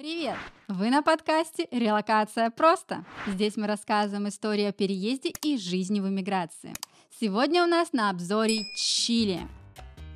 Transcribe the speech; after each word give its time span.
Привет! 0.00 0.38
Вы 0.66 0.88
на 0.88 1.02
подкасте 1.02 1.68
«Релокация 1.70 2.48
просто». 2.48 3.04
Здесь 3.26 3.58
мы 3.58 3.66
рассказываем 3.66 4.28
истории 4.28 4.64
о 4.64 4.72
переезде 4.72 5.30
и 5.42 5.58
жизни 5.58 6.00
в 6.00 6.08
эмиграции. 6.08 6.72
Сегодня 7.20 7.62
у 7.62 7.66
нас 7.66 7.92
на 7.92 8.08
обзоре 8.08 8.62
Чили– 8.74 9.40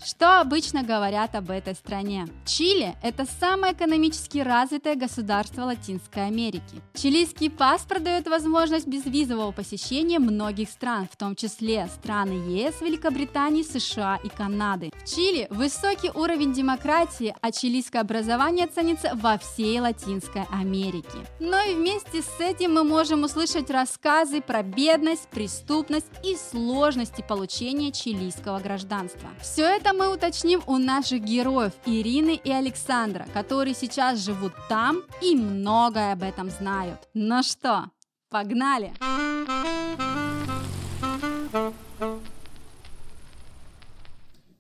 что 0.05 0.41
обычно 0.41 0.83
говорят 0.83 1.35
об 1.35 1.51
этой 1.51 1.75
стране? 1.75 2.27
Чили– 2.45 2.95
это 3.03 3.25
самое 3.41 3.73
экономически 3.73 4.39
развитое 4.39 4.97
государство 4.97 5.63
Латинской 5.63 6.27
Америки. 6.27 6.83
Чилийский 6.95 7.49
паспорт 7.49 8.03
дает 8.03 8.29
возможность 8.29 8.87
безвизового 8.87 9.53
посещения 9.53 10.19
многих 10.19 10.69
стран, 10.69 11.09
в 11.11 11.17
том 11.17 11.35
числе 11.35 11.89
страны 11.89 12.33
ЕС, 12.51 12.81
Великобритании, 12.83 13.63
США 13.63 14.19
и 14.23 14.29
Канады. 14.29 14.91
В 15.05 15.09
Чили 15.09 15.47
высокий 15.51 16.11
уровень 16.11 16.53
демократии, 16.53 17.35
а 17.41 17.51
чилийское 17.51 18.03
образование 18.03 18.67
ценится 18.67 19.13
во 19.15 19.39
всей 19.39 19.81
Латинской 19.81 20.43
Америке. 20.53 21.19
Но 21.41 21.59
и 21.63 21.75
вместе 21.75 22.21
с 22.21 22.41
этим 22.41 22.75
мы 22.75 22.85
можем 22.85 23.25
услышать 23.25 23.71
рассказы 23.71 24.43
про 24.43 24.63
бедность, 24.63 25.29
преступность 25.29 26.11
и 26.23 26.37
сложности 26.37 27.25
получения 27.27 27.91
чилийского 27.91 28.59
гражданства. 28.61 29.31
Все 29.41 29.65
это 29.65 29.94
мы 29.97 30.13
уточним 30.13 30.63
у 30.67 30.79
наших 30.79 31.23
героев 31.23 31.73
Ирины 31.87 32.41
и 32.43 32.51
Александра, 32.51 33.27
которые 33.33 33.75
сейчас 33.75 34.19
живут 34.19 34.53
там 34.69 35.03
и 35.23 35.35
многое 35.37 36.13
об 36.13 36.23
этом 36.23 36.51
знают. 36.51 37.09
Ну 37.15 37.43
что, 37.43 37.91
погнали! 38.29 38.93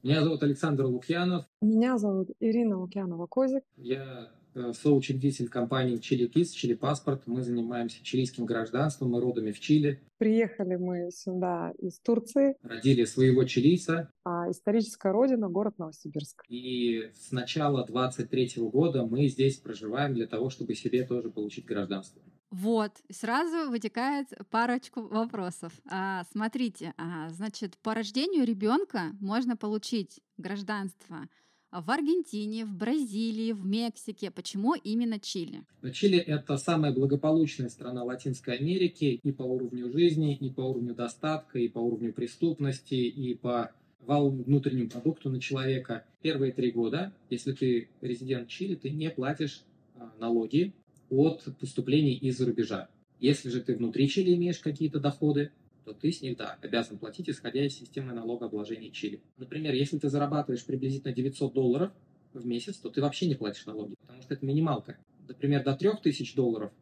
Меня 0.02 0.22
зовут 0.22 0.42
Александр 0.42 0.84
Лукьянов. 0.84 1.46
Меня 1.62 1.96
зовут 1.96 2.28
Ирина 2.38 2.76
Лукьянова-Козик. 2.76 3.62
Я 3.76 4.28
соучредитель 4.72 5.48
компании 5.48 5.98
Chili 5.98 6.30
Kids, 6.30 6.52
Chili 6.54 6.78
Passport. 6.78 7.22
Мы 7.26 7.42
занимаемся 7.42 8.02
чилийским 8.02 8.44
гражданством, 8.44 9.10
мы 9.10 9.20
родами 9.20 9.52
в 9.52 9.60
Чили. 9.60 10.00
Приехали 10.18 10.76
мы 10.76 11.10
сюда 11.10 11.72
из 11.78 11.98
Турции. 11.98 12.56
Родили 12.62 13.04
своего 13.04 13.44
чилийца. 13.44 14.10
А 14.24 14.50
историческая 14.50 15.12
родина– 15.12 15.48
город 15.50 15.78
Новосибирск. 15.78 16.42
И 16.48 17.10
с 17.14 17.32
начала 17.32 17.84
23 17.84 18.52
года 18.56 19.04
мы 19.04 19.26
здесь 19.28 19.58
проживаем 19.58 20.14
для 20.14 20.26
того, 20.26 20.50
чтобы 20.50 20.74
себе 20.74 21.04
тоже 21.04 21.30
получить 21.30 21.66
гражданство. 21.66 22.22
Вот, 22.50 22.92
сразу 23.10 23.68
вытекает 23.68 24.28
парочку 24.50 25.02
вопросов. 25.08 25.72
А, 25.90 26.22
смотрите, 26.30 26.94
а, 26.96 27.28
значит, 27.30 27.76
по 27.82 27.94
рождению 27.94 28.46
ребенка 28.46 29.10
можно 29.20 29.56
получить 29.56 30.20
гражданство– 30.36 31.28
в 31.80 31.90
Аргентине, 31.90 32.64
в 32.64 32.74
Бразилии, 32.74 33.52
в 33.52 33.66
Мексике. 33.66 34.30
Почему 34.30 34.74
именно 34.74 35.18
Чили? 35.18 35.62
Чили– 35.92 36.18
это 36.26 36.56
самая 36.56 36.92
благополучная 36.92 37.68
страна 37.68 38.04
Латинской 38.04 38.56
Америки 38.58 39.18
и 39.22 39.32
по 39.32 39.42
уровню 39.42 39.90
жизни, 39.90 40.36
и 40.36 40.50
по 40.50 40.60
уровню 40.60 40.94
достатка, 40.94 41.58
и 41.58 41.68
по 41.68 41.80
уровню 41.80 42.12
преступности, 42.12 42.94
и 42.94 43.34
по 43.34 43.72
валовому 44.06 44.44
внутреннему 44.44 44.88
продукту 44.88 45.30
на 45.30 45.40
человека. 45.40 46.04
Первые 46.22 46.52
три 46.52 46.70
года, 46.70 47.12
если 47.30 47.52
ты 47.52 47.88
резидент 48.00 48.48
Чили, 48.48 48.76
ты 48.76 48.90
не 48.90 49.10
платишь 49.10 49.62
а, 49.96 50.12
налоги 50.20 50.74
от 51.10 51.44
поступлений 51.58 52.14
из-за 52.14 52.46
рубежа. 52.46 52.88
Если 53.20 53.48
же 53.48 53.60
ты 53.60 53.74
внутри 53.74 54.08
Чили 54.08 54.34
имеешь 54.34 54.58
какие-то 54.58 55.00
доходы, 55.00 55.50
то 55.84 55.92
ты 55.92 56.10
с 56.10 56.22
них, 56.22 56.36
да, 56.36 56.58
обязан 56.62 56.98
платить, 56.98 57.28
исходя 57.28 57.64
из 57.64 57.76
системы 57.76 58.12
налогообложения 58.12 58.90
Чили. 58.90 59.20
Например, 59.36 59.74
если 59.74 59.98
ты 59.98 60.08
зарабатываешь 60.08 60.64
приблизительно 60.64 61.12
900 61.12 61.52
долларов 61.52 61.92
в 62.32 62.46
месяц, 62.46 62.76
то 62.76 62.90
ты 62.90 63.00
вообще 63.00 63.26
не 63.26 63.34
платишь 63.34 63.66
налоги, 63.66 63.94
потому 64.00 64.22
что 64.22 64.34
это 64.34 64.44
минималка. 64.44 64.98
Например, 65.28 65.62
до 65.62 65.74
3000 65.74 66.34
долларов 66.34 66.72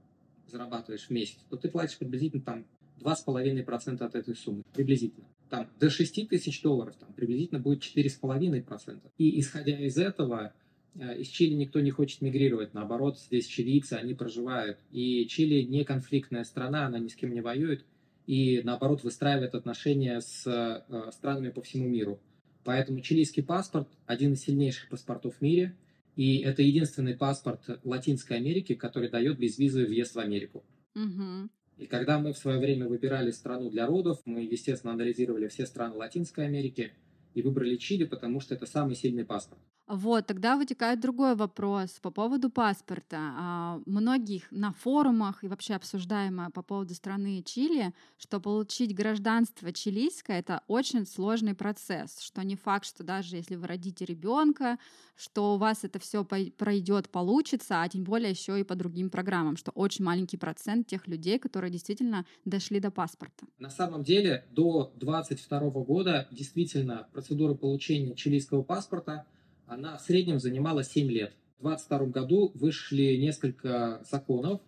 зарабатываешь 0.47 1.07
в 1.07 1.11
месяц, 1.11 1.39
то 1.49 1.57
ты 1.57 1.69
платишь 1.69 1.99
приблизительно 1.99 2.43
там 2.43 2.67
2,5% 3.01 4.03
от 4.03 4.15
этой 4.15 4.37
суммы, 4.37 4.63
приблизительно. 4.73 5.27
Там 5.49 5.69
до 5.79 5.91
6 5.91 6.29
тысяч 6.29 6.63
долларов 6.63 6.97
там, 6.97 7.13
приблизительно 7.13 7.61
будет 7.61 7.83
4,5%. 7.83 9.01
И 9.19 9.41
исходя 9.41 9.79
из 9.79 9.99
этого, 9.99 10.55
э, 10.95 11.19
из 11.21 11.29
Чили 11.29 11.55
никто 11.55 11.81
не 11.81 11.91
хочет 11.91 12.23
мигрировать, 12.23 12.75
наоборот, 12.75 13.19
здесь 13.19 13.47
чилийцы, 13.47 13.95
они 13.95 14.15
проживают. 14.15 14.79
И 14.91 15.27
Чили 15.27 15.63
не 15.63 15.85
конфликтная 15.85 16.45
страна, 16.45 16.87
она 16.87 16.99
ни 16.99 17.09
с 17.09 17.15
кем 17.15 17.35
не 17.35 17.41
воюет, 17.41 17.85
и, 18.27 18.63
наоборот, 18.63 19.03
выстраивает 19.03 19.55
отношения 19.55 20.21
с 20.21 20.47
э, 20.47 21.11
странами 21.13 21.51
по 21.51 21.63
всему 21.63 21.89
миру. 21.89 22.21
Поэтому 22.65 23.01
чилийский 23.01 23.43
паспорт– 23.43 23.89
один 24.07 24.35
из 24.35 24.43
сильнейших 24.43 24.89
паспортов 24.89 25.37
в 25.37 25.41
мире, 25.41 25.77
и 26.15 26.39
это 26.39 26.63
единственный 26.63 27.17
паспорт 27.17 27.81
Латинской 27.85 28.37
Америки, 28.37 28.75
который 28.75 29.09
дает 29.09 29.39
безвизовый 29.39 29.89
въезд 29.89 30.15
в 30.15 30.19
Америку. 30.19 30.65
Угу. 30.95 31.49
И 31.79 31.87
когда 31.87 32.19
мы 32.19 32.33
в 32.33 32.39
свое 32.39 32.59
время 32.59 32.87
выбирали 32.87 33.31
страну 33.31 33.71
для 33.71 33.87
родов, 33.87 34.21
мы, 34.25 34.43
естественно, 34.43 34.93
анализировали 34.93 35.49
все 35.49 35.67
страны 35.67 35.97
Латинской 35.97 36.45
Америки 36.45 36.93
и 37.35 37.43
выбрали 37.43 37.77
Чили, 37.77 38.05
потому 38.05 38.41
что 38.41 38.55
это 38.55 38.67
самый 38.67 38.95
сильный 38.95 39.25
паспорт. 39.25 39.61
Вот, 39.93 40.27
тогда 40.27 40.57
вытекает 40.57 41.01
другой 41.01 41.35
вопрос 41.35 41.91
по 42.01 42.11
поводу 42.11 42.49
паспорта. 42.49 43.19
А, 43.21 43.81
многих 43.85 44.51
на 44.51 44.73
форумах 44.73 45.45
и 45.45 45.49
вообще 45.49 45.75
обсуждаемое 45.75 46.49
по 46.49 46.63
поводу 46.63 46.95
страны 46.95 47.43
Чили, 47.45 47.93
что 48.17 48.41
получить 48.41 48.95
гражданство 48.95 49.71
чилийское— 49.71 50.39
это 50.41 50.63
очень 50.67 51.05
сложный 51.05 51.55
процесс, 51.55 52.21
что 52.21 52.43
не 52.43 52.57
факт, 52.57 52.87
что 52.87 53.05
даже 53.05 53.37
если 53.37 53.55
вы 53.55 53.67
родите 53.67 54.07
ребенка, 54.07 54.79
что 55.15 55.57
у 55.57 55.59
вас 55.59 55.85
это 55.85 55.99
все 55.99 56.25
пройдет, 56.25 57.11
получится, 57.11 57.83
а 57.83 57.89
тем 57.91 58.03
более 58.03 58.31
еще 58.31 58.59
и 58.59 58.65
по 58.65 58.75
другим 58.75 59.11
программам, 59.11 59.59
что 59.59 59.73
очень 59.73 60.07
маленький 60.07 60.39
процент 60.39 60.87
тех 60.87 61.07
людей, 61.07 61.39
которые 61.39 61.71
действительно 61.71 62.25
дошли 62.47 62.81
до 62.81 62.91
паспорта. 62.91 63.45
На 63.59 63.69
самом 63.69 64.05
деле 64.05 64.47
до 64.53 64.91
2022 64.97 65.71
года 65.83 66.29
действительно 66.31 67.09
процедура 67.13 67.53
получения 67.53 68.15
чилийского 68.15 68.63
паспорта— 68.63 69.27
она 69.73 69.97
в 69.97 70.03
среднем 70.03 70.39
занимала 70.39 70.85
7 70.85 71.11
лет. 71.11 71.33
В 71.59 71.65
2022 71.65 72.07
году 72.09 72.53
вышли 72.55 73.17
несколько 73.17 74.03
законов 74.11 74.61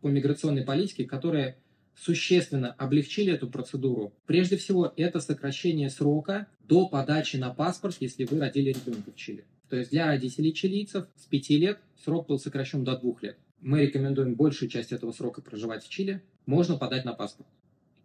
по 0.00 0.08
миграционной 0.08 0.64
политике, 0.64 1.04
которые 1.04 1.58
существенно 1.94 2.72
облегчили 2.72 3.32
эту 3.32 3.48
процедуру. 3.48 4.12
Прежде 4.26 4.56
всего, 4.56 4.92
это 4.96 5.20
сокращение 5.20 5.90
срока 5.90 6.46
до 6.60 6.88
подачи 6.88 7.36
на 7.36 7.52
паспорт, 7.52 7.96
если 8.00 8.24
вы 8.24 8.38
родили 8.38 8.70
ребенка 8.70 9.10
в 9.10 9.16
Чили. 9.16 9.44
То 9.68 9.76
есть 9.76 9.90
для 9.90 10.06
родителей 10.06 10.54
чилийцев 10.54 11.06
с 11.16 11.26
5 11.26 11.50
лет 11.50 11.78
срок 12.02 12.28
был 12.28 12.38
сокращен 12.38 12.84
до 12.84 12.96
2 12.96 13.14
лет. 13.22 13.38
Мы 13.60 13.82
рекомендуем 13.82 14.34
большую 14.34 14.68
часть 14.68 14.92
этого 14.92 15.12
срока 15.12 15.42
проживать 15.42 15.84
в 15.84 15.88
Чили. 15.88 16.22
Можно 16.46 16.76
подать 16.78 17.04
на 17.04 17.12
паспорт. 17.12 17.48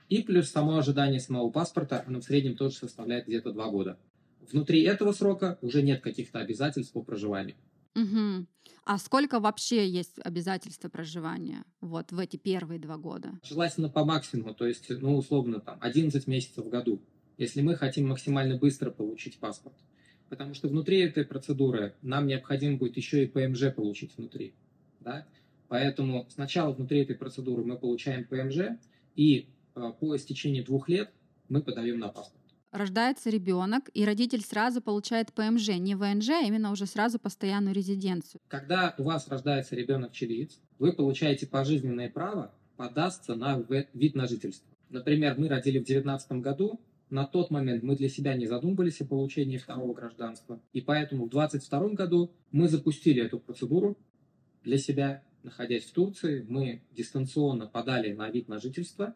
И 0.09 0.22
плюс 0.22 0.50
само 0.50 0.78
ожидание 0.78 1.20
самого 1.20 1.50
паспорта, 1.50 2.03
оно 2.06 2.20
в 2.20 2.24
среднем 2.24 2.56
тоже 2.56 2.75
составляет 2.75 3.28
где-то 3.28 3.52
2 3.52 3.70
года. 3.70 3.97
Внутри 4.52 4.84
этого 4.84 5.12
срока 5.12 5.58
уже 5.62 5.81
нет 5.81 6.02
каких-то 6.02 6.40
обязательств 6.40 6.94
по 6.94 7.02
проживанию. 7.02 7.56
Угу. 7.96 8.48
А 8.86 8.98
сколько 8.98 9.40
вообще 9.40 9.88
есть 9.88 10.20
обязательства 10.24 10.90
проживания 10.90 11.64
вот 11.80 12.12
в 12.12 12.20
эти 12.20 12.38
первые 12.38 12.80
два 12.80 12.98
года? 12.98 13.32
Желательно 13.44 13.90
по 13.90 14.03
максимуму, 14.03 14.53
то 14.53 14.66
есть, 14.66 14.90
ну, 14.90 15.16
условно, 15.16 15.59
там, 15.59 15.78
11 15.80 16.28
месяцев 16.28 16.66
в 16.66 16.70
году, 16.70 17.02
если 17.38 17.62
мы 17.62 17.76
хотим 17.76 18.09
максимально 18.09 18.58
быстро 18.58 18.92
получить 18.92 19.38
паспорт. 19.38 19.76
Потому 20.30 20.53
что 20.53 20.68
внутри 20.68 21.00
этой 21.00 21.24
процедуры 21.24 21.94
нам 22.02 22.26
необходимо 22.26 22.78
будет 22.78 22.98
еще 22.98 23.24
и 23.24 23.28
ПМЖ 23.28 23.74
получить 23.76 24.18
внутри. 24.18 24.53
Да? 25.00 25.28
Поэтому 25.68 26.28
сначала 26.30 26.74
внутри 26.74 27.02
этой 27.02 27.16
процедуры 27.16 27.64
мы 27.64 27.78
получаем 27.78 28.26
ПМЖ, 28.26 28.80
и 29.16 29.48
э, 29.76 29.92
по 30.00 30.16
истечении 30.16 30.62
двух 30.62 30.90
лет 30.90 31.12
мы 31.50 31.62
подаем 31.62 32.00
на 32.00 32.09
паспорт 32.09 32.43
рождается 32.73 33.29
ребенок, 33.29 33.89
и 33.94 34.03
родитель 34.03 34.41
сразу 34.41 34.81
получает 34.81 35.31
ПМЖ, 35.31 35.69
не 35.78 35.95
ВНЖ, 35.95 36.29
а 36.29 36.41
именно 36.41 36.72
уже 36.72 36.85
сразу 36.85 37.19
постоянную 37.19 37.73
резиденцию. 37.73 38.41
Когда 38.47 38.95
у 38.97 39.03
вас 39.03 39.28
рождается 39.28 39.75
ребенок 39.75 40.11
чилиец, 40.11 40.59
вы 40.79 40.91
получаете 40.91 41.47
пожизненное 41.47 42.09
право 42.09 42.53
податься 42.75 43.35
на 43.35 43.64
вид 43.93 44.16
на 44.16 44.28
жительство. 44.28 44.67
Например, 44.90 45.35
мы 45.37 45.47
родили 45.47 45.78
в 45.78 45.85
2019 45.85 46.31
году, 46.34 46.81
на 47.09 47.25
тот 47.25 47.52
момент 47.52 47.84
мы 47.84 47.96
для 47.96 48.09
себя 48.09 48.34
не 48.35 48.47
задумывались 48.47 48.99
о 49.02 49.05
получении 49.05 49.58
второго 49.58 49.93
гражданства, 49.93 50.59
и 50.73 50.81
поэтому 50.81 51.26
в 51.26 51.29
2022 51.29 51.90
году 51.90 52.31
мы 52.52 52.67
запустили 52.67 53.23
эту 53.23 53.40
процедуру 53.40 53.97
для 54.64 54.79
себя, 54.79 55.23
находясь 55.43 55.84
в 55.84 55.93
Турции, 55.93 56.43
мы 56.47 56.81
дистанционно 56.91 57.67
подали 57.67 58.14
на 58.14 58.29
вид 58.29 58.47
на 58.47 58.59
жительство, 58.59 59.16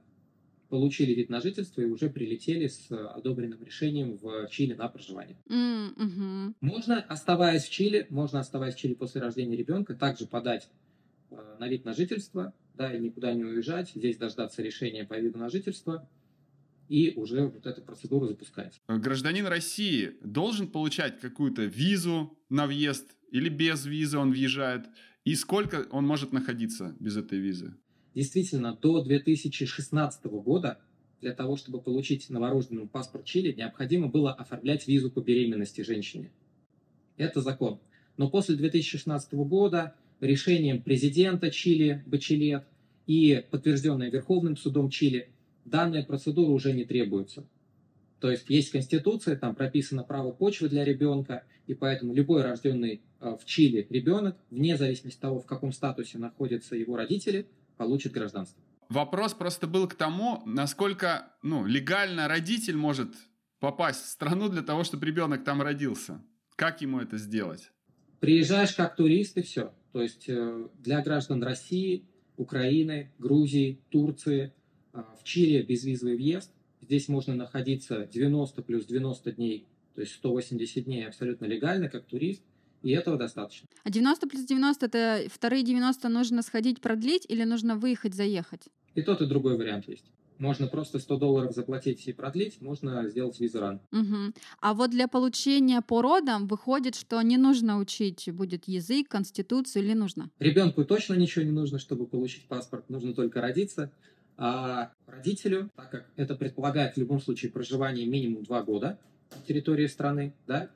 получили 0.69 1.13
вид 1.13 1.29
на 1.29 1.41
жительство 1.41 1.81
и 1.81 1.85
уже 1.85 2.09
прилетели 2.09 2.67
с 2.67 2.91
одобренным 2.91 3.63
решением 3.63 4.17
в 4.17 4.47
Чили 4.49 4.73
на 4.73 4.87
проживание. 4.87 5.37
Mm-hmm. 5.49 6.55
Можно, 6.61 7.01
оставаясь 7.01 7.65
в 7.65 7.69
Чили, 7.69 8.07
можно, 8.09 8.39
оставаясь 8.39 8.75
в 8.75 8.79
Чили 8.79 8.93
после 8.93 9.21
рождения 9.21 9.55
ребенка, 9.55 9.95
также 9.95 10.25
подать 10.25 10.69
э, 11.31 11.35
на 11.59 11.67
вид 11.67 11.85
на 11.85 11.93
жительство, 11.93 12.53
да, 12.75 12.93
и 12.93 12.99
никуда 12.99 13.33
не 13.33 13.43
уезжать, 13.43 13.91
здесь 13.95 14.17
дождаться 14.17 14.61
решения 14.61 15.05
по 15.05 15.17
виду 15.19 15.37
на 15.37 15.49
жительство, 15.49 16.07
и 16.89 17.13
уже 17.15 17.47
вот 17.47 17.65
эту 17.65 17.81
процедуру 17.81 18.27
запускать. 18.27 18.81
Гражданин 18.87 19.45
России 19.45 20.13
должен 20.21 20.67
получать 20.67 21.19
какую-то 21.19 21.63
визу 21.63 22.37
на 22.49 22.65
въезд 22.65 23.17
или 23.31 23.49
без 23.49 23.85
визы 23.85 24.17
он 24.17 24.31
въезжает, 24.31 24.85
И 25.25 25.35
сколько 25.35 25.85
он 25.91 26.07
может 26.07 26.31
находиться 26.31 26.95
без 26.99 27.17
этой 27.17 27.39
визы? 27.39 27.75
Действительно, 28.17 28.75
до 28.75 29.03
2016 29.03 30.25
года 30.25 30.79
для 31.21 31.33
того, 31.33 31.55
чтобы 31.55 31.79
получить 31.79 32.31
новорожденный 32.31 32.87
паспорт 32.87 33.25
Чили, 33.25 33.51
необходимо 33.51 34.07
было 34.07 34.33
оформлять 34.33 34.87
визу 34.87 35.11
по 35.11 35.19
беременности 35.19 35.81
женщине. 35.81 36.31
Это 37.17 37.41
закон. 37.41 37.79
Но 38.17 38.27
после 38.27 38.55
2016 38.55 39.33
года 39.35 39.93
решением 40.19 40.81
президента 40.81 41.51
Чили 41.51 42.03
Бачелет 42.07 42.63
и 43.05 43.45
подтвержденной 43.51 44.09
Верховным 44.09 44.57
судом 44.57 44.89
Чили 44.89 45.29
данная 45.65 46.03
процедура 46.03 46.49
уже 46.49 46.73
не 46.73 46.85
требуется. 46.85 47.45
То 48.19 48.31
есть 48.31 48.49
есть 48.49 48.71
конституция, 48.71 49.35
там 49.35 49.53
прописано 49.53 50.03
право 50.03 50.31
почвы 50.31 50.69
для 50.69 50.83
ребенка, 50.83 51.43
и 51.67 51.75
поэтому 51.75 52.15
любой 52.15 52.41
рожденный 52.41 53.01
э, 53.19 53.37
в 53.39 53.45
Чили 53.45 53.85
ребенок, 53.91 54.35
вне 54.49 54.75
зависимости 54.75 55.17
от 55.17 55.21
того, 55.21 55.39
в 55.39 55.45
каком 55.45 55.71
статусе 55.71 56.17
находятся 56.17 56.75
его 56.75 56.97
родители, 56.97 57.45
получит 57.77 58.13
гражданство. 58.13 58.61
Вопрос 58.89 59.33
просто 59.33 59.67
был 59.67 59.87
к 59.87 59.95
тому, 59.95 60.41
насколько 60.45 61.31
ну, 61.41 61.65
легально 61.65 62.27
родитель 62.27 62.77
может 62.77 63.13
попасть 63.59 64.03
в 64.03 64.07
страну 64.07 64.49
для 64.49 64.61
того, 64.61 64.83
чтобы 64.83 65.05
ребенок 65.05 65.43
там 65.43 65.61
родился. 65.61 66.21
Как 66.55 66.81
ему 66.81 66.99
это 66.99 67.17
сделать? 67.17 67.71
Приезжаешь 68.19 68.73
как 68.73 68.95
турист 68.95 69.37
и 69.37 69.41
все. 69.41 69.73
То 69.91 70.01
есть 70.01 70.25
э, 70.27 70.67
для 70.79 71.01
граждан 71.01 71.43
России, 71.43 72.05
Украины, 72.37 73.11
Грузии, 73.17 73.79
Турции, 73.89 74.53
э, 74.93 75.03
в 75.19 75.23
Чили 75.23 75.61
безвизовый 75.61 76.15
въезд. 76.15 76.51
Здесь 76.81 77.07
можно 77.09 77.35
находиться 77.35 78.05
90 78.05 78.61
плюс 78.61 78.85
90 78.85 79.31
дней, 79.33 79.67
то 79.95 80.01
есть 80.01 80.13
180 80.13 80.85
дней 80.85 81.07
абсолютно 81.07 81.45
легально, 81.45 81.89
как 81.89 82.05
турист. 82.05 82.43
И 82.83 82.91
этого 82.91 83.17
достаточно. 83.17 83.67
А 83.83 83.89
90 83.89 84.27
плюс 84.27 84.45
90 84.45 84.85
это 84.85 85.23
вторые 85.29 85.63
90 85.63 86.09
нужно 86.09 86.41
сходить 86.41 86.81
продлить 86.81 87.25
или 87.27 87.43
нужно 87.43 87.75
выехать, 87.75 88.13
заехать? 88.13 88.67
И 88.95 89.01
тот, 89.01 89.21
и 89.21 89.25
другой 89.25 89.57
вариант 89.57 89.87
есть. 89.87 90.05
Можно 90.39 90.67
просто 90.67 90.99
100 90.99 91.17
долларов 91.17 91.53
заплатить 91.53 92.07
и 92.07 92.13
продлить, 92.13 92.61
можно 92.61 93.07
сделать 93.09 93.39
визаран. 93.39 93.79
Угу. 93.91 94.33
А 94.61 94.73
вот 94.73 94.91
для 94.91 95.07
получения 95.07 95.81
по 95.81 96.01
родам 96.01 96.47
выходит, 96.47 96.95
что 96.95 97.21
не 97.21 97.37
нужно 97.37 97.79
учить 97.79 98.29
будет 98.31 98.67
язык, 98.67 99.07
конституцию 99.09 99.83
или 99.83 99.93
нужно? 99.93 100.29
Ребенку 100.39 100.85
точно 100.85 101.15
ничего 101.15 101.43
не 101.43 101.51
нужно, 101.51 101.79
чтобы 101.79 102.05
получить 102.05 102.47
паспорт, 102.47 102.89
нужно 102.89 103.13
только 103.13 103.41
родиться. 103.41 103.91
А 104.37 104.91
родителю, 105.07 105.71
так 105.75 105.89
как 105.89 106.05
это 106.15 106.35
предполагает 106.35 106.93
в 106.93 106.97
любом 106.97 107.19
случае 107.19 107.51
проживание 107.51 108.05
минимум 108.05 108.43
два 108.43 108.61
года 108.61 108.99
на 109.35 109.41
территории 109.41 109.87
страны, 109.87 110.35
да, 110.45 110.69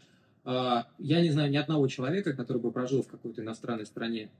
я 0.43 0.85
не 0.97 1.29
знаю 1.29 1.51
ни 1.51 1.57
одного 1.57 1.87
человека, 1.87 2.33
который 2.33 2.61
бы 2.61 2.71
прожил 2.71 3.03
в 3.03 3.07
какой-то 3.07 3.41
иностранной 3.41 3.85
стране 3.85 4.31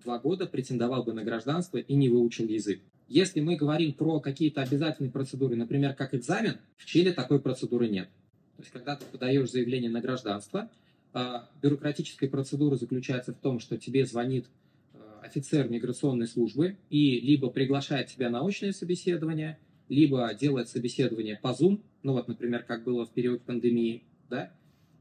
два 0.00 0.18
года, 0.18 0.46
претендовал 0.46 1.04
бы 1.04 1.12
на 1.12 1.22
гражданство 1.22 1.78
и 1.78 1.94
не 1.94 2.08
выучил 2.08 2.46
язык. 2.46 2.80
Если 3.08 3.40
мы 3.40 3.56
говорим 3.56 3.92
про 3.92 4.20
какие-то 4.20 4.62
обязательные 4.62 5.10
процедуры, 5.10 5.56
например, 5.56 5.94
как 5.94 6.14
экзамен, 6.14 6.58
в 6.76 6.86
Чили 6.86 7.10
такой 7.10 7.40
процедуры 7.40 7.88
нет. 7.88 8.08
То 8.56 8.62
есть, 8.62 8.72
когда 8.72 8.96
ты 8.96 9.04
подаешь 9.04 9.50
заявление 9.50 9.90
на 9.90 10.00
гражданство, 10.00 10.70
а, 11.12 11.48
бюрократическая 11.60 12.28
процедура 12.28 12.76
заключается 12.76 13.32
в 13.32 13.38
том, 13.38 13.58
что 13.58 13.76
тебе 13.76 14.06
звонит 14.06 14.46
а, 14.94 15.22
офицер 15.24 15.68
миграционной 15.68 16.28
службы 16.28 16.76
и 16.88 17.20
либо 17.20 17.50
приглашает 17.50 18.08
тебя 18.08 18.30
на 18.30 18.46
очное 18.46 18.72
собеседование, 18.72 19.58
либо 19.88 20.32
делает 20.34 20.68
собеседование 20.68 21.38
по 21.42 21.48
Zoom, 21.48 21.80
ну 22.04 22.12
вот, 22.12 22.28
например, 22.28 22.62
как 22.62 22.84
было 22.84 23.06
в 23.06 23.10
период 23.10 23.42
пандемии, 23.42 24.04
да, 24.28 24.52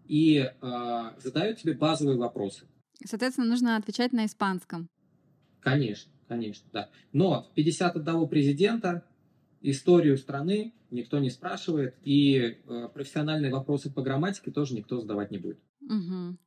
и 0.09 0.39
э, 0.39 1.11
задают 1.17 1.59
тебе 1.59 1.73
базовые 1.73 2.17
вопросы. 2.17 2.67
Соответственно, 3.05 3.47
нужно 3.47 3.77
отвечать 3.77 4.11
на 4.11 4.25
испанском. 4.25 4.89
Конечно. 5.61 6.11
Конечно, 6.27 6.69
да. 6.71 6.89
Но 7.11 7.49
51 7.55 8.27
президента, 8.27 9.03
историю 9.61 10.15
страны 10.17 10.73
никто 10.91 11.17
не 11.19 11.29
спрашивает, 11.29 11.95
и 12.03 12.37
э, 12.37 12.89
профессиональные 12.93 13.51
вопросы 13.51 13.91
по 13.91 14.01
грамматике 14.03 14.51
тоже 14.51 14.75
никто 14.75 14.99
задавать 14.99 15.31
не 15.31 15.39
будет. 15.39 15.59
Угу. 15.81 16.37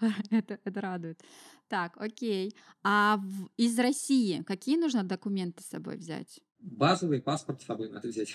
это, 0.30 0.58
это 0.64 0.80
радует. 0.80 1.20
Так, 1.68 1.96
окей. 1.96 2.54
А 2.82 3.18
в, 3.18 3.50
из 3.58 3.78
России 3.78 4.42
какие 4.42 4.76
нужно 4.76 5.04
документы 5.04 5.62
с 5.62 5.66
собой 5.66 5.96
взять? 5.96 6.40
Базовый 6.58 7.20
паспорт 7.20 7.60
с 7.60 7.66
собой 7.66 7.90
надо 7.90 8.08
взять 8.08 8.34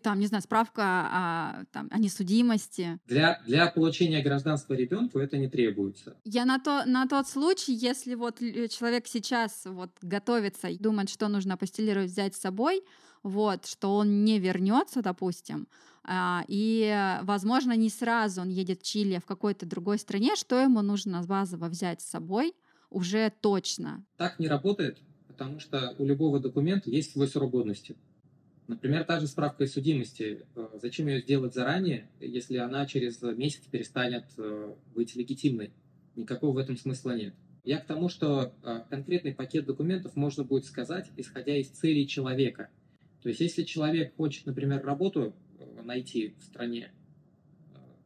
там, 0.00 0.18
не 0.20 0.26
знаю, 0.26 0.42
справка 0.42 0.82
о, 0.82 1.64
там, 1.72 1.88
о 1.90 1.98
несудимости. 1.98 2.98
Для, 3.06 3.40
для 3.46 3.66
получения 3.66 4.22
гражданства 4.22 4.74
ребенку 4.74 5.18
это 5.18 5.36
не 5.36 5.48
требуется. 5.48 6.16
Я 6.24 6.44
на, 6.44 6.58
то, 6.58 6.84
на 6.86 7.06
тот 7.06 7.28
случай, 7.28 7.74
если 7.74 8.14
вот 8.14 8.38
человек 8.38 9.06
сейчас 9.06 9.62
вот 9.64 9.90
готовится 10.00 10.68
и 10.68 10.78
думает, 10.78 11.10
что 11.10 11.28
нужно 11.28 11.54
апостелировать, 11.54 12.10
взять 12.10 12.34
с 12.34 12.40
собой, 12.40 12.82
вот, 13.22 13.66
что 13.66 13.94
он 13.94 14.24
не 14.24 14.38
вернется, 14.38 15.02
допустим, 15.02 15.68
а, 16.04 16.44
и, 16.48 17.18
возможно, 17.22 17.76
не 17.76 17.88
сразу 17.88 18.40
он 18.40 18.48
едет 18.48 18.80
в 18.80 18.84
Чили, 18.84 19.14
а 19.14 19.20
в 19.20 19.26
какой-то 19.26 19.66
другой 19.66 19.98
стране, 19.98 20.34
что 20.34 20.60
ему 20.60 20.82
нужно 20.82 21.22
базово 21.22 21.66
взять 21.66 22.00
с 22.00 22.10
собой 22.10 22.54
уже 22.90 23.32
точно? 23.40 24.04
Так 24.16 24.38
не 24.38 24.48
работает, 24.48 24.98
потому 25.28 25.60
что 25.60 25.94
у 25.98 26.04
любого 26.04 26.40
документа 26.40 26.90
есть 26.90 27.12
свой 27.12 27.28
срок 27.28 27.52
годности. 27.52 27.96
Например, 28.68 29.04
та 29.04 29.18
же 29.18 29.26
справка 29.26 29.64
о 29.64 29.66
судимости. 29.66 30.46
Э, 30.54 30.68
зачем 30.80 31.08
ее 31.08 31.20
сделать 31.20 31.54
заранее, 31.54 32.08
если 32.20 32.58
она 32.58 32.86
через 32.86 33.20
месяц 33.22 33.62
перестанет 33.70 34.24
э, 34.38 34.74
быть 34.94 35.16
легитимной? 35.16 35.72
Никакого 36.14 36.52
в 36.52 36.58
этом 36.58 36.76
смысла 36.76 37.16
нет. 37.16 37.34
Я 37.64 37.78
к 37.78 37.86
тому, 37.86 38.08
что 38.08 38.52
э, 38.62 38.80
конкретный 38.88 39.34
пакет 39.34 39.66
документов 39.66 40.14
можно 40.16 40.44
будет 40.44 40.64
сказать, 40.64 41.10
исходя 41.16 41.56
из 41.56 41.68
целей 41.68 42.06
человека. 42.06 42.68
То 43.22 43.28
есть, 43.28 43.40
если 43.40 43.62
человек 43.64 44.14
хочет, 44.16 44.46
например, 44.46 44.84
работу 44.84 45.34
найти 45.82 46.34
в 46.38 46.44
стране, 46.44 46.92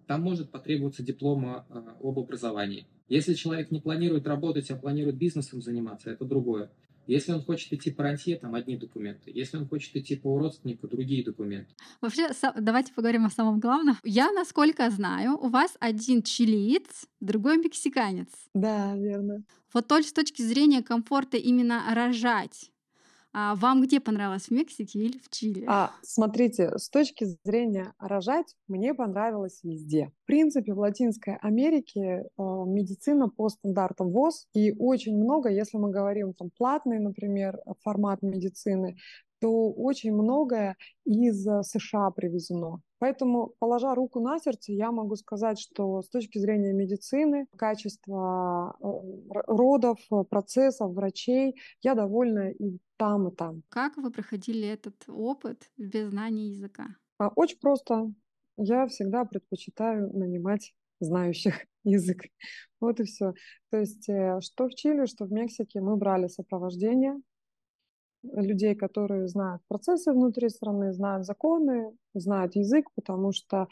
там 0.06 0.22
может 0.22 0.50
потребоваться 0.50 1.02
диплома 1.02 1.66
об 2.00 2.18
образовании. 2.18 2.86
Если 3.08 3.34
человек 3.34 3.70
не 3.70 3.80
планирует 3.80 4.26
работать, 4.26 4.70
а 4.70 4.76
планирует 4.76 5.16
бизнесом 5.16 5.62
заниматься, 5.62 6.10
это 6.10 6.24
другое. 6.24 6.70
Если 7.06 7.32
он 7.32 7.42
хочет 7.42 7.72
идти 7.72 7.90
по 7.90 8.02
рантье, 8.02 8.36
там 8.36 8.54
одни 8.54 8.76
документы. 8.76 9.30
Если 9.32 9.56
он 9.56 9.68
хочет 9.68 9.94
идти 9.96 10.16
по 10.16 10.38
родственнику, 10.38 10.88
другие 10.88 11.24
документы. 11.24 11.74
Вообще, 12.00 12.30
давайте 12.58 12.92
поговорим 12.92 13.24
о 13.26 13.30
самом 13.30 13.60
главном. 13.60 13.96
Я, 14.02 14.32
насколько 14.32 14.90
знаю, 14.90 15.38
у 15.38 15.48
вас 15.48 15.76
один 15.80 16.22
чилиец, 16.22 17.06
другой 17.20 17.58
мексиканец. 17.58 18.28
Да, 18.54 18.96
верно. 18.96 19.44
Вот 19.72 19.88
только 19.88 20.08
с 20.08 20.12
точки 20.12 20.42
зрения 20.42 20.82
комфорта 20.82 21.36
именно 21.36 21.82
рожать 21.94 22.70
а 23.38 23.54
вам 23.54 23.82
где 23.82 24.00
понравилось, 24.00 24.46
в 24.46 24.50
Мексике 24.50 24.98
или 24.98 25.18
в 25.18 25.28
Чили? 25.28 25.66
А, 25.68 25.90
смотрите, 26.00 26.70
с 26.78 26.88
точки 26.88 27.26
зрения 27.44 27.92
рожать, 27.98 28.46
мне 28.66 28.94
понравилось 28.94 29.60
везде. 29.62 30.10
В 30.22 30.26
принципе, 30.26 30.72
в 30.72 30.78
Латинской 30.78 31.36
Америке 31.42 32.00
э, 32.00 32.22
медицина 32.38 33.28
по 33.28 33.50
стандартам 33.50 34.10
ВОЗ, 34.10 34.48
и 34.54 34.74
очень 34.78 35.22
много, 35.22 35.50
если 35.50 35.76
мы 35.76 35.90
говорим 35.90 36.32
там 36.32 36.48
платный, 36.56 36.98
например, 36.98 37.58
формат 37.82 38.22
медицины, 38.22 38.96
то 39.40 39.70
очень 39.72 40.12
многое 40.12 40.76
из 41.04 41.46
э, 41.46 41.62
США 41.62 42.10
привезено. 42.10 42.80
Поэтому, 42.98 43.52
положа 43.58 43.94
руку 43.94 44.20
на 44.20 44.38
сердце, 44.38 44.72
я 44.72 44.90
могу 44.90 45.16
сказать, 45.16 45.58
что 45.58 46.02
с 46.02 46.08
точки 46.08 46.38
зрения 46.38 46.72
медицины, 46.72 47.46
качества 47.56 48.76
э, 48.80 48.86
родов, 49.46 49.98
процессов, 50.30 50.92
врачей, 50.92 51.56
я 51.82 51.94
довольна 51.94 52.50
и 52.50 52.78
там, 52.96 53.28
и 53.28 53.34
там. 53.34 53.62
Как 53.68 53.96
вы 53.96 54.10
проходили 54.10 54.66
этот 54.66 54.96
опыт 55.08 55.70
без 55.76 56.08
знания 56.08 56.48
языка? 56.48 56.86
А, 57.18 57.28
очень 57.34 57.58
просто. 57.58 58.12
Я 58.56 58.86
всегда 58.86 59.24
предпочитаю 59.24 60.16
нанимать 60.16 60.72
знающих 61.00 61.66
язык. 61.84 62.22
Вот 62.80 63.00
и 63.00 63.04
все. 63.04 63.34
То 63.70 63.78
есть 63.78 64.08
э, 64.08 64.40
что 64.40 64.68
в 64.68 64.74
Чили, 64.74 65.06
что 65.06 65.26
в 65.26 65.32
Мексике 65.32 65.80
мы 65.80 65.96
брали 65.96 66.28
сопровождение 66.28 67.20
людей, 68.32 68.74
которые 68.74 69.28
знают 69.28 69.62
процессы 69.68 70.12
внутри 70.12 70.48
страны, 70.48 70.92
знают 70.92 71.24
законы, 71.24 71.96
знают 72.14 72.56
язык, 72.56 72.86
потому 72.94 73.32
что 73.32 73.68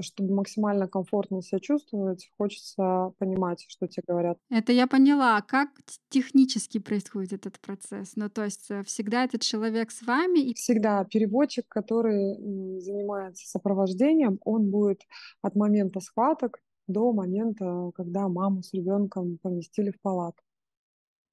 чтобы 0.00 0.34
максимально 0.34 0.88
комфортно 0.88 1.42
себя 1.42 1.58
чувствовать, 1.60 2.30
хочется 2.36 3.12
понимать, 3.18 3.64
что 3.68 3.86
тебе 3.86 4.04
говорят. 4.06 4.38
Это 4.50 4.72
я 4.72 4.86
поняла. 4.86 5.36
А 5.36 5.42
как 5.42 5.70
технически 6.10 6.78
происходит 6.78 7.32
этот 7.32 7.58
процесс? 7.60 8.12
Ну, 8.16 8.28
то 8.28 8.44
есть 8.44 8.70
э, 8.70 8.82
всегда 8.82 9.24
этот 9.24 9.40
человек 9.40 9.90
с 9.90 10.02
вами? 10.02 10.40
И... 10.40 10.54
Всегда 10.54 11.04
переводчик, 11.04 11.66
который 11.68 12.80
занимается 12.80 13.48
сопровождением, 13.48 14.38
он 14.44 14.70
будет 14.70 15.00
от 15.40 15.56
момента 15.56 16.00
схваток 16.00 16.58
до 16.86 17.12
момента, 17.12 17.90
когда 17.94 18.28
маму 18.28 18.62
с 18.62 18.72
ребенком 18.72 19.38
поместили 19.42 19.90
в 19.90 20.00
палату. 20.00 20.41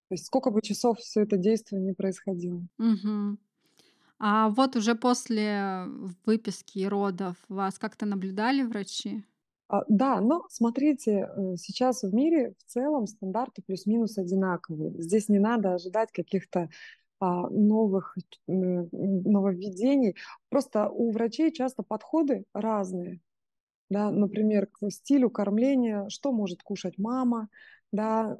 То 0.10 0.16
есть 0.16 0.25
сколько 0.25 0.51
бы 0.51 0.62
часов 0.62 1.00
все 1.00 1.22
это 1.22 1.38
действие 1.38 1.82
не 1.82 1.94
происходило. 1.94 2.62
Угу. 2.78 3.38
А 4.20 4.50
вот 4.50 4.75
уже 4.75 4.96
после 4.96 5.86
выписки 6.25 6.80
и 6.80 6.88
родов 6.88 7.38
вас 7.48 7.80
как-то 7.80 8.06
наблюдали 8.06 8.63
врачи? 8.63 9.24
А, 9.70 9.84
да, 9.88 10.20
но 10.20 10.46
смотрите, 10.50 11.30
э, 11.30 11.56
сейчас 11.58 12.01
в 12.01 12.13
мире 12.13 12.56
в 12.58 12.63
целом 12.63 13.06
стандарты 13.06 13.62
плюс-минус 13.62 14.18
одинаковые. 14.18 15.01
Здесь 15.01 15.30
не 15.30 15.39
надо 15.39 15.75
ожидать 15.75 16.12
каких-то 16.12 16.70
а, 17.20 17.50
новых 17.50 18.18
нововведений. 18.48 20.16
Просто 20.50 20.89
у 20.89 21.12
врачей 21.12 21.51
часто 21.51 21.84
подходы 21.84 22.46
разные. 22.54 23.22
Да, 23.89 24.12
например, 24.12 24.68
к 24.68 24.89
стилю 24.89 25.30
кормления, 25.30 26.10
что 26.10 26.32
может 26.32 26.62
кушать 26.63 26.98
мама, 26.98 27.50
да, 27.91 28.38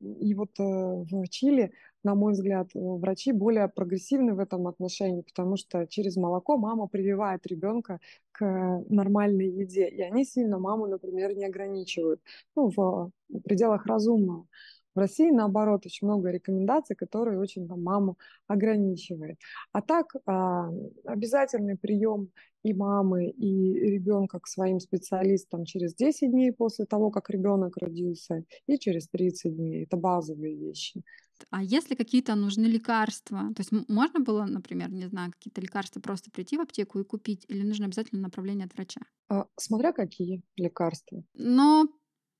и 0.00 0.34
вот 0.34 0.50
э, 0.58 0.62
в 0.62 1.28
Чили, 1.28 1.72
на 2.04 2.14
мой 2.14 2.32
взгляд, 2.32 2.68
э, 2.74 2.78
врачи 2.78 3.32
более 3.32 3.68
прогрессивны 3.68 4.34
в 4.34 4.38
этом 4.38 4.66
отношении, 4.68 5.22
потому 5.22 5.56
что 5.56 5.86
через 5.86 6.16
молоко 6.16 6.56
мама 6.56 6.86
прививает 6.86 7.46
ребенка 7.46 8.00
к 8.32 8.44
нормальной 8.88 9.48
еде, 9.48 9.88
и 9.88 10.00
они 10.02 10.24
сильно 10.24 10.58
маму, 10.58 10.86
например, 10.86 11.34
не 11.36 11.44
ограничивают, 11.46 12.20
ну, 12.56 12.70
в 12.70 13.10
пределах 13.44 13.86
разумного. 13.86 14.46
В 14.94 14.98
России, 14.98 15.30
наоборот, 15.30 15.86
очень 15.86 16.06
много 16.06 16.30
рекомендаций, 16.30 16.94
которые 16.96 17.38
очень 17.38 17.66
там, 17.66 17.82
маму 17.82 18.18
ограничивают. 18.46 19.38
А 19.72 19.80
так, 19.80 20.14
а, 20.26 20.68
обязательный 21.04 21.76
прием 21.76 22.30
и 22.62 22.74
мамы, 22.74 23.28
и 23.28 23.74
ребенка 23.74 24.38
к 24.38 24.46
своим 24.46 24.80
специалистам 24.80 25.64
через 25.64 25.94
10 25.94 26.30
дней 26.30 26.52
после 26.52 26.84
того, 26.84 27.10
как 27.10 27.30
ребенок 27.30 27.76
родился, 27.76 28.44
и 28.66 28.78
через 28.78 29.08
30 29.08 29.56
дней. 29.56 29.84
Это 29.84 29.96
базовые 29.96 30.56
вещи. 30.56 31.02
А 31.50 31.62
если 31.62 31.94
какие-то 31.94 32.34
нужны 32.34 32.66
лекарства? 32.66 33.52
То 33.54 33.60
есть 33.60 33.72
можно 33.88 34.20
было, 34.20 34.44
например, 34.44 34.90
не 34.90 35.06
знаю, 35.06 35.32
какие-то 35.32 35.60
лекарства 35.60 36.00
просто 36.00 36.30
прийти 36.30 36.56
в 36.56 36.60
аптеку 36.60 37.00
и 37.00 37.04
купить, 37.04 37.44
или 37.48 37.62
нужно 37.62 37.86
обязательно 37.86 38.22
направление 38.22 38.66
от 38.66 38.74
врача? 38.74 39.00
А, 39.28 39.46
смотря 39.56 39.92
какие 39.92 40.42
лекарства. 40.56 41.24
Но 41.34 41.88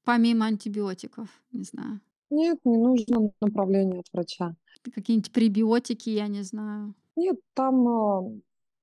помимо 0.05 0.47
антибиотиков, 0.47 1.29
не 1.53 1.65
знаю. 1.65 2.01
Нет, 2.33 2.59
не 2.65 2.79
нужно 2.79 3.31
направление 3.43 4.01
от 4.01 4.07
врача. 4.11 4.57
Какие-нибудь 4.95 5.33
пребиотики, 5.33 6.09
я 6.09 6.29
не 6.29 6.43
знаю. 6.43 6.95
Нет, 7.15 7.37
там 7.53 7.87
а, 7.87 8.23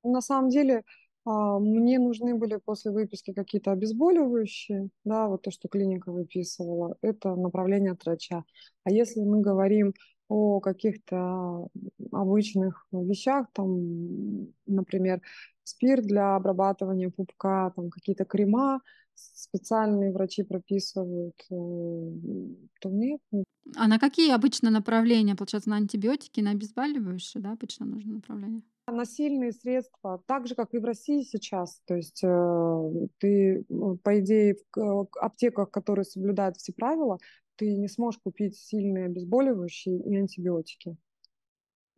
на 0.04 0.22
самом 0.22 0.50
деле 0.50 0.84
а, 1.26 1.58
мне 1.58 1.98
нужны 1.98 2.36
были 2.36 2.58
после 2.58 2.92
выписки 2.92 3.34
какие-то 3.34 3.72
обезболивающие, 3.72 4.90
да, 5.04 5.28
вот 5.28 5.42
то, 5.42 5.50
что 5.50 5.68
клиника 5.68 6.12
выписывала, 6.12 6.96
это 7.02 7.36
направление 7.36 7.94
от 7.94 8.06
врача. 8.06 8.44
А 8.84 8.92
если 8.92 9.22
мы 9.22 9.42
говорим 9.42 9.96
о 10.28 10.60
каких-то 10.60 11.70
обычных 12.12 12.86
вещах, 12.92 13.48
там, 13.54 14.54
например, 14.68 15.24
спирт 15.70 16.04
для 16.04 16.36
обрабатывания 16.36 17.10
пупка, 17.10 17.72
там 17.76 17.90
какие-то 17.90 18.26
крема, 18.26 18.82
специальные 19.16 20.12
врачи 20.12 20.44
прописывают, 20.44 21.36
э, 21.50 21.56
то 22.82 22.90
нет. 22.90 23.22
А 23.76 23.88
на 23.88 24.00
какие 24.00 24.32
обычно 24.34 24.70
направления? 24.70 25.36
Получается, 25.36 25.70
на 25.70 25.78
антибиотики, 25.78 26.42
на 26.42 26.52
обезболивающие, 26.52 27.42
да, 27.42 27.52
обычно 27.52 27.86
нужно 27.86 28.14
направление? 28.14 28.64
На 28.88 29.06
сильные 29.06 29.52
средства, 29.52 30.24
так 30.26 30.48
же, 30.48 30.56
как 30.56 30.74
и 30.74 30.80
в 30.80 30.86
России 30.86 31.22
сейчас. 31.22 31.82
То 31.86 31.96
есть 31.96 32.24
э, 32.24 33.08
ты, 33.20 33.66
ну, 33.70 33.98
по 33.98 34.20
идее, 34.20 34.56
в 34.76 35.08
аптеках, 35.22 35.70
которые 35.70 36.06
соблюдают 36.06 36.58
все 36.58 36.74
правила, 36.74 37.20
ты 37.56 37.76
не 37.76 37.88
сможешь 37.88 38.20
купить 38.22 38.58
сильные 38.58 39.06
обезболивающие 39.06 40.00
и 40.00 40.16
антибиотики. 40.16 40.98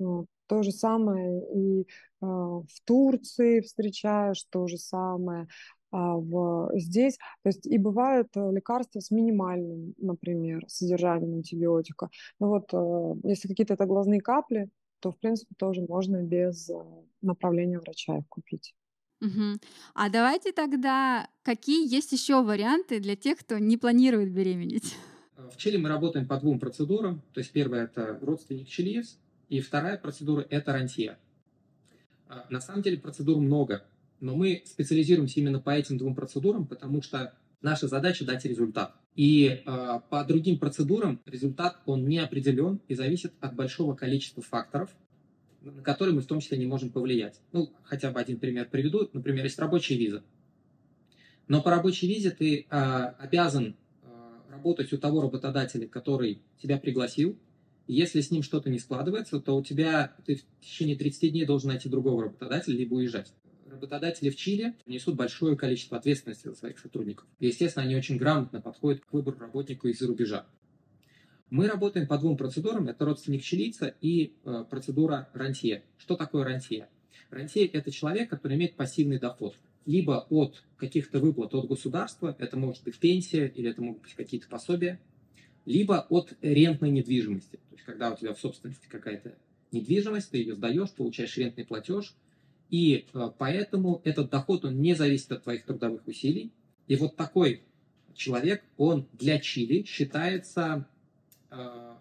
Вот. 0.01 0.25
То 0.47 0.63
же 0.63 0.71
самое 0.71 1.41
и 1.55 1.81
э, 1.81 1.85
в 2.21 2.67
Турции 2.85 3.61
встречаешь, 3.61 4.43
то 4.49 4.67
же 4.67 4.77
самое. 4.77 5.47
А, 5.91 6.15
в, 6.15 6.71
здесь. 6.75 7.17
То 7.43 7.49
есть 7.49 7.65
и 7.65 7.77
бывают 7.77 8.29
э, 8.35 8.51
лекарства 8.51 8.99
с 8.99 9.11
минимальным, 9.11 9.93
например, 9.97 10.63
содержанием 10.67 11.35
антибиотика. 11.35 12.09
Но 12.39 12.49
вот 12.49 12.69
э, 12.73 13.27
если 13.29 13.47
какие-то 13.47 13.75
это 13.75 13.85
глазные 13.85 14.21
капли, 14.21 14.69
то, 14.99 15.11
в 15.11 15.17
принципе, 15.17 15.55
тоже 15.57 15.81
можно 15.81 16.21
без 16.21 16.69
направления 17.21 17.79
врача 17.79 18.17
их 18.17 18.27
купить. 18.29 18.75
Угу. 19.21 19.59
А 19.95 20.09
давайте 20.09 20.51
тогда, 20.51 21.27
какие 21.43 21.91
есть 21.91 22.11
еще 22.11 22.43
варианты 22.43 22.99
для 22.99 23.15
тех, 23.15 23.39
кто 23.39 23.57
не 23.57 23.77
планирует 23.77 24.31
беременеть? 24.31 24.95
В 25.51 25.57
Чили 25.57 25.77
мы 25.77 25.89
работаем 25.89 26.27
по 26.27 26.37
двум 26.37 26.59
процедурам. 26.59 27.21
То 27.33 27.39
есть 27.39 27.51
первая– 27.51 27.83
это 27.85 28.17
родственник 28.21 28.67
чилиец, 28.67 29.17
и 29.51 29.59
вторая 29.59 29.97
процедура– 29.97 30.47
это 30.49 30.71
рантье. 30.71 31.17
А, 32.29 32.45
на 32.49 32.61
самом 32.61 32.83
деле 32.83 32.97
процедур 32.97 33.37
много. 33.37 33.83
Но 34.21 34.33
мы 34.33 34.63
специализируемся 34.65 35.41
именно 35.41 35.59
по 35.59 35.71
этим 35.71 35.97
двум 35.97 36.15
процедурам, 36.15 36.65
потому 36.65 37.01
что 37.01 37.33
наша 37.61 37.89
задача 37.89 38.23
дать 38.23 38.45
результат. 38.45 38.95
И 39.17 39.61
э, 39.65 39.99
по 40.09 40.23
другим 40.23 40.57
процедурам 40.57 41.19
результат 41.25 41.81
он 41.85 42.07
не 42.07 42.19
определен 42.19 42.79
и 42.87 42.95
зависит 42.95 43.33
от 43.41 43.53
большого 43.53 43.93
количества 43.93 44.41
факторов, 44.41 44.89
на 45.59 45.81
которые 45.81 46.15
мы 46.15 46.21
в 46.21 46.27
том 46.27 46.39
числе 46.39 46.57
не 46.57 46.65
можем 46.65 46.89
повлиять. 46.89 47.41
Ну, 47.51 47.73
хотя 47.83 48.09
бы 48.09 48.21
один 48.21 48.39
пример 48.39 48.69
приведу. 48.69 49.09
Например, 49.11 49.43
есть 49.43 49.59
рабочая 49.59 49.97
виза. 49.97 50.23
Но 51.49 51.61
по 51.61 51.71
рабочей 51.71 52.07
визе 52.07 52.31
ты 52.31 52.67
э, 52.69 52.75
обязан 53.19 53.75
э, 54.03 54.07
работать 54.49 54.93
у 54.93 54.97
того 54.97 55.21
работодателя, 55.21 55.89
который 55.89 56.41
тебя 56.57 56.77
пригласил. 56.77 57.37
Если 57.91 58.21
с 58.21 58.31
ним 58.31 58.41
что-то 58.41 58.69
не 58.69 58.79
складывается, 58.79 59.41
то 59.41 59.53
у 59.53 59.61
тебя 59.61 60.15
ты 60.25 60.35
в 60.35 60.61
течение 60.61 60.95
30 60.95 61.31
дней 61.31 61.45
должен 61.45 61.69
найти 61.69 61.89
другого 61.89 62.23
работодателя, 62.23 62.77
либо 62.77 62.93
уезжать 62.93 63.33
работодатели 63.69 64.29
в 64.29 64.35
Чили 64.35 64.75
несут 64.85 65.15
большое 65.15 65.57
количество 65.57 65.97
ответственности 65.97 66.47
за 66.47 66.55
своих 66.55 66.79
сотрудников. 66.79 67.25
Естественно, 67.39 67.85
они 67.85 67.95
очень 67.95 68.17
грамотно 68.17 68.61
подходят 68.61 69.03
к 69.03 69.11
выбору 69.11 69.39
работника 69.39 69.87
из-за 69.89 70.07
рубежа. 70.07 70.45
Мы 71.49 71.67
работаем 71.67 72.07
по 72.07 72.17
двум 72.17 72.37
процедурам. 72.37 72.87
Это 72.87 73.03
родственник 73.03 73.43
чилийца 73.43 73.93
и 73.99 74.35
э, 74.45 74.65
процедура 74.69 75.29
рантье. 75.33 75.83
Что 75.97 76.15
такое 76.15 76.45
рантье? 76.45 76.87
Рантье– 77.29 77.65
это 77.67 77.91
человек, 77.91 78.29
который 78.29 78.55
имеет 78.55 78.75
пассивный 78.75 79.19
доход. 79.19 79.55
Либо 79.85 80.27
от 80.29 80.63
каких-то 80.77 81.19
выплат 81.19 81.53
от 81.55 81.67
государства, 81.67 82.35
это 82.39 82.55
может 82.55 82.83
быть 82.83 82.99
пенсия 82.99 83.47
или 83.47 83.69
это 83.69 83.81
могут 83.81 84.03
быть 84.03 84.13
какие-то 84.13 84.47
пособия, 84.47 84.99
либо 85.65 86.05
от 86.09 86.33
рентной 86.41 86.91
недвижимости. 86.91 87.57
То 87.57 87.75
есть, 87.75 87.83
когда 87.83 88.11
у 88.11 88.17
тебя 88.17 88.33
в 88.33 88.39
собственности 88.39 88.87
какая-то 88.87 89.35
недвижимость, 89.71 90.31
ты 90.31 90.37
ее 90.37 90.55
сдаешь, 90.55 90.91
получаешь 90.91 91.37
рентный 91.37 91.65
платеж– 91.65 92.15
и 92.71 93.05
э, 93.13 93.29
поэтому 93.37 94.01
этот 94.05 94.31
доход, 94.31 94.65
он 94.65 94.81
не 94.81 94.95
зависит 94.95 95.31
от 95.33 95.43
твоих 95.43 95.65
трудовых 95.65 96.07
усилий. 96.07 96.53
И 96.87 96.95
вот 96.95 97.17
такой 97.17 97.63
человек, 98.15 98.63
он 98.77 99.07
для 99.11 99.39
Чили 99.39 99.83
считается 99.83 100.87
э, 101.51 101.55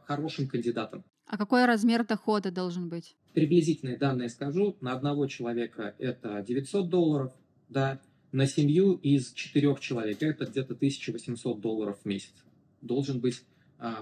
хорошим 0.06 0.46
кандидатом. 0.46 1.04
А 1.26 1.36
какой 1.36 1.66
размер 1.66 2.06
дохода 2.06 2.52
должен 2.52 2.88
быть? 2.88 3.16
Приблизительные 3.34 3.98
данные 3.98 4.28
скажу. 4.28 4.76
На 4.80 4.92
одного 4.92 5.26
человека 5.26 5.94
это 5.98 6.40
900 6.40 6.88
долларов, 6.88 7.32
да, 7.68 8.00
на 8.30 8.46
семью 8.46 8.94
из 8.94 9.32
четырех 9.32 9.80
человек 9.80 10.22
это 10.22 10.46
где-то 10.46 10.74
1800 10.74 11.60
долларов 11.60 11.98
в 12.02 12.06
месяц. 12.06 12.32
Должен 12.80 13.18
быть 13.18 13.42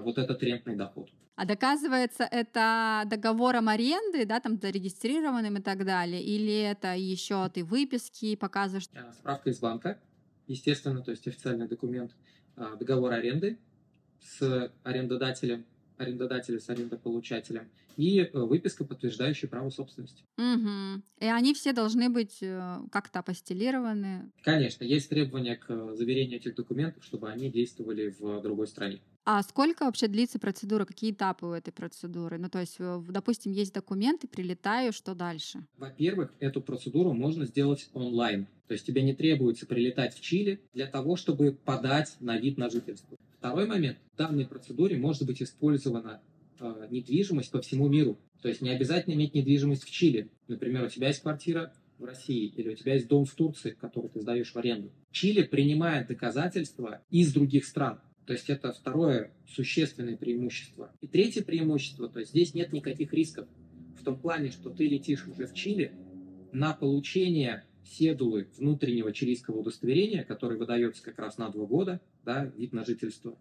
вот 0.01 0.17
этот 0.17 0.43
рентный 0.43 0.75
доход. 0.75 1.09
А 1.39 1.45
доказывается 1.45 2.27
это 2.29 3.03
договором 3.05 3.69
аренды, 3.69 4.25
да, 4.25 4.41
там 4.41 4.57
зарегистрированным 4.57 5.55
и 5.55 5.61
так 5.61 5.85
далее, 5.85 6.21
или 6.21 6.53
это 6.53 6.95
еще 6.95 7.47
ты 7.47 7.63
выписки 7.63 8.35
показываешь? 8.35 8.89
А, 8.93 9.13
справка 9.13 9.49
из 9.49 9.59
банка, 9.59 9.97
естественно, 10.47 11.01
то 11.01 11.11
есть 11.11 11.25
официальный 11.27 11.69
документ, 11.69 12.11
а, 12.57 12.75
договор 12.75 13.13
аренды 13.13 13.57
с 14.19 14.69
арендодателем, 14.83 15.65
арендодателя 15.97 16.59
с 16.59 16.69
арендополучателем 16.69 17.69
и 17.95 18.19
э, 18.19 18.29
выписка, 18.33 18.83
подтверждающая 18.83 19.49
право 19.49 19.69
собственности. 19.69 20.23
Угу. 20.37 21.03
И 21.19 21.25
они 21.25 21.53
все 21.53 21.73
должны 21.73 22.09
быть 22.09 22.39
э, 22.41 22.79
как-то 22.91 23.19
апостелированы? 23.19 24.31
Конечно, 24.41 24.83
есть 24.83 25.09
требования 25.09 25.55
к 25.55 25.69
э, 25.69 25.95
заверению 25.95 26.39
этих 26.39 26.55
документов, 26.55 27.03
чтобы 27.03 27.29
они 27.29 27.49
действовали 27.49 28.13
в 28.19 28.41
другой 28.41 28.67
стране. 28.67 29.01
А 29.25 29.43
сколько 29.43 29.85
вообще 29.85 30.07
длится 30.07 30.39
процедура? 30.39 30.85
Какие 30.85 31.11
этапы 31.11 31.45
у 31.45 31.51
этой 31.51 31.71
процедуры? 31.71 32.37
Ну, 32.37 32.49
то 32.49 32.59
есть, 32.59 32.77
э, 32.79 33.01
допустим, 33.09 33.51
есть 33.51 33.73
документы, 33.73 34.27
прилетаю, 34.27 34.91
что 34.91 35.13
дальше? 35.13 35.65
Во-первых, 35.77 36.33
эту 36.39 36.61
процедуру 36.61 37.13
можно 37.13 37.45
сделать 37.45 37.89
онлайн. 37.93 38.47
То 38.67 38.73
есть 38.73 38.85
тебе 38.85 39.03
не 39.03 39.13
требуется 39.13 39.65
прилетать 39.65 40.15
в 40.15 40.21
Чили 40.21 40.61
для 40.73 40.87
того, 40.87 41.15
чтобы 41.15 41.51
подать 41.51 42.15
на 42.19 42.37
вид 42.37 42.57
на 42.57 42.69
жительство. 42.69 43.17
Второй 43.37 43.67
момент. 43.67 43.97
В 44.13 44.17
данной 44.17 44.45
процедуре 44.45 44.97
может 44.97 45.25
быть 45.25 45.41
использована 45.41 46.21
э, 46.59 46.87
недвижимость 46.89 47.51
по 47.51 47.61
всему 47.61 47.87
миру. 47.87 48.17
То 48.41 48.49
есть 48.49 48.61
не 48.61 48.69
обязательно 48.69 49.13
иметь 49.13 49.33
недвижимость 49.33 49.83
в 49.83 49.91
Чили. 49.91 50.29
Например, 50.47 50.85
у 50.85 50.89
тебя 50.89 51.07
есть 51.07 51.21
квартира 51.21 51.73
в 51.97 52.05
России 52.05 52.47
или 52.47 52.69
у 52.69 52.75
тебя 52.75 52.93
есть 52.93 53.07
дом 53.07 53.25
в 53.25 53.33
Турции, 53.33 53.71
который 53.71 54.09
ты 54.09 54.21
сдаешь 54.21 54.51
в 54.51 54.57
аренду. 54.57 54.91
Чили 55.11 55.43
принимает 55.43 56.07
доказательства 56.07 57.01
из 57.09 57.33
других 57.33 57.65
стран. 57.65 57.99
То 58.29 58.33
есть 58.33 58.47
это 58.47 58.71
второе 58.71 59.31
существенное 59.47 60.15
преимущество. 60.15 60.93
И 61.01 61.07
третье 61.07 61.43
преимущество, 61.43 62.07
то 62.07 62.19
есть 62.19 62.29
здесь 62.29 62.53
нет 62.53 62.71
никаких 62.71 63.11
рисков. 63.11 63.47
В 63.99 64.03
том 64.03 64.19
плане, 64.19 64.51
что 64.51 64.69
ты 64.69 64.87
летишь 64.87 65.27
уже 65.27 65.47
в 65.47 65.55
Чили 65.55 65.93
на 66.51 66.75
получение 66.75 67.63
седулы 67.83 68.47
внутреннего 68.55 69.11
чилийского 69.11 69.61
удостоверения, 69.61 70.23
который 70.23 70.59
выдается 70.59 71.01
как 71.01 71.17
раз 71.17 71.39
на 71.39 71.49
два 71.49 71.65
года, 71.65 72.01
да, 72.23 72.45
вид 72.55 72.71
на 72.71 72.85
жительство, 72.85 73.35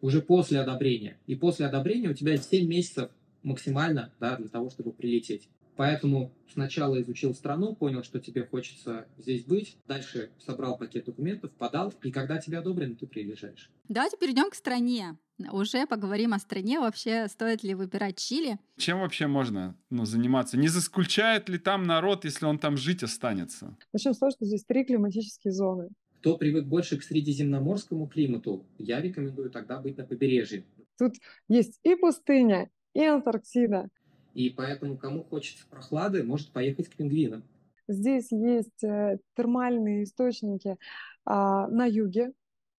уже 0.00 0.20
после 0.20 0.58
одобрения. 0.58 1.20
И 1.28 1.36
после 1.36 1.66
одобрения 1.66 2.10
у 2.10 2.14
тебя 2.14 2.36
7 2.36 2.66
месяцев 2.66 3.12
максимально 3.44 4.12
да, 4.18 4.36
для 4.38 4.48
того, 4.48 4.70
чтобы 4.70 4.92
прилететь. 4.92 5.48
Поэтому 5.76 6.32
сначала 6.52 7.00
изучил 7.02 7.34
страну, 7.34 7.74
понял, 7.74 8.02
что 8.02 8.18
тебе 8.18 8.44
хочется 8.44 9.06
здесь 9.18 9.44
быть, 9.44 9.76
дальше 9.86 10.30
собрал 10.38 10.78
пакет 10.78 11.04
документов, 11.04 11.52
подал, 11.52 11.92
и 12.02 12.10
когда 12.10 12.38
тебе 12.38 12.58
одобрено, 12.58 12.94
ты 12.96 13.06
приезжаешь. 13.06 13.70
Давайте 13.88 14.16
перейдем 14.16 14.50
к 14.50 14.54
стране. 14.54 15.18
Уже 15.52 15.86
поговорим 15.86 16.32
о 16.32 16.38
стране. 16.38 16.80
Вообще, 16.80 17.28
стоит 17.28 17.62
ли 17.62 17.74
выбирать 17.74 18.16
Чили? 18.16 18.58
Чем 18.78 19.00
вообще 19.00 19.26
можно 19.26 19.76
ну, 19.90 20.06
заниматься? 20.06 20.56
Не 20.56 20.68
заскучает 20.68 21.50
ли 21.50 21.58
там 21.58 21.82
народ, 21.82 22.24
если 22.24 22.46
он 22.46 22.58
там 22.58 22.78
жить 22.78 23.02
останется? 23.02 23.76
Начнем 23.92 24.14
с 24.14 24.18
того, 24.18 24.30
что 24.30 24.46
здесь 24.46 24.64
три 24.64 24.84
климатические 24.84 25.52
зоны. 25.52 25.90
Кто 26.20 26.38
привык 26.38 26.64
больше 26.64 26.96
к 26.96 27.02
средиземноморскому 27.02 28.06
климату, 28.08 28.66
я 28.78 29.00
рекомендую 29.02 29.50
тогда 29.50 29.78
быть 29.78 29.98
на 29.98 30.04
побережье. 30.04 30.64
Тут 30.98 31.12
есть 31.48 31.78
и 31.82 31.94
пустыня, 31.94 32.70
и 32.94 33.04
Антарктида. 33.04 33.90
И 34.36 34.50
поэтому, 34.50 34.98
кому 34.98 35.24
хочется 35.24 35.66
прохлады, 35.66 36.22
может 36.22 36.50
поехать 36.50 36.90
к 36.90 36.94
пингвинам. 36.94 37.42
Здесь 37.88 38.30
есть 38.30 38.84
э, 38.84 39.16
термальные 39.34 40.04
источники 40.04 40.76
а, 41.24 41.66
на 41.68 41.86
юге, 41.86 42.34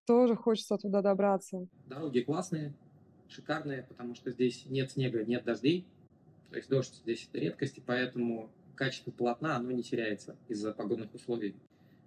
тоже 0.05 0.35
хочется 0.35 0.77
туда 0.77 1.01
добраться. 1.01 1.67
Дороги 1.87 2.19
классные, 2.19 2.75
шикарные, 3.27 3.81
потому 3.89 4.13
что 4.13 4.29
здесь 4.29 4.67
нет 4.67 4.91
снега, 4.91 5.25
нет 5.25 5.45
дождей. 5.45 5.87
То 6.51 6.57
есть 6.57 6.69
дождь 6.69 6.93
здесь 6.93 7.27
это 7.27 7.39
редкость, 7.39 7.79
и 7.79 7.81
поэтому 7.81 8.51
качество 8.75 9.09
полотна 9.09 9.55
оно 9.55 9.71
не 9.71 9.81
теряется 9.81 10.35
из-за 10.47 10.73
погодных 10.73 11.11
условий. 11.15 11.55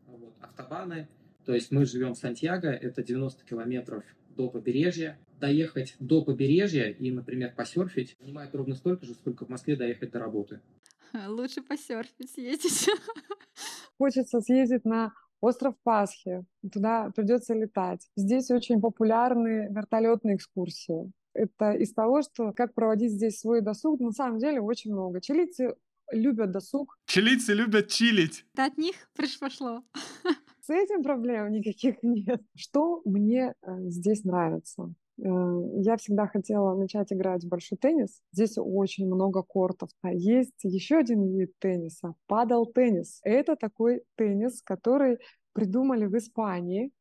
Вот. 0.06 0.32
Автобаны, 0.40 1.08
то 1.44 1.54
есть 1.54 1.72
мы 1.72 1.84
живем 1.86 2.14
в 2.14 2.18
Сантьяго, 2.18 2.68
это 2.68 3.02
90 3.02 3.44
километров 3.44 4.04
до 4.36 4.48
побережья. 4.48 5.18
Доехать 5.38 5.96
до 5.98 6.22
побережья 6.22 6.90
и, 6.90 7.10
например, 7.10 7.54
посерфить 7.54 8.16
занимает 8.20 8.54
ровно 8.54 8.74
столько 8.74 9.06
же, 9.06 9.14
сколько 9.14 9.46
в 9.46 9.48
Москве 9.48 9.76
доехать 9.76 10.10
до 10.10 10.18
работы. 10.18 10.60
Лучше 11.28 11.62
посерфить, 11.62 12.30
съездить. 12.30 12.88
Хочется 13.98 14.40
съездить 14.40 14.84
на 14.84 15.12
остров 15.40 15.74
Пасхи. 15.82 16.44
Туда 16.72 17.10
придется 17.14 17.54
летать. 17.54 18.08
Здесь 18.16 18.50
очень 18.50 18.80
популярны 18.80 19.68
вертолетные 19.70 20.36
экскурсии. 20.36 21.12
Это 21.32 21.72
из 21.72 21.92
того, 21.94 22.22
что 22.22 22.52
как 22.52 22.74
проводить 22.74 23.12
здесь 23.12 23.38
свой 23.38 23.60
досуг, 23.60 24.00
на 24.00 24.12
самом 24.12 24.38
деле 24.38 24.60
очень 24.60 24.92
много. 24.92 25.20
Чилийцы 25.20 25.74
любят 26.10 26.50
досуг. 26.50 26.98
Чилийцы 27.06 27.54
любят 27.54 27.88
чилить. 27.88 28.44
Это 28.54 28.66
от 28.66 28.78
них 28.78 28.96
пришло. 29.16 29.84
С 30.62 30.70
этим 30.70 31.02
проблем 31.02 31.50
никаких 31.52 31.96
нет. 32.02 32.42
Что 32.54 33.00
мне 33.04 33.54
э, 33.62 33.88
здесь 33.88 34.24
нравится? 34.24 34.92
Э, 35.18 35.24
я 35.76 35.96
всегда 35.96 36.26
хотела 36.26 36.76
начать 36.76 37.12
играть 37.12 37.44
в 37.44 37.48
большой 37.48 37.78
теннис. 37.78 38.20
Здесь 38.32 38.54
очень 38.56 39.06
много 39.06 39.42
кортов. 39.42 39.90
А 40.02 40.12
есть 40.12 40.62
еще 40.62 40.98
один 40.98 41.26
вид 41.36 41.52
тенниса— 41.58 42.14
падал 42.26 42.66
теннис. 42.66 43.20
Это 43.22 43.56
такой 43.56 44.02
теннис, 44.16 44.62
который 44.62 45.18
придумали 45.52 46.06
в 46.06 46.16
Испании. 46.16 46.92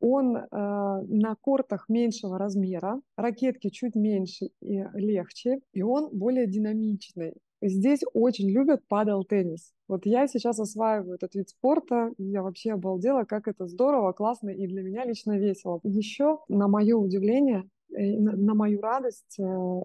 Он 0.00 0.36
э, 0.36 0.46
на 0.50 1.36
кортах 1.40 1.88
меньшего 1.88 2.38
размера, 2.38 3.00
ракетки 3.16 3.70
чуть 3.70 3.94
меньше 3.94 4.50
и 4.60 4.84
легче, 4.94 5.60
и 5.72 5.82
он 5.82 6.10
более 6.12 6.46
динамичный. 6.46 7.34
Здесь 7.66 8.00
очень 8.12 8.50
любят 8.50 8.86
падал 8.88 9.24
теннис. 9.24 9.72
Вот 9.88 10.04
я 10.04 10.26
сейчас 10.26 10.60
осваиваю 10.60 11.14
этот 11.14 11.34
вид 11.34 11.48
спорта, 11.48 12.10
и 12.18 12.24
я 12.24 12.42
вообще 12.42 12.72
обалдела, 12.72 13.24
как 13.24 13.48
это 13.48 13.66
здорово, 13.66 14.12
классно 14.12 14.50
и 14.50 14.66
для 14.66 14.82
меня 14.82 15.06
лично 15.06 15.38
весело. 15.38 15.80
Еще, 15.82 16.40
на 16.48 16.68
мое 16.68 16.94
удивление, 16.94 17.66
э, 17.96 18.18
на 18.18 18.54
мою 18.54 18.82
радость, 18.82 19.38
э, 19.40 19.80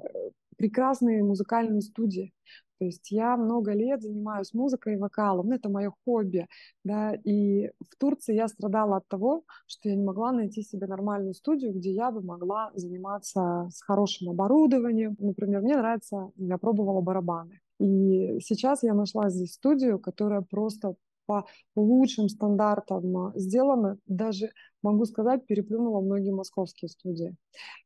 прекрасные 0.58 1.24
музыкальные 1.24 1.80
студии. 1.80 2.34
То 2.80 2.86
есть 2.86 3.12
я 3.12 3.38
много 3.38 3.72
лет 3.72 4.02
занимаюсь 4.02 4.54
музыкой 4.54 4.96
и 4.96 4.98
вокалом, 4.98 5.48
ну, 5.48 5.56
это 5.56 5.70
мое 5.70 5.94
хобби, 6.04 6.48
да, 6.84 7.14
и 7.14 7.70
в 7.80 7.96
Турции 7.98 8.36
я 8.36 8.50
страдала 8.50 8.98
от 8.98 9.08
того, 9.08 9.44
что 9.68 9.88
я 9.88 9.96
не 9.96 10.04
могла 10.04 10.34
найти 10.34 10.64
себе 10.64 10.88
нормальную 10.88 11.34
студию, 11.34 11.74
где 11.74 11.92
я 11.92 12.12
бы 12.12 12.22
могла 12.22 12.72
заниматься 12.76 13.70
с 13.72 13.82
хорошим 13.84 14.32
оборудованием. 14.32 15.16
Например, 15.18 15.62
мне 15.62 15.78
нравится, 15.78 16.32
я 16.36 16.58
пробовала 16.58 17.00
барабаны. 17.00 17.62
И 17.80 18.40
сейчас 18.42 18.84
я 18.84 18.94
нашла 18.94 19.30
здесь 19.30 19.54
студию, 19.54 20.00
которая 20.00 20.42
просто 20.42 20.96
по 21.26 21.46
лучшим 21.76 22.28
стандартам 22.28 23.32
сделана, 23.36 23.98
даже, 24.08 24.52
могу 24.82 25.06
сказать, 25.06 25.46
переплюнула 25.46 26.02
многие 26.02 26.32
московские 26.32 26.90
студии, 26.90 27.36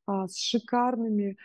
а, 0.08 0.28
с 0.28 0.38
шикарными 0.38 1.38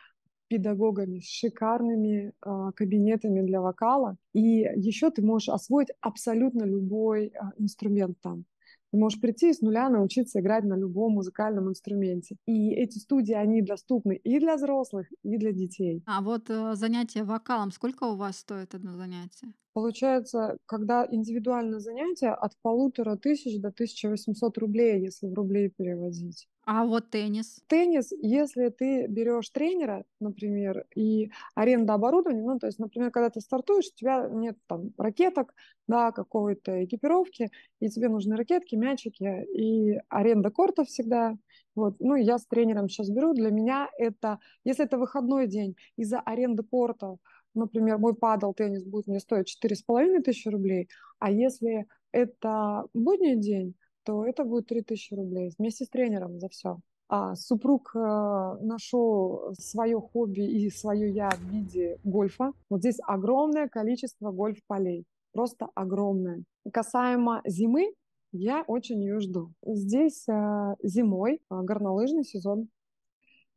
педагогами, 0.48 1.20
с 1.20 1.28
шикарными 1.28 2.32
э, 2.44 2.70
кабинетами 2.74 3.42
для 3.42 3.61
вокала. 3.61 4.16
И 4.32 4.40
еще 4.76 5.11
ты 5.11 5.22
можешь 5.22 5.50
освоить 5.50 5.88
абсолютно 6.00 6.64
любой 6.64 7.32
инструмент 7.58 8.18
там. 8.22 8.44
Ты 8.90 8.98
можешь 8.98 9.20
прийти 9.20 9.53
с 9.53 9.61
нуля 9.61 9.88
научиться 9.90 10.40
играть 10.40 10.64
на 10.64 10.77
любом 10.77 11.12
музыкальном 11.12 11.68
инструменте. 11.68 12.37
И 12.46 12.72
эти 12.74 12.98
студии, 12.98 13.35
они 13.35 13.62
доступны 13.62 14.16
и 14.16 14.38
для 14.38 14.57
взрослых, 14.57 15.07
и 15.22 15.37
для 15.37 15.53
детей. 15.53 16.03
А 16.07 16.22
вот 16.22 16.48
э, 16.48 16.74
занятие 16.74 17.24
вокалом, 17.24 17.70
сколько 17.70 18.05
у 18.05 18.16
вас 18.16 18.38
стоит 18.38 18.74
одно 18.74 18.96
занятие? 18.96 19.53
Получается, 19.74 20.59
когда 20.66 21.07
индивидуальное 21.09 21.79
занятие 21.79 22.31
от 22.31 22.53
полутора 22.62 23.16
тысяч 23.16 23.61
до 23.61 23.68
1800 23.68 24.59
рублей, 24.59 25.01
если 25.01 25.29
в 25.29 25.35
рубли 25.35 25.70
переводить. 25.70 26.48
А 26.70 26.85
вот 26.85 27.09
теннис? 27.09 27.62
Теннис, 27.66 28.12
если 28.20 28.68
ты 28.68 29.07
берешь 29.07 29.48
тренера, 29.48 30.04
например, 30.20 30.85
и 30.94 31.31
аренда 31.54 31.94
оборудования, 31.94 32.42
ну, 32.42 32.59
то 32.59 32.66
есть, 32.66 32.78
например, 32.78 33.11
когда 33.11 33.31
ты 33.31 33.40
стартуешь, 33.40 33.87
у 33.87 33.96
тебя 33.96 34.28
нет 34.31 34.59
там 34.66 34.90
ракеток, 34.98 35.54
да, 35.87 36.12
какой-то 36.12 36.85
экипировки, 36.85 37.50
и 37.81 37.88
тебе 37.88 38.11
нужны 38.11 38.37
ракетки, 38.37 38.74
мячики, 38.74 39.46
и 39.50 39.98
аренда 40.11 40.50
корта 40.50 40.85
всегда. 40.85 41.38
Вот. 41.74 41.94
Ну, 42.00 42.16
я 42.16 42.37
с 42.37 42.44
тренером 42.44 42.90
сейчас 42.90 43.09
беру. 43.09 43.33
Для 43.33 43.50
меня 43.50 43.88
это, 43.96 44.38
если 44.62 44.85
это 44.85 44.98
выходной 44.98 45.46
день, 45.46 45.74
из-за 45.96 46.20
аренды 46.20 46.64
корта, 46.64 47.16
например, 47.54 47.96
мой 47.96 48.14
падал 48.14 48.52
теннис 48.52 48.85
будет 48.85 49.07
мне 49.07 49.20
стоить 49.20 49.48
4,5 49.48 50.20
тысячи 50.20 50.48
рублей, 50.48 50.90
а 51.18 51.31
если 51.31 51.87
это 52.12 52.85
будний 52.92 53.37
день, 53.37 53.74
то 54.09 54.25
это 54.25 54.42
будет 54.42 54.68
3000 54.68 55.12
рублей 55.12 55.53
вместе 55.59 55.85
с 55.85 55.90
тренером 55.90 56.40
за 56.40 56.49
все. 56.49 56.79
А 57.11 57.35
супруг 57.35 57.92
э, 57.94 57.99
нашел 57.99 59.55
свое 59.59 60.01
хобби 60.01 60.40
и 60.40 60.71
свое 60.71 61.11
я 61.11 61.29
в 61.29 61.42
виде 61.51 61.99
гольфа. 62.05 62.53
Вот 62.71 62.81
здесь 62.81 62.97
огромное 63.07 63.68
количество 63.68 64.31
гольф-полей, 64.31 65.05
просто 65.35 65.68
огромное. 65.75 66.42
Касаемо 66.73 67.42
зимы, 67.47 67.92
я 68.33 68.64
очень 68.66 69.03
ее 69.03 69.21
жду. 69.21 69.53
Здесь 69.62 70.27
э, 70.27 70.75
зимой 70.83 71.35
э, 71.35 71.38
горнолыжный 71.51 72.25
сезон. 72.25 72.71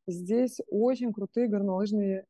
Здесь 0.06 0.60
очень 0.68 1.14
крутые 1.14 1.48
горнолыжные 1.48 2.26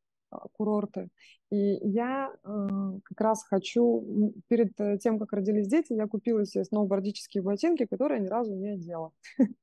курорты. 0.52 1.08
И 1.50 1.78
я 1.88 2.32
э, 2.32 2.68
как 3.04 3.20
раз 3.20 3.44
хочу, 3.44 4.32
перед 4.48 4.78
э, 4.80 4.98
тем, 4.98 5.18
как 5.18 5.32
родились 5.32 5.68
дети, 5.68 5.92
я 5.92 6.06
купила 6.06 6.44
себе 6.46 6.64
сноубордические 6.64 7.42
ботинки, 7.42 7.86
которые 7.86 8.20
я 8.20 8.24
ни 8.24 8.28
разу 8.28 8.54
не 8.54 8.70
одела. 8.70 9.12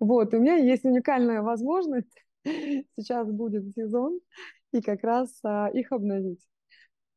Вот, 0.00 0.32
у 0.32 0.38
меня 0.38 0.54
есть 0.54 0.84
уникальная 0.84 1.42
возможность, 1.42 2.22
сейчас 2.44 3.28
будет 3.32 3.64
сезон, 3.74 4.20
и 4.72 4.80
как 4.80 5.02
раз 5.02 5.40
а, 5.42 5.68
их 5.74 5.90
обновить. 5.90 6.40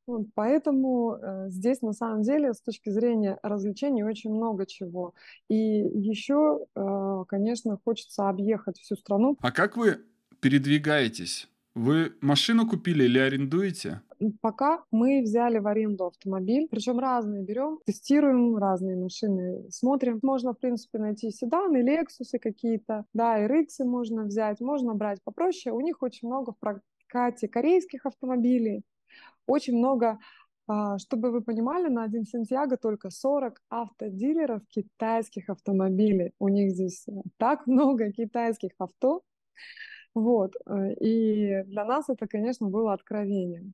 Вот, 0.07 0.27
поэтому 0.33 1.15
э, 1.15 1.49
здесь 1.49 1.81
на 1.81 1.93
самом 1.93 2.23
деле 2.23 2.53
с 2.53 2.61
точки 2.61 2.89
зрения 2.89 3.37
развлечений 3.43 4.03
очень 4.03 4.33
много 4.33 4.65
чего. 4.65 5.13
И 5.47 5.55
еще, 5.55 6.65
э, 6.75 7.23
конечно, 7.27 7.79
хочется 7.83 8.27
объехать 8.27 8.79
всю 8.79 8.95
страну. 8.95 9.37
А 9.41 9.51
как 9.51 9.77
вы 9.77 9.99
передвигаетесь? 10.39 11.50
Вы 11.73 12.13
машину 12.21 12.67
купили 12.67 13.05
или 13.05 13.17
арендуете? 13.19 14.01
Пока 14.41 14.83
мы 14.91 15.21
взяли 15.21 15.57
в 15.59 15.67
аренду 15.67 16.05
автомобиль, 16.07 16.67
причем 16.69 16.99
разные 16.99 17.43
берем, 17.43 17.79
тестируем 17.85 18.57
разные 18.57 18.95
машины, 18.95 19.65
смотрим. 19.71 20.19
Можно, 20.21 20.53
в 20.53 20.59
принципе, 20.59 20.99
найти 20.99 21.31
седаны, 21.31 21.77
лексусы 21.77 22.37
какие-то, 22.37 23.05
да, 23.13 23.43
и 23.43 23.47
рыксы 23.47 23.85
можно 23.85 24.23
взять, 24.23 24.59
можно 24.59 24.93
брать 24.93 25.23
попроще. 25.23 25.73
У 25.73 25.81
них 25.81 26.01
очень 26.01 26.27
много 26.27 26.51
в 26.51 26.59
прокате 26.59 27.47
корейских 27.47 28.05
автомобилей, 28.05 28.83
очень 29.47 29.77
много 29.77 30.19
а, 30.67 30.97
чтобы 30.99 31.31
вы 31.31 31.41
понимали, 31.41 31.87
на 31.87 32.03
один 32.03 32.25
Сантьяго 32.25 32.77
только 32.77 33.09
40 33.09 33.61
автодилеров 33.69 34.61
китайских 34.69 35.49
автомобилей. 35.49 36.33
У 36.39 36.47
них 36.47 36.71
здесь 36.71 37.07
э, 37.07 37.11
так 37.37 37.65
много 37.65 38.11
китайских 38.11 38.71
авто, 38.77 39.23
вот. 40.13 40.53
Э, 40.65 40.93
и 40.93 41.63
для 41.65 41.85
нас 41.85 42.09
это, 42.09 42.27
конечно, 42.27 42.67
было 42.67 42.93
откровением. 42.93 43.73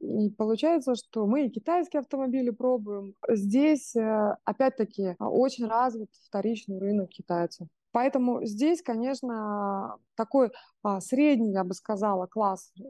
И 0.00 0.30
получается, 0.30 0.94
что 0.94 1.26
мы 1.26 1.46
и 1.46 1.50
китайские 1.50 2.00
автомобили 2.00 2.50
пробуем. 2.50 3.14
Здесь, 3.28 3.94
э, 3.96 4.36
опять-таки, 4.44 5.16
очень 5.18 5.66
развит 5.66 6.10
вторичный 6.26 6.78
рынок 6.78 7.10
китайцев. 7.10 7.68
Поэтому 7.92 8.44
здесь, 8.44 8.82
конечно, 8.82 9.96
такой 10.14 10.50
а, 10.82 11.00
средний, 11.00 11.52
я 11.52 11.64
бы 11.64 11.74
сказала, 11.74 12.26
класс 12.26 12.72
э, 12.78 12.82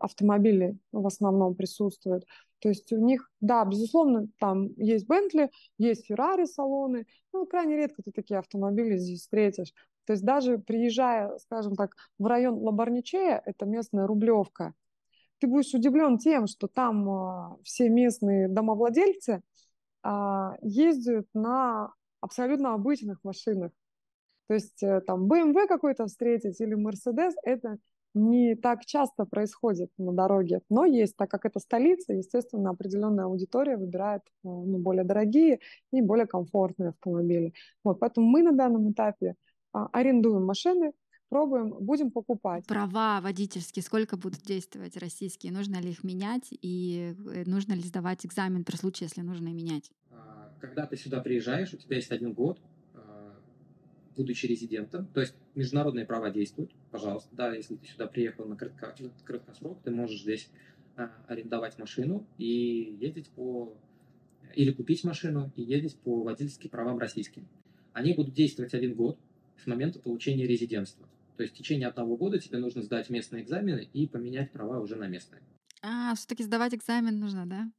автомобилей 0.00 0.78
в 0.92 1.06
основном 1.06 1.54
присутствует. 1.54 2.24
То 2.60 2.68
есть 2.68 2.92
у 2.92 2.98
них, 2.98 3.30
да, 3.40 3.64
безусловно, 3.64 4.28
там 4.38 4.68
есть 4.76 5.06
Бентли, 5.08 5.50
есть 5.78 6.06
Феррари 6.06 6.44
салоны, 6.44 7.06
ну, 7.32 7.46
крайне 7.46 7.76
редко 7.76 8.02
ты 8.02 8.12
такие 8.12 8.38
автомобили 8.38 8.98
здесь 8.98 9.22
встретишь. 9.22 9.72
То 10.04 10.12
есть 10.14 10.24
даже 10.24 10.58
приезжая, 10.58 11.36
скажем 11.38 11.76
так, 11.76 11.94
в 12.18 12.26
район 12.26 12.58
Лабарничея, 12.58 13.42
это 13.44 13.66
местная 13.66 14.06
Рублевка, 14.06 14.74
ты 15.38 15.46
будешь 15.46 15.74
удивлен 15.74 16.18
тем, 16.18 16.46
что 16.46 16.68
там 16.68 17.08
а, 17.10 17.56
все 17.64 17.88
местные 17.88 18.48
домовладельцы 18.48 19.42
а, 20.02 20.54
ездят 20.62 21.26
на 21.34 21.92
абсолютно 22.20 22.74
обычных 22.74 23.18
машинах. 23.24 23.72
То 24.46 24.54
есть 24.54 24.82
э, 24.82 25.00
там 25.00 25.26
BMW 25.30 25.66
какой-то 25.66 26.06
встретить 26.06 26.60
или 26.60 26.76
Mercedes, 26.76 27.32
это 27.42 27.78
не 28.14 28.54
так 28.54 28.84
часто 28.84 29.24
происходит 29.24 29.90
на 29.98 30.12
дороге, 30.12 30.60
но 30.68 30.84
есть, 30.84 31.16
так 31.16 31.30
как 31.30 31.46
это 31.46 31.58
столица, 31.58 32.12
естественно, 32.12 32.70
определенная 32.70 33.24
аудитория 33.24 33.76
выбирает 33.76 34.22
э, 34.26 34.30
ну, 34.44 34.78
более 34.78 35.04
дорогие 35.04 35.60
и 35.90 36.02
более 36.02 36.26
комфортные 36.26 36.90
автомобили. 36.90 37.54
Вот, 37.82 37.98
поэтому 37.98 38.26
мы 38.28 38.42
на 38.42 38.52
данном 38.52 38.92
этапе 38.92 39.34
арендуем 39.72 40.44
машины, 40.44 40.92
пробуем, 41.32 41.70
будем 41.70 42.10
покупать. 42.10 42.66
Права 42.66 43.20
водительские 43.22 43.82
сколько 43.82 44.18
будут 44.18 44.42
действовать 44.42 44.98
российские? 44.98 45.50
Нужно 45.52 45.80
ли 45.80 45.90
их 45.90 46.04
менять 46.04 46.48
и 46.50 47.14
э, 47.34 47.44
нужно 47.46 47.72
ли 47.72 47.80
сдавать 47.80 48.26
экзамен 48.26 48.64
при 48.64 48.76
случае, 48.76 49.06
если 49.06 49.22
нужно 49.22 49.48
менять? 49.48 49.90
А, 50.10 50.52
когда 50.60 50.86
ты 50.86 50.96
сюда 50.96 51.20
приезжаешь, 51.20 51.72
у 51.72 51.78
тебя 51.78 51.96
есть 51.96 52.12
один 52.12 52.34
год, 52.34 52.60
а, 52.94 53.34
будучи 54.14 54.44
резидентом, 54.44 55.06
то 55.06 55.20
есть 55.20 55.34
международные 55.54 56.04
права 56.04 56.30
действуют, 56.30 56.70
пожалуйста, 56.90 57.30
да, 57.32 57.54
если 57.54 57.76
ты 57.76 57.86
сюда 57.86 58.06
приехал 58.06 58.44
на, 58.44 58.56
кратко, 58.56 58.94
на 59.02 59.10
краткосрок, 59.24 59.80
ты 59.82 59.90
можешь 59.90 60.20
здесь 60.20 60.50
арендовать 61.26 61.78
машину 61.78 62.26
и 62.36 62.98
ездить 63.00 63.30
по 63.30 63.74
или 64.54 64.70
купить 64.70 65.02
машину 65.04 65.50
и 65.56 65.62
ездить 65.62 65.96
по 65.96 66.22
водительским 66.22 66.68
правам 66.68 66.98
российским. 66.98 67.48
Они 67.94 68.12
будут 68.12 68.34
действовать 68.34 68.74
один 68.74 68.94
год 68.94 69.18
с 69.56 69.66
момента 69.66 69.98
получения 69.98 70.46
резидентства. 70.46 71.08
То 71.36 71.42
есть 71.42 71.54
в 71.54 71.58
течение 71.58 71.88
одного 71.88 72.16
года 72.16 72.38
тебе 72.38 72.58
нужно 72.58 72.82
сдать 72.82 73.10
местные 73.10 73.42
экзамены 73.42 73.88
и 73.92 74.06
поменять 74.06 74.52
права 74.52 74.80
уже 74.80 74.96
на 74.96 75.08
местные. 75.08 75.42
А, 75.82 76.14
все-таки 76.14 76.44
сдавать 76.44 76.74
экзамен 76.74 77.18
нужно, 77.18 77.46
да? 77.46 77.70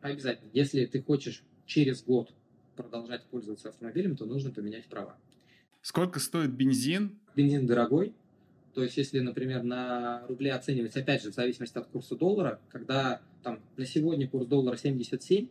Обязательно. 0.00 0.50
Если 0.52 0.86
ты 0.86 1.02
хочешь 1.02 1.42
через 1.66 2.02
год 2.02 2.32
продолжать 2.76 3.24
пользоваться 3.26 3.68
автомобилем, 3.68 4.16
то 4.16 4.26
нужно 4.26 4.50
поменять 4.50 4.86
права. 4.86 5.18
Сколько 5.82 6.20
стоит 6.20 6.52
бензин? 6.52 7.18
Бензин 7.36 7.66
дорогой. 7.66 8.14
То 8.74 8.82
есть, 8.82 8.96
если, 8.96 9.20
например, 9.20 9.62
на 9.62 10.26
рубле 10.26 10.52
оценивать, 10.52 10.96
опять 10.96 11.22
же, 11.22 11.30
в 11.30 11.34
зависимости 11.34 11.78
от 11.78 11.86
курса 11.86 12.16
доллара, 12.16 12.60
когда 12.70 13.22
там 13.42 13.60
на 13.76 13.86
сегодня 13.86 14.28
курс 14.28 14.46
доллара 14.46 14.76
77, 14.76 15.48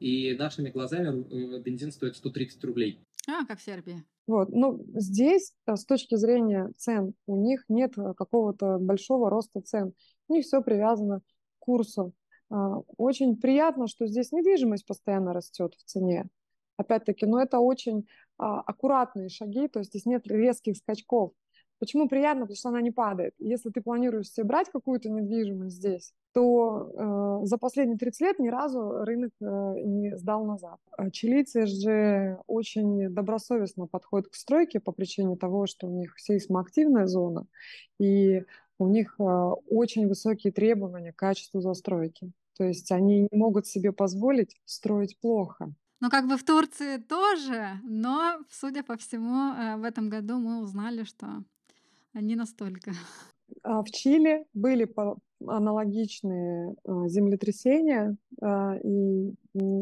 и 0.00 0.34
нашими 0.34 0.70
глазами 0.70 1.24
э, 1.30 1.60
бензин 1.60 1.92
стоит 1.92 2.16
130 2.16 2.64
рублей. 2.64 2.98
А, 3.28 3.44
как 3.44 3.60
в 3.60 3.62
Сербии. 3.62 4.02
Вот. 4.30 4.50
Ну, 4.50 4.80
здесь, 4.94 5.52
э, 5.66 5.74
с 5.74 5.84
точки 5.84 6.14
зрения 6.14 6.70
цен, 6.76 7.14
у 7.26 7.36
них 7.36 7.64
нет 7.68 7.98
э, 7.98 8.14
какого-то 8.16 8.78
большого 8.78 9.28
роста 9.28 9.60
цен. 9.60 9.92
У 10.28 10.34
них 10.34 10.44
все 10.44 10.62
привязано 10.62 11.18
к 11.18 11.24
курсу. 11.58 12.12
А, 12.48 12.76
очень 12.96 13.36
приятно, 13.36 13.88
что 13.88 14.06
здесь 14.06 14.30
недвижимость 14.30 14.86
постоянно 14.86 15.32
растет 15.32 15.74
в 15.74 15.82
цене. 15.82 16.28
Опять-таки, 16.76 17.26
но 17.26 17.42
это 17.42 17.58
очень 17.58 18.06
а, 18.38 18.60
аккуратные 18.60 19.30
шаги, 19.30 19.66
то 19.66 19.80
есть 19.80 19.90
здесь 19.90 20.06
нет 20.06 20.28
резких 20.28 20.76
скачков. 20.76 21.32
Почему 21.80 22.08
приятно? 22.08 22.42
Потому 22.42 22.56
что 22.56 22.68
она 22.68 22.82
не 22.82 22.90
падает. 22.90 23.34
Если 23.38 23.70
ты 23.70 23.80
планируешь 23.80 24.30
себе 24.30 24.44
брать 24.44 24.68
какую-то 24.70 25.08
недвижимость 25.08 25.76
здесь, 25.76 26.12
то 26.34 27.40
э, 27.42 27.46
за 27.46 27.56
последние 27.56 27.96
30 27.96 28.20
лет 28.20 28.38
ни 28.38 28.48
разу 28.48 29.02
рынок 29.02 29.32
э, 29.40 29.44
не 29.82 30.16
сдал 30.18 30.44
назад. 30.44 30.78
А 30.98 31.10
чилийцы 31.10 31.66
же 31.66 32.38
очень 32.46 33.08
добросовестно 33.08 33.86
подходят 33.86 34.28
к 34.28 34.34
стройке 34.34 34.78
по 34.78 34.92
причине 34.92 35.36
того, 35.36 35.66
что 35.66 35.86
у 35.86 35.90
них 35.90 36.14
сейсмоактивная 36.18 37.06
зона, 37.06 37.46
и 37.98 38.44
у 38.78 38.86
них 38.86 39.16
э, 39.18 39.22
очень 39.22 40.06
высокие 40.06 40.52
требования 40.52 41.12
к 41.12 41.16
качеству 41.16 41.62
застройки. 41.62 42.30
То 42.58 42.64
есть 42.64 42.92
они 42.92 43.26
не 43.30 43.38
могут 43.38 43.66
себе 43.66 43.90
позволить 43.90 44.54
строить 44.66 45.18
плохо. 45.18 45.72
Ну, 46.00 46.10
как 46.10 46.26
бы 46.28 46.36
в 46.36 46.44
Турции 46.44 46.96
тоже, 46.96 47.78
но, 47.82 48.38
судя 48.50 48.82
по 48.82 48.96
всему, 48.96 49.54
э, 49.54 49.76
в 49.76 49.84
этом 49.84 50.10
году 50.10 50.38
мы 50.38 50.62
узнали, 50.62 51.04
что 51.04 51.42
не 52.14 52.36
настолько. 52.36 52.92
А 53.62 53.82
в 53.82 53.90
Чили 53.90 54.44
были 54.54 54.88
аналогичные 55.46 56.74
а, 56.84 57.08
землетрясения, 57.08 58.16
и 58.84 59.32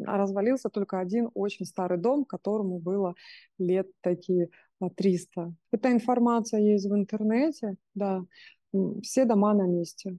развалился 0.07 0.69
только 0.71 0.99
один 0.99 1.31
очень 1.35 1.67
старый 1.67 1.99
дом, 1.99 2.25
которому 2.25 2.79
было 2.79 3.15
лет 3.59 3.89
такие 4.01 4.49
300. 4.97 5.55
Эта 5.73 5.93
информация 5.93 6.61
есть 6.61 6.87
в 6.87 6.95
интернете, 6.95 7.77
да, 7.95 8.25
все 9.03 9.25
дома 9.25 9.55
на 9.55 9.67
месте. 9.67 10.19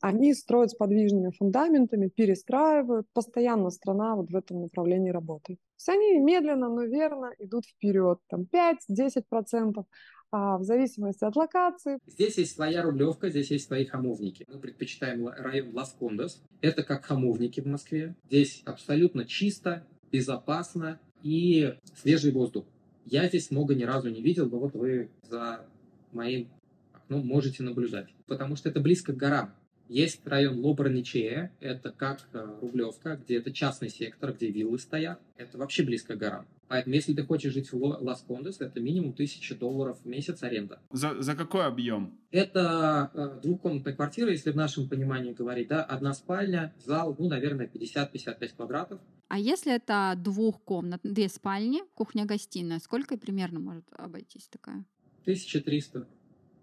Они 0.00 0.34
строят 0.34 0.70
с 0.70 0.74
подвижными 0.74 1.30
фундаментами, 1.30 2.08
перестраивают, 2.08 3.06
постоянно 3.12 3.70
страна 3.70 4.16
вот 4.16 4.30
в 4.30 4.36
этом 4.36 4.62
направлении 4.62 5.10
работает. 5.10 5.58
То 5.84 5.92
они 5.92 6.18
медленно, 6.18 6.68
но 6.68 6.82
верно 6.82 7.32
идут 7.38 7.66
вперед, 7.66 8.18
там 8.28 8.46
5-10%, 8.46 9.78
а, 9.78 9.84
в 10.32 10.62
зависимости 10.62 11.24
от 11.24 11.36
локации. 11.36 11.98
Здесь 12.06 12.38
есть 12.38 12.54
своя 12.54 12.82
рублевка, 12.82 13.30
здесь 13.30 13.50
есть 13.50 13.66
свои 13.66 13.84
хамовники. 13.84 14.44
Мы 14.48 14.58
предпочитаем 14.58 15.26
район 15.28 15.74
Лас-Кондос. 15.74 16.42
Это 16.60 16.82
как 16.82 17.04
хамовники 17.04 17.60
в 17.60 17.66
Москве. 17.66 18.14
Здесь 18.26 18.62
абсолютно 18.64 19.24
чисто, 19.24 19.86
безопасно 20.12 21.00
и 21.22 21.74
свежий 21.94 22.32
воздух. 22.32 22.66
Я 23.04 23.26
здесь 23.28 23.50
много 23.50 23.74
ни 23.74 23.84
разу 23.84 24.10
не 24.10 24.20
видел, 24.20 24.48
но 24.48 24.58
вот 24.58 24.74
вы 24.74 25.10
за 25.22 25.66
моим 26.12 26.48
окном 26.92 27.26
можете 27.26 27.62
наблюдать. 27.62 28.08
Потому 28.26 28.56
что 28.56 28.68
это 28.68 28.80
близко 28.80 29.12
к 29.12 29.16
горам. 29.16 29.54
Есть 29.88 30.26
район 30.26 30.60
Лобраничея, 30.64 31.50
это 31.60 31.90
как 31.90 32.28
э, 32.34 32.58
Рублевка, 32.60 33.16
где 33.16 33.38
это 33.38 33.50
частный 33.52 33.88
сектор, 33.88 34.34
где 34.34 34.50
виллы 34.50 34.78
стоят. 34.78 35.18
Это 35.36 35.56
вообще 35.56 35.82
близко 35.82 36.14
к 36.14 36.18
горам. 36.18 36.46
Поэтому, 36.68 36.94
если 36.94 37.14
ты 37.14 37.24
хочешь 37.24 37.54
жить 37.54 37.72
в 37.72 37.82
Лас-Кондес, 37.82 38.60
это 38.60 38.78
минимум 38.80 39.12
1000 39.12 39.54
долларов 39.56 39.98
в 40.02 40.06
месяц 40.06 40.42
аренда. 40.42 40.80
За, 40.90 41.20
за 41.22 41.34
какой 41.34 41.64
объем? 41.64 42.18
Это 42.30 43.10
э, 43.14 43.40
двухкомнатная 43.42 43.94
квартира, 43.94 44.30
если 44.30 44.50
в 44.50 44.56
нашем 44.56 44.88
понимании 44.88 45.32
говорить, 45.32 45.68
да, 45.68 45.82
одна 45.82 46.12
спальня, 46.12 46.74
зал, 46.84 47.16
ну, 47.18 47.28
наверное, 47.28 47.66
50-55 47.66 48.56
квадратов. 48.56 49.00
А 49.28 49.38
если 49.38 49.74
это 49.74 50.14
двухкомнат, 50.22 51.00
две 51.02 51.30
спальни, 51.30 51.80
кухня-гостиная, 51.94 52.78
сколько 52.80 53.16
примерно 53.16 53.60
может 53.60 53.84
обойтись 53.92 54.48
такая? 54.48 54.84
1300 55.24 56.06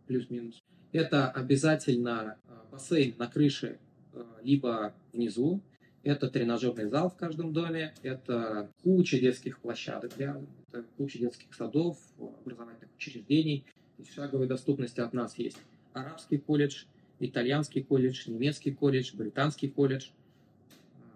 плюс-минус. 0.07 0.63
Это 0.95 1.29
обязательно 1.29 2.37
э, 2.47 2.53
бассейн 2.71 3.15
на 3.17 3.27
крыше, 3.27 3.79
э, 4.13 4.23
либо 4.43 4.93
внизу. 5.11 5.61
Это 6.03 6.29
тренажерный 6.29 6.87
зал 6.87 7.09
в 7.09 7.17
каждом 7.17 7.51
доме, 7.51 7.93
это 8.01 8.71
куча 8.81 9.19
детских 9.19 9.59
площадок 9.59 10.17
рядом, 10.17 10.47
это 10.69 10.85
куча 10.95 11.19
детских 11.19 11.53
садов, 11.53 11.97
образовательных 12.17 12.95
учреждений. 12.95 13.65
Шаговой 14.09 14.47
доступности 14.47 15.01
от 15.01 15.11
нас 15.11 15.37
есть 15.37 15.57
арабский 15.91 16.37
колледж, 16.37 16.85
итальянский 17.19 17.83
колледж, 17.83 18.29
немецкий 18.29 18.71
колледж, 18.71 19.13
британский 19.17 19.67
колледж. 19.67 20.11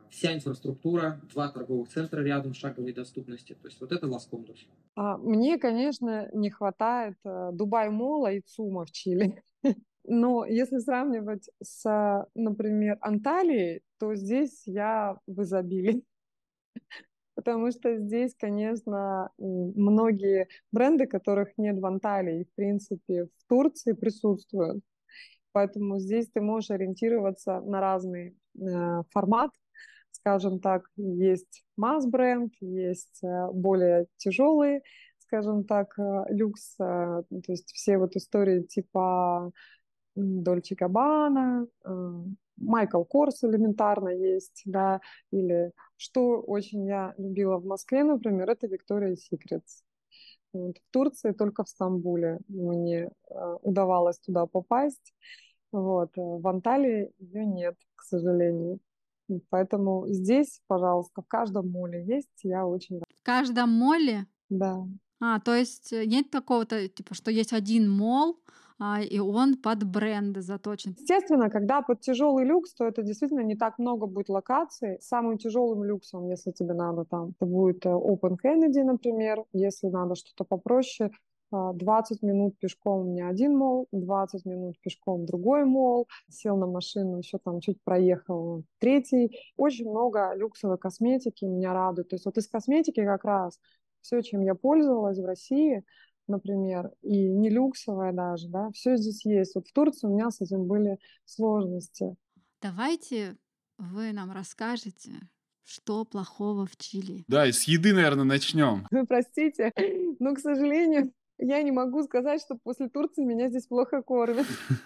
Вся 0.10 0.34
инфраструктура, 0.34 1.22
два 1.32 1.50
торговых 1.50 1.89
центра 1.89 2.22
рядом 2.22 2.54
шаговой 2.54 2.93
доступности. 2.93 3.54
То 3.54 3.67
есть 3.67 3.80
вот 3.80 3.91
это 3.91 4.08
Лас-Кондус. 4.08 4.67
А 4.95 5.17
мне, 5.17 5.58
конечно, 5.58 6.30
не 6.34 6.50
хватает 6.50 7.15
э, 7.26 7.52
Дубай-мола 7.54 8.34
и 8.34 8.41
ЦУМа 8.41 8.86
в 8.86 8.91
Чили. 8.91 9.43
Но 10.04 10.45
если 10.45 10.80
сравнивать 10.80 11.50
с, 11.62 12.28
например, 12.34 12.98
Анталией, 13.02 13.82
то 14.00 14.15
здесь 14.15 14.63
я 14.65 15.17
в 15.28 15.41
изобилии. 15.43 16.04
Потому 17.36 17.72
что 17.72 17.98
здесь, 17.98 18.36
конечно, 18.38 19.30
многие 19.38 20.50
бренды, 20.72 21.08
которых 21.08 21.58
нет 21.58 21.80
в 21.80 21.86
Анталии, 21.86 22.43
в 22.43 22.56
принципе, 22.56 23.26
в 23.26 23.48
Турции 23.48 23.93
присутствуют. 23.93 24.84
Поэтому 25.52 26.00
здесь 26.00 26.30
ты 26.30 26.41
можешь 26.41 26.72
ориентироваться 26.72 27.62
на 27.62 27.80
разный 27.80 28.36
э, 28.60 29.04
формат. 29.12 29.52
Скажем 30.19 30.60
так, 30.60 30.84
есть 30.97 31.63
масс-бренд, 31.77 32.53
есть 32.60 33.23
э, 33.23 33.47
более 33.53 34.08
тяжелые, 34.17 34.82
скажем 35.19 35.63
так, 35.63 35.97
э, 35.97 36.25
люкс, 36.29 36.75
э, 36.79 37.23
то 37.29 37.51
есть 37.51 37.71
все 37.71 37.97
вот 37.97 38.15
истории 38.17 38.63
типа 38.63 39.51
Дольче 40.15 40.75
Габбана, 40.75 41.67
Майкл 42.58 43.03
Корс 43.03 43.43
элементарно 43.45 44.10
есть, 44.10 44.63
да, 44.65 44.99
или 45.32 45.71
что 45.95 46.41
очень 46.41 46.86
я 46.86 47.13
любила 47.17 47.58
в 47.58 47.65
Москве, 47.65 48.03
например, 48.03 48.49
это 48.49 48.67
Виктория 48.67 49.15
Секретс. 49.15 49.84
Вот. 50.51 50.77
В 50.77 50.91
Турции 50.91 51.32
только 51.32 51.63
в 51.63 51.69
Стамбуле 51.69 52.39
мне 52.49 53.10
удавалось 53.62 54.19
туда 54.19 54.45
попасть. 54.47 55.13
Вот. 55.71 56.10
В 56.15 56.45
Анталии 56.47 57.13
ее 57.19 57.45
нет, 57.45 57.75
к 57.95 58.01
сожалению. 58.03 58.79
Поэтому 59.50 60.08
здесь, 60.08 60.62
пожалуйста, 60.68 61.22
в 61.22 61.28
каждом 61.28 61.70
моле 61.70 62.04
есть, 62.06 62.30
я 62.44 62.65
очень 62.65 62.96
рада. 62.96 63.06
В 63.22 63.26
каждом 63.26 63.70
моле? 63.70 64.26
Да. 64.50 64.86
А, 65.22 65.39
то 65.39 65.54
есть 65.54 65.92
э, 65.94 66.06
нет 66.06 66.32
такого-то, 66.32 66.88
типа, 66.88 67.13
что 67.13 67.30
есть 67.30 67.54
один 67.54 67.89
мол, 67.89 68.39
а, 68.82 69.02
и 69.02 69.20
он 69.20 69.58
под 69.58 69.84
бренды 69.84 70.42
заточен. 70.42 70.96
Естественно, 70.98 71.50
когда 71.50 71.82
под 71.82 72.00
тяжелый 72.00 72.46
люкс, 72.46 72.74
то 72.74 72.86
это 72.86 73.04
действительно 73.04 73.42
не 73.42 73.58
так 73.58 73.78
много 73.78 74.08
будет 74.08 74.30
локаций. 74.30 74.98
Самым 75.02 75.38
тяжелым 75.38 75.84
люксом, 75.84 76.28
если 76.30 76.52
тебе 76.52 76.74
надо 76.74 77.04
там, 77.04 77.32
это 77.32 77.46
будет 77.46 77.86
э, 77.86 77.89
Open 77.89 78.38
Kennedy, 78.42 78.84
например. 78.84 79.44
Если 79.52 79.88
надо 79.88 80.15
что-то 80.15 80.46
попроще, 80.46 81.12
20 81.51 82.17
а, 82.21 82.25
минут 82.25 82.57
пешком 82.59 83.01
у 83.01 83.12
меня 83.12 83.27
один 83.27 83.57
мол, 83.57 83.88
20 83.91 84.45
минут 84.45 84.79
пешком 84.81 85.25
другой 85.25 85.65
мол, 85.65 86.07
сел 86.29 86.57
на 86.57 86.67
машину, 86.67 87.17
еще 87.17 87.38
там 87.38 87.59
чуть 87.59 87.81
проехал 87.83 88.63
третий. 88.79 89.38
Очень 89.57 89.89
много 89.89 90.33
люксовой 90.35 90.77
косметики 90.77 91.45
меня 91.45 91.73
радует. 91.73 92.09
То 92.09 92.15
есть 92.15 92.25
вот 92.25 92.38
из 92.38 92.47
косметики 92.47 93.03
как 93.03 93.23
раз 93.23 93.59
все, 94.01 94.21
чем 94.21 94.41
я 94.41 94.55
пользовалась 94.55 95.17
в 95.17 95.25
России, 95.25 95.83
например, 96.27 96.91
и 97.01 97.27
не 97.27 97.49
люксовая 97.49 98.13
даже, 98.13 98.47
да, 98.49 98.69
все 98.71 98.95
здесь 98.95 99.25
есть. 99.25 99.55
Вот 99.55 99.67
в 99.67 99.73
Турции 99.73 100.07
у 100.07 100.13
меня 100.13 100.31
с 100.31 100.41
этим 100.41 100.65
были 100.65 100.97
сложности. 101.25 102.15
Давайте 102.62 103.38
вы 103.77 104.12
нам 104.12 104.31
расскажете, 104.31 105.13
что 105.63 106.03
плохого 106.05 106.65
в 106.65 106.75
Чили. 106.77 107.23
Да, 107.27 107.45
и 107.45 107.51
с 107.51 107.63
еды, 107.63 107.93
наверное, 107.93 108.25
начнем. 108.25 108.88
Вы 108.91 109.05
простите, 109.07 109.71
но, 110.19 110.33
к 110.33 110.39
сожалению, 110.39 111.12
я 111.39 111.63
не 111.63 111.71
могу 111.71 112.04
сказать, 112.04 112.41
что 112.41 112.56
после 112.56 112.89
Турции 112.89 113.23
меня 113.23 113.47
здесь 113.47 113.65
плохо 113.65 114.02
кормят. 114.02 114.45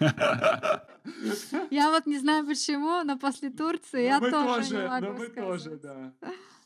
Я 1.70 1.90
вот 1.90 2.06
не 2.06 2.18
знаю 2.18 2.46
почему, 2.46 3.02
но 3.02 3.18
после 3.18 3.50
Турции 3.50 4.04
я 4.04 4.20
тоже 4.20 4.74
не 4.74 4.88
могу 4.88 5.16
сказать. 5.16 5.34
тоже, 5.34 5.76
да. 5.82 6.12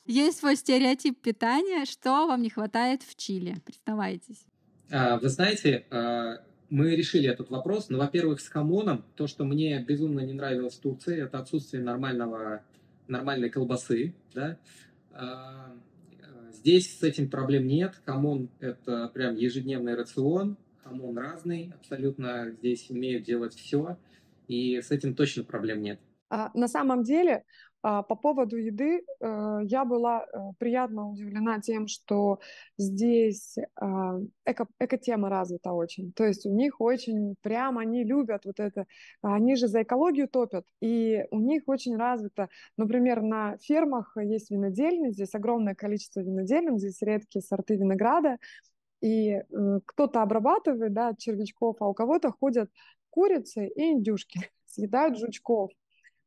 Есть 0.06 0.38
свой 0.38 0.56
стереотип 0.56 1.20
питания. 1.20 1.84
Что 1.84 2.26
вам 2.26 2.42
не 2.42 2.50
хватает 2.50 3.02
в 3.02 3.16
Чили? 3.16 3.56
Признавайтесь. 3.64 4.46
А, 4.90 5.18
вы 5.18 5.28
знаете, 5.28 5.86
а, 5.90 6.38
мы 6.70 6.94
решили 6.94 7.28
этот 7.28 7.50
вопрос. 7.50 7.88
Ну, 7.88 7.98
во-первых, 7.98 8.40
с 8.40 8.48
хамоном. 8.48 9.04
То, 9.16 9.26
что 9.26 9.44
мне 9.44 9.82
безумно 9.82 10.20
не 10.20 10.34
нравилось 10.34 10.74
в 10.74 10.80
Турции, 10.80 11.20
это 11.22 11.38
отсутствие 11.38 11.82
нормального, 11.82 12.62
нормальной 13.08 13.50
колбасы. 13.50 14.14
Да? 14.34 14.56
Здесь 16.58 16.98
с 16.98 17.04
этим 17.04 17.30
проблем 17.30 17.68
нет. 17.68 17.94
Хамон– 18.04 18.50
это 18.60 19.08
прям 19.14 19.36
ежедневный 19.36 19.94
рацион. 19.94 20.56
Хамон 20.82 21.16
разный 21.16 21.72
абсолютно. 21.72 22.50
Здесь 22.50 22.90
умеют 22.90 23.22
делать 23.22 23.54
все. 23.54 23.96
И 24.48 24.80
с 24.80 24.90
этим 24.90 25.14
точно 25.14 25.44
проблем 25.44 25.82
нет. 25.82 26.00
А, 26.30 26.50
на 26.54 26.66
самом 26.66 27.04
деле 27.04 27.44
по 27.80 28.16
поводу 28.16 28.56
еды 28.56 29.02
э, 29.20 29.60
я 29.64 29.84
была 29.84 30.24
э, 30.24 30.38
приятно 30.58 31.08
удивлена 31.10 31.60
тем, 31.60 31.86
что 31.86 32.40
здесь 32.76 33.56
а, 33.76 34.18
эко, 34.44 34.66
эко-тема 34.80 35.28
развита 35.28 35.72
очень. 35.72 36.12
То 36.12 36.24
есть 36.24 36.44
у 36.44 36.52
них 36.52 36.80
очень 36.80 37.36
прям 37.40 37.78
они 37.78 38.04
любят 38.04 38.44
вот 38.44 38.58
это. 38.58 38.86
Они 39.22 39.54
же 39.54 39.68
за 39.68 39.82
экологию 39.82 40.28
топят. 40.28 40.64
И 40.80 41.24
у 41.30 41.38
них 41.38 41.62
очень 41.66 41.96
развито, 41.96 42.48
например, 42.76 43.22
на 43.22 43.56
фермах 43.58 44.16
есть 44.20 44.50
винодельни, 44.50 45.10
здесь 45.10 45.34
огромное 45.34 45.74
количество 45.74 46.20
виноделин, 46.20 46.78
здесь 46.78 47.00
редкие 47.02 47.42
сорты 47.42 47.76
винограда. 47.76 48.38
И 49.00 49.30
э, 49.30 49.44
кто-то 49.86 50.22
обрабатывает 50.22 50.92
да, 50.92 51.14
червячков, 51.16 51.76
а 51.80 51.88
у 51.88 51.94
кого-то 51.94 52.32
ходят 52.32 52.70
курицы 53.10 53.68
и 53.68 53.92
индюшки, 53.92 54.40
съедают 54.66 55.18
жучков. 55.18 55.70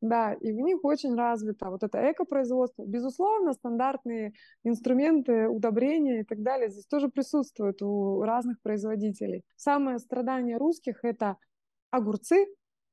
Да, 0.02 0.34
и 0.34 0.52
в 0.52 0.56
них 0.56 0.84
очень 0.84 1.16
развито 1.16 1.70
вот 1.70 1.84
это 1.84 2.12
экопроизводство. 2.12 2.84
Безусловно, 2.84 3.54
стандартные 3.54 4.34
инструменты, 4.64 5.48
удобрения 5.48 6.22
и 6.22 6.24
так 6.24 6.42
далее 6.42 6.70
здесь 6.70 6.88
тоже 6.88 7.08
присутствуют 7.08 7.84
у 7.84 8.22
разных 8.24 8.60
производителей. 8.64 9.44
Самое 9.56 10.00
страдание 10.00 10.58
русских– 10.58 11.00
это 11.04 11.38
огурцы, 11.92 12.48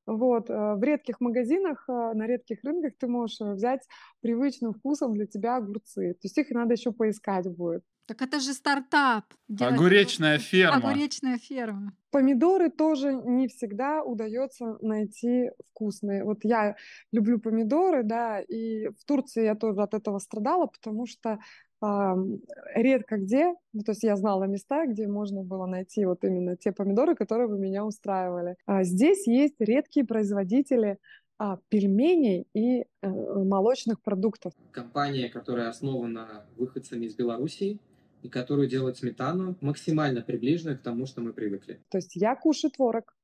вот, 0.08 0.48
э, 0.50 0.74
в 0.74 0.82
редких 0.82 1.20
магазинах, 1.20 1.84
э, 1.88 1.92
на 2.14 2.26
редких 2.26 2.64
рынках 2.64 2.94
ты 2.98 3.06
можешь 3.06 3.40
взять 3.40 3.86
привычным 4.20 4.72
вкусом 4.72 5.14
для 5.14 5.26
тебя 5.26 5.56
огурцы. 5.56 6.14
То 6.14 6.20
есть 6.24 6.38
их 6.38 6.50
надо 6.50 6.74
еще 6.74 6.92
поискать 6.92 7.46
будет. 7.46 7.84
Так 8.06 8.22
это 8.22 8.40
же 8.40 8.54
стартап. 8.54 9.24
Огуречная 9.60 10.38
ферма. 10.38 10.76
Огуречная 10.76 11.36
ферма. 11.36 11.92
Помидоры 12.10 12.70
тоже 12.70 13.12
не 13.12 13.48
всегда 13.48 14.02
удается 14.02 14.78
найти 14.80 15.50
вкусные. 15.70 16.24
Вот 16.24 16.38
я 16.42 16.76
люблю 17.12 17.38
помидоры, 17.38 18.02
да, 18.04 18.40
и 18.40 18.88
в 18.88 19.04
Турции 19.04 19.44
я 19.44 19.54
тоже 19.54 19.82
от 19.82 19.92
этого 19.92 20.18
страдала, 20.20 20.66
потому 20.66 21.06
что 21.06 21.32
э, 21.32 21.38
редко 21.80 23.16
где, 23.18 23.54
ну, 23.72 23.82
то 23.82 23.92
есть 23.92 24.02
я 24.02 24.16
знала 24.16 24.44
места, 24.44 24.86
где 24.86 25.06
можно 25.06 25.42
было 25.42 25.66
найти 25.66 26.04
вот 26.04 26.24
именно 26.24 26.56
те 26.56 26.72
помидоры, 26.72 27.14
которые 27.14 27.48
бы 27.48 27.58
меня 27.58 27.84
устраивали. 27.84 28.56
А 28.66 28.82
здесь 28.84 29.26
есть 29.26 29.56
редкие 29.60 30.04
производители 30.04 30.98
а, 31.38 31.58
пельменей 31.68 32.48
и 32.52 32.80
э, 32.80 33.08
молочных 33.08 34.02
продуктов. 34.02 34.52
Компания, 34.72 35.28
которая 35.28 35.68
основана 35.68 36.46
выходцами 36.56 37.06
из 37.06 37.14
Белоруссии, 37.14 37.78
и 38.22 38.28
которую 38.28 38.68
делает 38.68 38.96
сметану, 38.96 39.56
максимально 39.60 40.22
приближенную 40.22 40.76
к 40.76 40.82
тому, 40.82 41.06
что 41.06 41.20
мы 41.20 41.32
привыкли. 41.32 41.80
То 41.90 41.98
есть 41.98 42.16
я 42.16 42.34
кушаю 42.34 42.72
творог, 42.72 43.14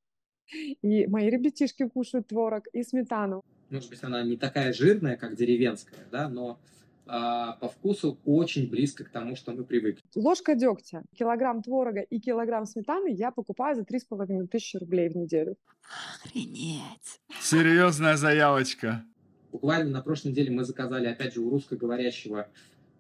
и 0.83 1.07
мои 1.09 1.29
ребятишки 1.29 1.89
кушают 1.89 2.29
творог 2.29 2.69
и 2.73 2.85
сметану. 2.85 3.43
Может 3.71 3.91
быть, 3.91 4.05
она 4.05 4.23
не 4.23 4.37
такая 4.37 4.73
жирная, 4.73 5.17
как 5.17 5.35
деревенская, 5.35 6.07
да, 6.13 6.29
но 6.29 6.51
а, 6.51 6.84
по 7.07 7.69
вкусу 7.69 8.19
очень 8.25 8.69
близко 8.71 9.05
к 9.05 9.11
тому, 9.11 9.37
что 9.37 9.53
мы 9.53 9.65
привыкли. 9.65 10.03
Ложка 10.15 10.55
дегтя, 10.55 11.03
килограмм 11.15 11.63
творога 11.63 12.01
и 12.01 12.19
килограмм 12.19 12.65
сметаны 12.65 13.09
я 13.13 13.31
покупаю 13.31 13.77
за 13.77 13.83
3,5 13.83 14.47
тысячи 14.49 14.77
рублей 14.77 15.09
в 15.09 15.17
неделю. 15.17 15.57
Охренеть! 16.25 17.21
Серьезная 17.41 18.17
заявочка. 18.17 19.05
Буквально 19.53 19.91
на 19.91 20.03
прошлой 20.03 20.31
неделе 20.31 20.51
мы 20.51 20.65
заказали, 20.65 21.07
опять 21.07 21.35
же, 21.35 21.41
у 21.41 21.51
русскоговорящего 21.51 22.49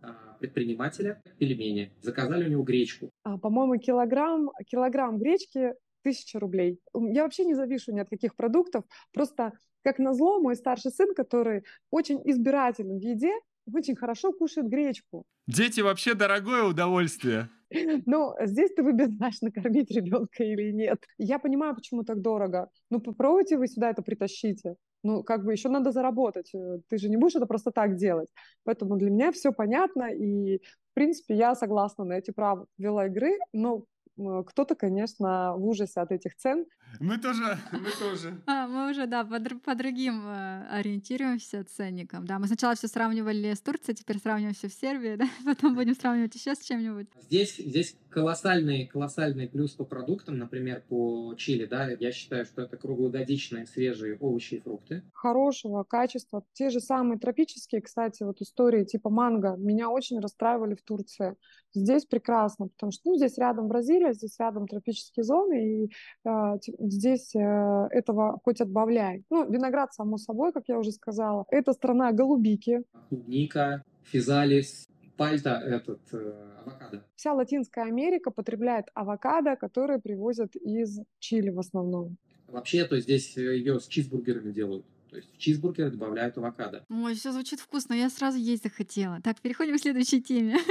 а, 0.02 0.36
предпринимателя 0.38 1.20
пельмени. 1.38 1.92
Заказали 2.00 2.44
у 2.44 2.48
него 2.48 2.62
гречку. 2.62 3.10
А, 3.24 3.38
по-моему, 3.38 3.76
килограмм, 3.78 4.50
килограмм 4.66 5.18
гречки 5.18 5.74
тысяча 6.02 6.38
рублей. 6.38 6.78
Я 6.94 7.24
вообще 7.24 7.44
не 7.44 7.54
завишу 7.54 7.92
ни 7.92 8.00
от 8.00 8.08
каких 8.08 8.36
продуктов. 8.36 8.84
Просто, 9.12 9.52
как 9.82 9.98
назло, 9.98 10.38
мой 10.40 10.54
старший 10.54 10.92
сын, 10.92 11.14
который 11.14 11.64
очень 11.90 12.20
избирателен 12.24 12.98
в 12.98 13.02
еде, 13.02 13.32
очень 13.72 13.96
хорошо 13.96 14.32
кушает 14.32 14.68
гречку. 14.68 15.24
Дети 15.46 15.80
вообще 15.80 16.14
дорогое 16.14 16.64
удовольствие. 16.64 17.48
Ну, 18.06 18.34
здесь 18.44 18.70
ты 18.72 18.82
выбираешь, 18.82 19.40
накормить 19.40 19.90
ребенка 19.90 20.44
или 20.44 20.70
нет. 20.70 21.02
Я 21.18 21.38
понимаю, 21.38 21.74
почему 21.74 22.04
так 22.04 22.20
дорого. 22.20 22.68
Ну, 22.90 23.00
попробуйте 23.00 23.56
вы 23.56 23.66
сюда 23.66 23.90
это 23.90 24.02
притащите. 24.02 24.76
Ну, 25.02 25.22
как 25.22 25.44
бы 25.44 25.52
еще 25.52 25.68
надо 25.68 25.90
заработать. 25.90 26.54
Э, 26.54 26.78
ты 26.88 26.98
же 26.98 27.08
не 27.08 27.16
будешь 27.16 27.34
это 27.34 27.46
просто 27.46 27.70
так 27.70 27.96
делать. 27.96 28.28
Поэтому 28.64 28.96
для 28.96 29.10
меня 29.10 29.32
все 29.32 29.52
понятно. 29.52 30.04
И, 30.04 30.58
в 30.58 30.94
принципе, 30.94 31.34
я 31.34 31.54
согласна 31.54 32.04
на 32.04 32.14
эти 32.14 32.30
правила 32.30 33.06
игры. 33.06 33.38
Но 33.52 33.84
кто-то, 34.16 34.74
конечно, 34.74 35.54
в 35.56 35.66
ужасе 35.66 36.00
от 36.00 36.12
этих 36.12 36.36
цен. 36.36 36.66
Мы 37.00 37.18
тоже, 37.18 37.58
мы 37.72 37.90
тоже. 37.98 38.40
А, 38.46 38.66
мы 38.68 38.90
уже, 38.90 39.06
да, 39.06 39.24
по, 39.24 39.40
по 39.40 39.74
другим 39.74 40.26
э, 40.26 40.66
ориентируемся 40.70 41.64
ценникам. 41.64 42.26
Да, 42.26 42.38
мы 42.38 42.46
сначала 42.46 42.74
все 42.74 42.88
сравнивали 42.88 43.52
с 43.52 43.60
Турцией, 43.60 43.96
теперь 43.96 44.18
сравниваем 44.18 44.54
все 44.54 44.68
в 44.68 44.72
Сербии, 44.72 45.16
да, 45.18 45.26
потом 45.44 45.74
будем 45.74 45.94
сравнивать 45.94 46.34
еще 46.34 46.54
с 46.54 46.60
чем-нибудь. 46.60 47.08
Здесь, 47.22 47.56
здесь 47.56 47.96
колоссальный, 48.10 48.86
колоссальный 48.86 49.48
плюс 49.48 49.72
по 49.72 49.84
продуктам, 49.84 50.38
например, 50.38 50.84
по 50.88 51.34
чили, 51.36 51.66
да, 51.66 51.90
я 51.90 52.12
считаю, 52.12 52.44
что 52.44 52.62
это 52.62 52.76
круглогодичные 52.76 53.66
свежие 53.66 54.16
овощи 54.18 54.54
и 54.54 54.60
фрукты. 54.60 55.02
Хорошего 55.12 55.82
качества. 55.82 56.44
Те 56.52 56.70
же 56.70 56.78
самые 56.80 57.18
тропические, 57.18 57.82
кстати, 57.82 58.22
вот 58.22 58.40
истории 58.40 58.84
типа 58.84 59.10
манго 59.10 59.56
меня 59.56 59.90
очень 59.90 60.20
расстраивали 60.20 60.74
в 60.74 60.82
Турции. 60.82 61.36
Здесь 61.74 62.06
прекрасно, 62.06 62.68
потому 62.68 62.92
что 62.92 63.10
ну, 63.10 63.16
здесь 63.16 63.36
рядом 63.36 63.66
Бразилия, 63.66 64.03
здесь 64.12 64.38
рядом 64.38 64.66
тропические 64.66 65.24
зоны, 65.24 65.84
и 65.84 65.90
э, 66.24 66.58
здесь 66.80 67.34
э, 67.34 67.88
этого 67.90 68.40
хоть 68.44 68.60
отбавляй. 68.60 69.24
Ну, 69.30 69.50
виноград, 69.50 69.92
само 69.94 70.18
собой, 70.18 70.52
как 70.52 70.64
я 70.68 70.78
уже 70.78 70.92
сказала. 70.92 71.46
Это 71.50 71.72
страна 71.72 72.12
голубики. 72.12 72.82
Клубника, 73.08 73.82
физалис, 74.02 74.86
пальта 75.16 75.60
этот, 75.64 76.00
э, 76.12 76.32
авокадо. 76.60 77.04
Вся 77.14 77.32
Латинская 77.32 77.84
Америка 77.84 78.30
потребляет 78.30 78.86
авокадо, 78.94 79.56
которые 79.56 80.00
привозят 80.00 80.56
из 80.56 81.00
Чили 81.18 81.50
в 81.50 81.58
основном. 81.58 82.16
Вообще, 82.48 82.84
то 82.84 82.98
здесь 83.00 83.36
ее 83.36 83.80
с 83.80 83.86
чизбургерами 83.86 84.52
делают. 84.52 84.84
То 85.14 85.18
есть 85.18 85.32
в 85.32 85.38
чизбургеры 85.38 85.92
добавляют 85.92 86.36
авокадо. 86.38 86.84
Ой, 86.90 87.14
все 87.14 87.30
звучит 87.30 87.60
вкусно, 87.60 87.94
я 87.94 88.10
сразу 88.10 88.36
есть 88.36 88.64
захотела. 88.64 89.20
Так, 89.22 89.40
переходим 89.40 89.76
к 89.76 89.80
следующей 89.80 90.20
теме. 90.20 90.58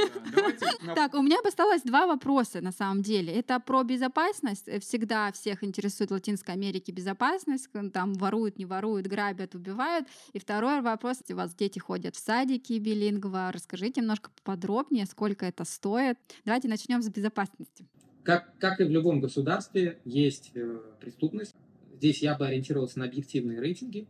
Так, 0.95 1.13
у 1.13 1.21
меня 1.21 1.37
осталось 1.45 1.81
два 1.83 2.07
вопроса 2.07 2.59
на 2.59 2.73
самом 2.73 3.03
деле. 3.03 3.31
Это 3.31 3.61
про 3.61 3.83
безопасность. 3.83 4.67
Э, 4.67 4.79
всегда 4.81 5.31
всех 5.31 5.63
интересует 5.63 6.09
в 6.09 6.13
Латинской 6.13 6.53
Америке 6.53 6.91
безопасность. 6.91 7.69
Там 7.93 8.13
воруют, 8.15 8.57
не 8.57 8.65
воруют, 8.65 9.07
грабят, 9.07 9.55
убивают. 9.55 10.07
И 10.33 10.39
второй 10.39 10.81
вопрос. 10.81 11.21
У 11.29 11.35
вас 11.35 11.55
дети 11.55 11.79
ходят 11.79 12.15
в 12.15 12.19
садики 12.19 12.73
билингва. 12.73 13.49
Расскажите 13.53 14.01
немножко 14.01 14.29
подробнее, 14.43 15.05
сколько 15.05 15.45
это 15.45 15.63
стоит. 15.63 16.17
Давайте 16.43 16.67
начнем 16.67 17.01
с 17.01 17.07
безопасности. 17.07 17.87
Как, 18.23 18.57
как 18.59 18.81
и 18.81 18.83
в 18.83 18.89
любом 18.89 19.21
государстве, 19.21 20.01
есть 20.03 20.51
э, 20.53 20.81
преступность. 20.99 21.55
Здесь 21.95 22.21
я 22.21 22.35
бы 22.35 22.45
ориентировался 22.45 22.99
на 22.99 23.05
объективные 23.05 23.61
рейтинги. 23.61 24.05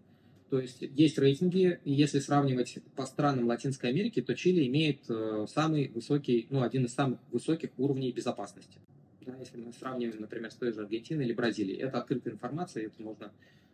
То 0.53 0.59
есть 0.59 0.83
есть 0.83 1.17
рейтинги, 1.17 1.79
и 1.83 1.91
если 1.91 2.19
сравнивать 2.19 2.77
по 2.95 3.07
странам 3.07 3.47
Латинской 3.47 3.89
Америки, 3.89 4.21
то 4.21 4.35
Чили 4.35 4.67
имеет 4.67 4.99
э, 5.09 5.47
самый 5.49 5.87
высокий, 5.87 6.45
ну, 6.51 6.61
один 6.61 6.85
из 6.85 6.93
самых 6.93 7.17
высоких 7.31 7.71
уровней 7.79 8.11
безопасности. 8.11 8.77
Да, 9.25 9.35
если 9.39 9.57
мы 9.57 9.73
сравниваем, 9.73 10.21
например, 10.21 10.51
с 10.51 10.53
той 10.53 10.71
же 10.71 10.81
Аргентиной 10.81 11.25
или 11.25 11.33
Бразилией. 11.33 11.79
Это 11.79 11.97
открытая 11.97 12.35
информация, 12.35 12.85
это 12.85 13.01
можно 13.01 13.31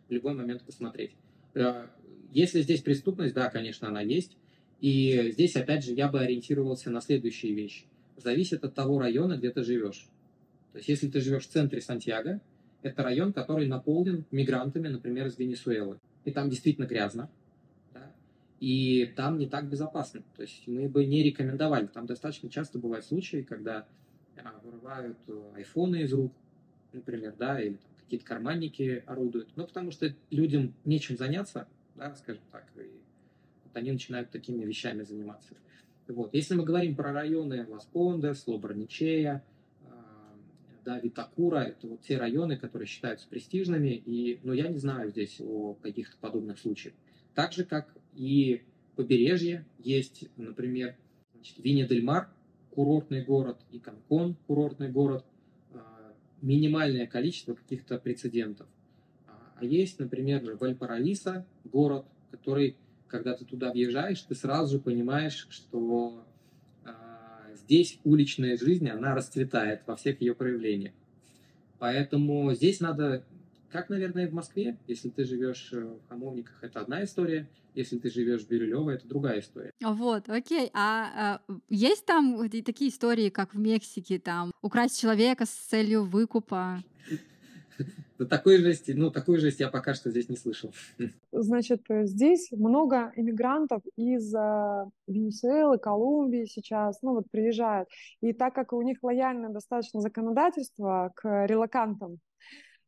в 0.08 0.10
любой 0.10 0.32
момент 0.32 0.62
посмотреть. 0.62 1.10
Э, 1.52 1.84
если 2.32 2.62
здесь 2.62 2.80
преступность, 2.80 3.34
да, 3.34 3.50
конечно, 3.50 3.88
она 3.88 4.00
есть. 4.00 4.38
И 4.80 5.32
здесь, 5.32 5.56
опять 5.56 5.84
же, 5.84 5.92
я 5.92 6.08
бы 6.08 6.20
ориентировался 6.20 6.88
на 6.88 7.02
следующие 7.02 7.52
вещи. 7.52 7.84
Зависит 8.16 8.64
от 8.64 8.74
того 8.74 8.98
района, 8.98 9.36
где 9.36 9.50
ты 9.50 9.64
живешь. 9.64 10.08
То 10.72 10.78
есть, 10.78 10.88
если 10.88 11.10
ты 11.10 11.20
живешь 11.20 11.44
в 11.44 11.50
центре 11.50 11.82
Сантьяго, 11.82 12.40
это 12.80 13.02
район, 13.02 13.34
который 13.34 13.66
наполнен 13.66 14.24
мигрантами, 14.30 14.88
например, 14.88 15.26
из 15.26 15.36
Венесуэлы 15.36 15.98
и 16.24 16.30
там 16.30 16.50
действительно 16.50 16.86
грязно, 16.86 17.30
да, 17.92 18.12
и 18.60 19.12
там 19.16 19.38
не 19.38 19.48
так 19.48 19.68
безопасно. 19.68 20.22
То 20.36 20.42
есть 20.42 20.66
мы 20.66 20.88
бы 20.88 21.04
не 21.04 21.22
рекомендовали. 21.22 21.86
Там 21.86 22.06
достаточно 22.06 22.48
часто 22.50 22.78
бывают 22.78 23.04
случаи, 23.04 23.42
когда 23.42 23.86
а, 24.36 24.60
вырывают 24.62 25.18
э, 25.28 25.52
айфоны 25.56 26.02
из 26.02 26.12
рук, 26.12 26.32
например, 26.92 27.34
да, 27.38 27.60
или 27.60 27.74
там, 27.74 27.90
какие-то 27.98 28.26
карманники 28.26 29.02
орудуют. 29.06 29.48
Ну, 29.56 29.66
потому 29.66 29.90
что 29.90 30.14
людям 30.30 30.74
нечем 30.84 31.16
заняться, 31.16 31.68
да, 31.96 32.14
скажем 32.16 32.42
так, 32.50 32.66
и 32.76 32.90
вот 33.64 33.76
они 33.76 33.92
начинают 33.92 34.30
такими 34.30 34.64
вещами 34.64 35.02
заниматься. 35.02 35.54
Вот. 36.08 36.34
Если 36.34 36.54
мы 36.54 36.64
говорим 36.64 36.96
про 36.96 37.12
районы 37.12 37.66
Лас-Пондес, 37.68 38.46
Лобарничея, 38.46 39.44
да, 40.90 40.98
Витакура, 40.98 41.58
это 41.58 41.86
вот 41.86 42.00
те 42.00 42.18
районы, 42.18 42.56
которые 42.56 42.88
считаются 42.88 43.28
престижными, 43.28 43.90
и, 43.90 44.40
ну, 44.42 44.52
я 44.52 44.66
не 44.66 44.78
знаю 44.78 45.10
здесь 45.10 45.40
о 45.40 45.74
каких-то 45.74 46.16
подобных 46.20 46.58
случаях. 46.58 46.94
Так 47.34 47.52
же, 47.52 47.64
как 47.64 47.94
и 48.14 48.62
побережье, 48.96 49.64
есть, 49.78 50.28
например, 50.36 50.96
значит, 51.32 51.58
Винья-дель-Мар, 51.58 52.28
курортный 52.70 53.24
город, 53.24 53.58
и 53.70 53.78
Канкон, 53.78 54.34
курортный 54.48 54.90
город, 54.90 55.24
а, 55.72 56.12
минимальное 56.42 57.06
количество 57.06 57.54
каких-то 57.54 57.96
прецедентов. 57.98 58.66
А, 59.28 59.58
а 59.60 59.64
есть, 59.64 60.00
например, 60.00 60.56
Вальпараиса, 60.56 61.46
город, 61.62 62.04
который, 62.32 62.76
когда 63.06 63.36
ты 63.36 63.44
туда 63.44 63.70
въезжаешь, 63.70 64.20
ты 64.22 64.34
сразу 64.34 64.78
же 64.78 64.82
понимаешь, 64.82 65.46
что 65.50 66.24
здесь 67.54 67.98
уличная 68.04 68.56
жизнь, 68.56 68.88
она 68.88 69.14
расцветает 69.14 69.82
во 69.86 69.96
всех 69.96 70.20
ее 70.20 70.34
проявлениях. 70.34 70.92
Поэтому 71.78 72.52
здесь 72.54 72.80
надо, 72.80 73.24
как, 73.70 73.88
наверное, 73.88 74.28
в 74.28 74.32
Москве, 74.32 74.76
если 74.86 75.08
ты 75.08 75.24
живешь 75.24 75.70
э, 75.72 75.80
в 75.80 76.08
Хамовниках, 76.08 76.62
это 76.62 76.80
одна 76.80 77.02
история, 77.04 77.48
если 77.74 77.98
ты 77.98 78.10
живешь 78.10 78.42
в 78.42 78.48
Бирюлево, 78.48 78.90
это 78.90 79.06
другая 79.06 79.40
история. 79.40 79.70
Вот, 79.80 80.28
окей. 80.28 80.70
А, 80.74 81.40
а 81.48 81.54
есть 81.68 82.04
там 82.04 82.48
такие 82.50 82.90
истории, 82.90 83.30
как 83.30 83.54
в 83.54 83.58
Мексике, 83.58 84.18
там 84.18 84.52
украсть 84.60 85.00
человека 85.00 85.46
с 85.46 85.50
целью 85.50 86.04
выкупа? 86.04 86.82
Такой 88.28 88.58
жести, 88.58 88.92
ну, 88.92 89.10
такой 89.10 89.38
жести 89.38 89.62
я 89.62 89.68
пока 89.68 89.94
что 89.94 90.10
здесь 90.10 90.28
не 90.28 90.36
слышал. 90.36 90.72
Значит, 91.32 91.82
э, 91.88 92.04
здесь 92.04 92.50
много 92.52 93.12
иммигрантов 93.16 93.82
из 93.96 94.34
э, 94.34 94.84
Венесуэлы, 95.06 95.78
Колумбии 95.78 96.44
сейчас, 96.44 97.00
ну, 97.02 97.14
вот 97.14 97.30
приезжают. 97.30 97.88
И 98.20 98.32
так 98.32 98.54
как 98.54 98.72
у 98.72 98.82
них 98.82 98.98
лояльное 99.02 99.50
достаточно 99.50 100.00
законодательство 100.00 101.12
к 101.14 101.46
релакантам, 101.46 102.18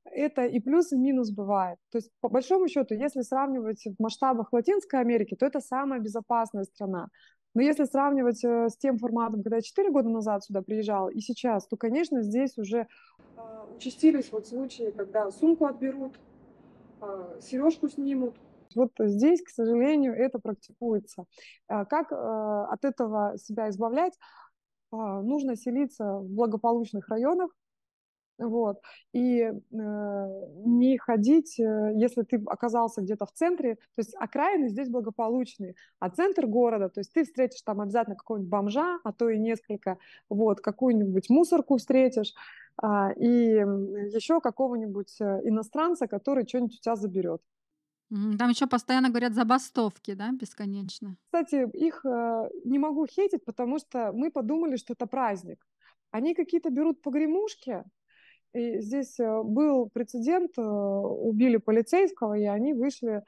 это 0.04 0.44
и 0.44 0.60
плюс, 0.60 0.92
и 0.92 0.96
минус 0.96 1.30
бывает. 1.30 1.78
То 1.90 1.98
есть, 1.98 2.10
по 2.20 2.28
большому 2.28 2.68
счету, 2.68 2.94
если 2.94 3.22
сравнивать 3.22 3.84
в 3.84 4.02
масштабах 4.02 4.52
Латинской 4.52 5.00
Америки, 5.00 5.36
то 5.36 5.46
это 5.46 5.60
самая 5.60 6.00
безопасная 6.00 6.64
страна. 6.64 7.08
Но 7.54 7.62
если 7.62 7.84
сравнивать 7.84 8.42
э, 8.44 8.68
с 8.68 8.76
тем 8.76 8.98
форматом, 8.98 9.42
когда 9.42 9.56
я 9.56 9.62
4 9.62 9.90
года 9.90 10.08
назад 10.08 10.44
сюда 10.44 10.62
приезжала, 10.62 11.08
и 11.08 11.20
сейчас, 11.20 11.66
то, 11.66 11.76
конечно, 11.76 12.22
здесь 12.22 12.56
уже 12.56 12.86
участились 13.76 14.30
вот 14.32 14.46
случаи, 14.46 14.92
когда 14.96 15.30
сумку 15.30 15.66
отберут, 15.66 16.12
а, 17.00 17.36
сережку 17.40 17.88
снимут. 17.88 18.34
Вот 18.74 18.92
здесь, 18.98 19.42
к 19.42 19.48
сожалению, 19.48 20.14
это 20.14 20.38
практикуется. 20.38 21.24
А 21.68 21.84
как 21.84 22.12
а, 22.12 22.66
от 22.66 22.84
этого 22.84 23.36
себя 23.36 23.68
избавлять? 23.68 24.14
Нужно 24.90 25.56
селиться 25.56 26.18
в 26.18 26.28
благополучных 26.28 27.08
районах, 27.08 27.50
вот. 28.38 28.80
И 29.12 29.40
э, 29.40 29.52
не 29.70 30.98
ходить, 30.98 31.58
э, 31.60 31.92
если 31.94 32.22
ты 32.22 32.42
оказался 32.46 33.02
где-то 33.02 33.26
в 33.26 33.32
центре, 33.32 33.76
то 33.76 33.98
есть 33.98 34.14
окраины 34.14 34.68
здесь 34.68 34.88
благополучные, 34.88 35.74
а 35.98 36.10
центр 36.10 36.46
города, 36.46 36.88
то 36.88 37.00
есть 37.00 37.12
ты 37.12 37.24
встретишь 37.24 37.62
там 37.62 37.80
обязательно 37.80 38.16
какого-нибудь 38.16 38.50
бомжа, 38.50 38.98
а 39.04 39.12
то 39.12 39.28
и 39.28 39.38
несколько, 39.38 39.98
вот, 40.28 40.60
какую-нибудь 40.60 41.30
мусорку 41.30 41.76
встретишь, 41.76 42.34
а, 42.76 43.12
и 43.12 43.26
еще 43.26 44.40
какого-нибудь 44.40 45.20
э, 45.20 45.40
иностранца, 45.44 46.06
который 46.06 46.46
что-нибудь 46.46 46.76
у 46.78 46.80
тебя 46.80 46.96
заберет. 46.96 47.42
Там 48.38 48.50
еще 48.50 48.66
постоянно 48.66 49.08
говорят 49.08 49.34
забастовки, 49.34 50.12
да, 50.12 50.32
бесконечно. 50.32 51.16
Кстати, 51.24 51.66
их 51.74 52.04
э, 52.04 52.48
не 52.64 52.78
могу 52.78 53.06
хейтить, 53.06 53.44
потому 53.44 53.78
что 53.78 54.12
мы 54.12 54.30
подумали, 54.30 54.76
что 54.76 54.92
это 54.92 55.06
праздник. 55.06 55.66
Они 56.10 56.34
какие-то 56.34 56.68
берут 56.68 57.00
погремушки, 57.00 57.84
и 58.52 58.80
здесь 58.80 59.18
э, 59.20 59.42
был 59.42 59.88
прецедент, 59.90 60.52
убили 60.56 61.56
полицейского, 61.56 62.34
и 62.34 62.44
они 62.44 62.74
вышли, 62.74 63.22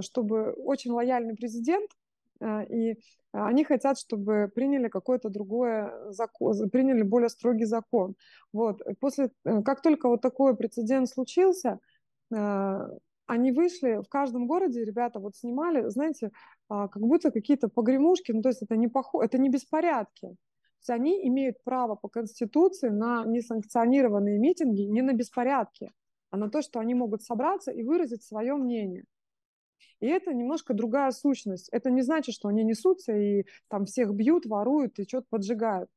чтобы 0.00 0.52
очень 0.52 0.92
лояльный 0.92 1.34
президент, 1.34 1.90
и 2.40 2.96
они 3.44 3.64
хотят, 3.64 3.98
чтобы 3.98 4.50
приняли 4.54 4.88
какой-то 4.88 5.28
другой 5.28 5.90
закон, 6.12 6.70
приняли 6.70 7.02
более 7.02 7.28
строгий 7.28 7.64
закон. 7.64 8.14
Вот. 8.52 8.80
После, 9.00 9.30
э, 9.44 9.62
как 9.62 9.82
только 9.82 10.08
вот 10.08 10.22
такой 10.22 10.56
прецедент 10.56 11.08
случился, 11.08 11.78
э, 12.34 12.88
они 13.26 13.52
вышли 13.52 14.02
в 14.02 14.08
каждом 14.08 14.46
городе, 14.46 14.84
ребята 14.84 15.18
вот 15.18 15.34
снимали, 15.36 15.88
знаете, 15.88 16.30
а, 16.68 16.86
как 16.86 17.02
будто 17.02 17.32
какие-то 17.32 17.68
погремушки, 17.68 18.30
ну 18.30 18.40
то 18.40 18.50
есть 18.50 18.62
это 18.62 18.76
не, 18.76 18.86
похо... 18.86 19.20
это 19.20 19.36
не 19.36 19.48
беспорядки. 19.48 20.36
Есть 20.86 20.90
они 20.90 21.26
имеют 21.26 21.56
право 21.64 21.96
по 21.96 22.08
Конституции 22.08 22.90
на 22.90 23.24
несанкционированные 23.24 24.38
митинги, 24.38 24.82
не 24.82 25.02
на 25.02 25.14
беспорядки, 25.14 25.90
а 26.30 26.36
на 26.36 26.48
то, 26.48 26.62
что 26.62 26.78
они 26.78 26.94
могут 26.94 27.22
собраться 27.22 27.72
и 27.72 27.82
выразить 27.82 28.22
свое 28.22 28.54
мнение. 28.54 29.04
И 29.98 30.06
это 30.06 30.32
немножко 30.32 30.74
другая 30.74 31.10
сущность. 31.10 31.68
Это 31.72 31.90
не 31.90 32.02
значит, 32.02 32.36
что 32.36 32.48
они 32.48 32.62
несутся 32.62 33.16
и 33.16 33.46
там 33.68 33.86
всех 33.86 34.14
бьют, 34.14 34.46
воруют 34.46 34.98
и 35.00 35.08
что-то 35.08 35.26
поджигают. 35.28 35.90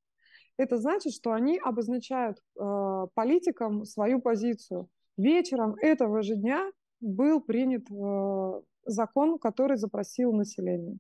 Это 0.58 0.78
значит, 0.78 1.14
что 1.14 1.34
они 1.34 1.60
обозначают 1.60 2.40
э, 2.40 3.08
политикам 3.14 3.86
свою 3.86 4.20
позицию. 4.22 4.90
Вечером 5.18 5.76
этого 5.82 6.24
же 6.24 6.36
дня 6.36 6.72
был 7.00 7.42
принят 7.42 7.84
э, 7.92 8.62
закон, 8.86 9.38
который 9.38 9.78
запросил 9.78 10.34
население. 10.34 10.98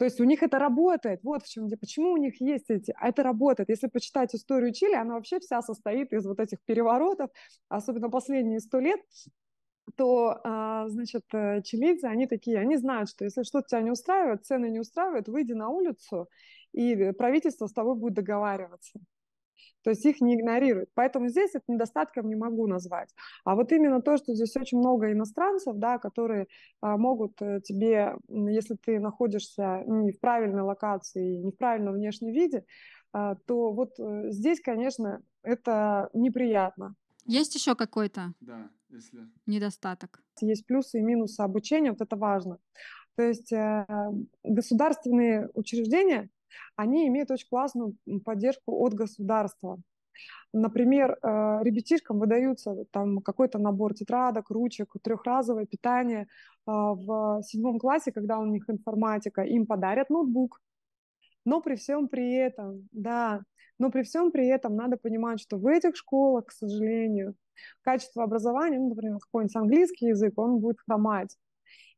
То 0.00 0.06
есть 0.06 0.18
у 0.18 0.24
них 0.24 0.42
это 0.42 0.58
работает. 0.58 1.20
Вот 1.22 1.42
в 1.42 1.52
чем 1.52 1.68
дело. 1.68 1.78
Почему 1.78 2.12
у 2.12 2.16
них 2.16 2.40
есть 2.40 2.70
эти... 2.70 2.94
А 2.98 3.10
это 3.10 3.22
работает. 3.22 3.68
Если 3.68 3.86
почитать 3.86 4.34
историю 4.34 4.72
Чили, 4.72 4.94
она 4.94 5.12
вообще 5.12 5.40
вся 5.40 5.60
состоит 5.60 6.14
из 6.14 6.24
вот 6.24 6.40
этих 6.40 6.56
переворотов, 6.64 7.28
особенно 7.68 8.08
последние 8.08 8.60
сто 8.60 8.80
лет 8.80 9.00
то, 9.96 10.40
а, 10.42 10.88
значит, 10.88 11.24
э, 11.34 11.60
чилийцы, 11.62 12.04
они 12.04 12.26
такие, 12.26 12.58
они 12.60 12.76
знают, 12.76 13.10
что 13.10 13.24
если 13.24 13.42
что-то 13.42 13.66
тебя 13.68 13.82
не 13.82 13.90
устраивает, 13.90 14.46
цены 14.46 14.70
не 14.70 14.80
устраивают, 14.80 15.28
выйди 15.28 15.52
на 15.52 15.68
улицу, 15.68 16.28
и 16.72 17.12
правительство 17.12 17.66
с 17.66 17.72
тобой 17.72 17.96
будет 17.96 18.14
договариваться. 18.14 19.00
То 19.82 19.90
есть 19.90 20.04
их 20.04 20.20
не 20.20 20.34
игнорируют. 20.34 20.90
Поэтому 20.94 21.28
здесь 21.28 21.54
это 21.54 21.64
недостатком 21.68 22.28
не 22.28 22.36
могу 22.36 22.66
назвать. 22.66 23.14
А 23.44 23.54
вот 23.54 23.72
именно 23.72 24.02
то, 24.02 24.16
что 24.16 24.34
здесь 24.34 24.56
очень 24.56 24.78
много 24.78 25.10
иностранцев, 25.12 25.76
да, 25.76 25.98
которые 25.98 26.46
а, 26.80 26.96
могут 26.96 27.40
э, 27.40 27.60
тебе, 27.62 28.16
если 28.28 28.76
ты 28.76 29.00
находишься 29.00 29.82
не 29.86 30.12
в 30.12 30.20
правильной 30.20 30.62
локации, 30.62 31.36
не 31.36 31.52
в 31.52 31.56
правильном 31.56 31.94
внешнем 31.94 32.32
виде, 32.32 32.64
а, 33.12 33.34
то 33.46 33.72
вот 33.72 33.98
э, 33.98 34.30
здесь, 34.30 34.60
конечно, 34.60 35.22
это 35.42 36.10
неприятно. 36.12 36.94
Есть 37.26 37.54
еще 37.54 37.74
какой-то? 37.74 38.34
Да. 38.40 38.70
если... 38.88 39.20
Недостаток. 39.46 40.22
Есть 40.40 40.66
плюсы 40.66 40.98
и 40.98 41.02
минусы 41.02 41.40
обучения, 41.40 41.90
вот 41.90 42.00
это 42.00 42.16
важно. 42.16 42.58
То 43.16 43.22
есть 43.22 43.52
э, 43.52 43.86
государственные 44.44 45.50
учреждения, 45.54 46.30
они 46.76 47.08
имеют 47.08 47.30
очень 47.30 47.48
классную 47.48 47.96
поддержку 48.24 48.72
от 48.84 48.94
государства. 48.94 49.78
Например, 50.52 51.12
э, 51.12 51.60
ребятишкам 51.62 52.18
выдаются 52.18 52.84
там 52.90 53.20
какой-то 53.20 53.58
набор 53.58 53.94
тетрадок, 53.94 54.50
ручек, 54.50 54.92
трехразовое 55.02 55.66
питание. 55.66 56.22
Э, 56.22 56.26
в 56.66 57.42
седьмом 57.44 57.78
классе, 57.78 58.12
когда 58.12 58.38
у 58.38 58.46
них 58.46 58.68
информатика, 58.68 59.42
им 59.42 59.66
подарят 59.66 60.10
ноутбук. 60.10 60.60
Но 61.44 61.60
при 61.60 61.76
всем 61.76 62.08
при 62.08 62.34
этом, 62.34 62.88
да, 62.92 63.42
но 63.78 63.90
при 63.90 64.02
всем 64.02 64.30
при 64.30 64.46
этом 64.46 64.76
надо 64.76 64.96
понимать, 64.96 65.40
что 65.40 65.56
в 65.56 65.66
этих 65.66 65.96
школах, 65.96 66.46
к 66.46 66.52
сожалению, 66.52 67.34
качество 67.82 68.24
образования, 68.24 68.78
ну, 68.78 68.90
например, 68.90 69.18
какой-нибудь 69.18 69.56
английский 69.56 70.06
язык, 70.08 70.38
он 70.38 70.58
будет 70.58 70.76
хромать. 70.86 71.36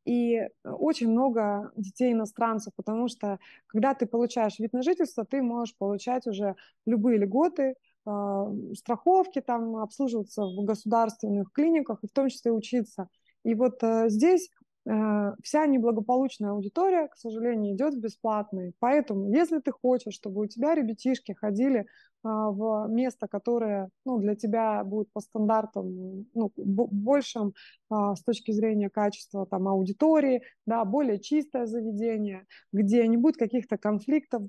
И 0.04 0.48
очень 0.64 1.10
много 1.10 1.70
детей 1.76 2.12
иностранцев, 2.12 2.72
потому 2.74 3.08
что 3.08 3.38
когда 3.66 3.94
ты 3.94 4.06
получаешь 4.06 4.58
вид 4.58 4.72
на 4.72 4.82
жительство, 4.82 5.24
ты 5.24 5.42
можешь 5.42 5.76
получать 5.76 6.26
уже 6.26 6.56
любые 6.86 7.18
льготы, 7.18 7.76
а, 8.04 8.48
страховки, 8.74 9.40
там 9.40 9.76
обслуживаться 9.76 10.42
в 10.42 10.64
государственных 10.64 11.52
клиниках, 11.52 11.98
и 12.02 12.08
в 12.08 12.12
том 12.12 12.28
числе 12.28 12.50
учиться. 12.50 13.08
И 13.44 13.54
вот 13.54 13.82
э, 13.82 14.08
здесь 14.08 14.48
э, 14.48 14.61
вся 14.84 15.66
неблагополучная 15.66 16.50
аудитория, 16.50 17.06
к 17.08 17.16
сожалению, 17.16 17.74
идет 17.74 17.94
в 17.94 18.00
бесплатный. 18.00 18.74
Поэтому, 18.80 19.32
если 19.32 19.60
ты 19.60 19.70
хочешь, 19.70 20.14
чтобы 20.14 20.42
у 20.42 20.46
тебя 20.46 20.74
ребятишки 20.74 21.32
ходили 21.32 21.86
а, 22.24 22.50
в 22.50 22.88
место, 22.88 23.26
которое 23.26 23.90
ну, 24.04 24.18
для 24.18 24.36
тебя 24.36 24.84
будет 24.84 25.12
по 25.12 25.20
стандартам 25.20 26.26
ну, 26.34 26.52
большим 26.56 27.54
а, 27.90 28.14
с 28.14 28.22
точки 28.22 28.52
зрения 28.52 28.90
качества 28.90 29.46
там, 29.46 29.66
аудитории, 29.66 30.42
да, 30.64 30.84
более 30.84 31.18
чистое 31.18 31.66
заведение, 31.66 32.46
где 32.72 33.06
не 33.08 33.16
будет 33.16 33.36
каких-то 33.36 33.76
конфликтов, 33.76 34.42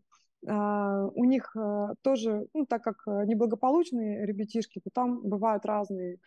Uh, 0.46 1.10
у 1.16 1.24
них 1.24 1.56
uh, 1.56 1.96
тоже, 2.02 2.48
ну, 2.54 2.66
так 2.66 2.84
как 2.84 2.98
неблагополучные 3.08 4.26
ребятишки, 4.26 4.82
то 4.84 4.90
там 4.94 5.22
бывают 5.22 5.66
разные 5.66 6.18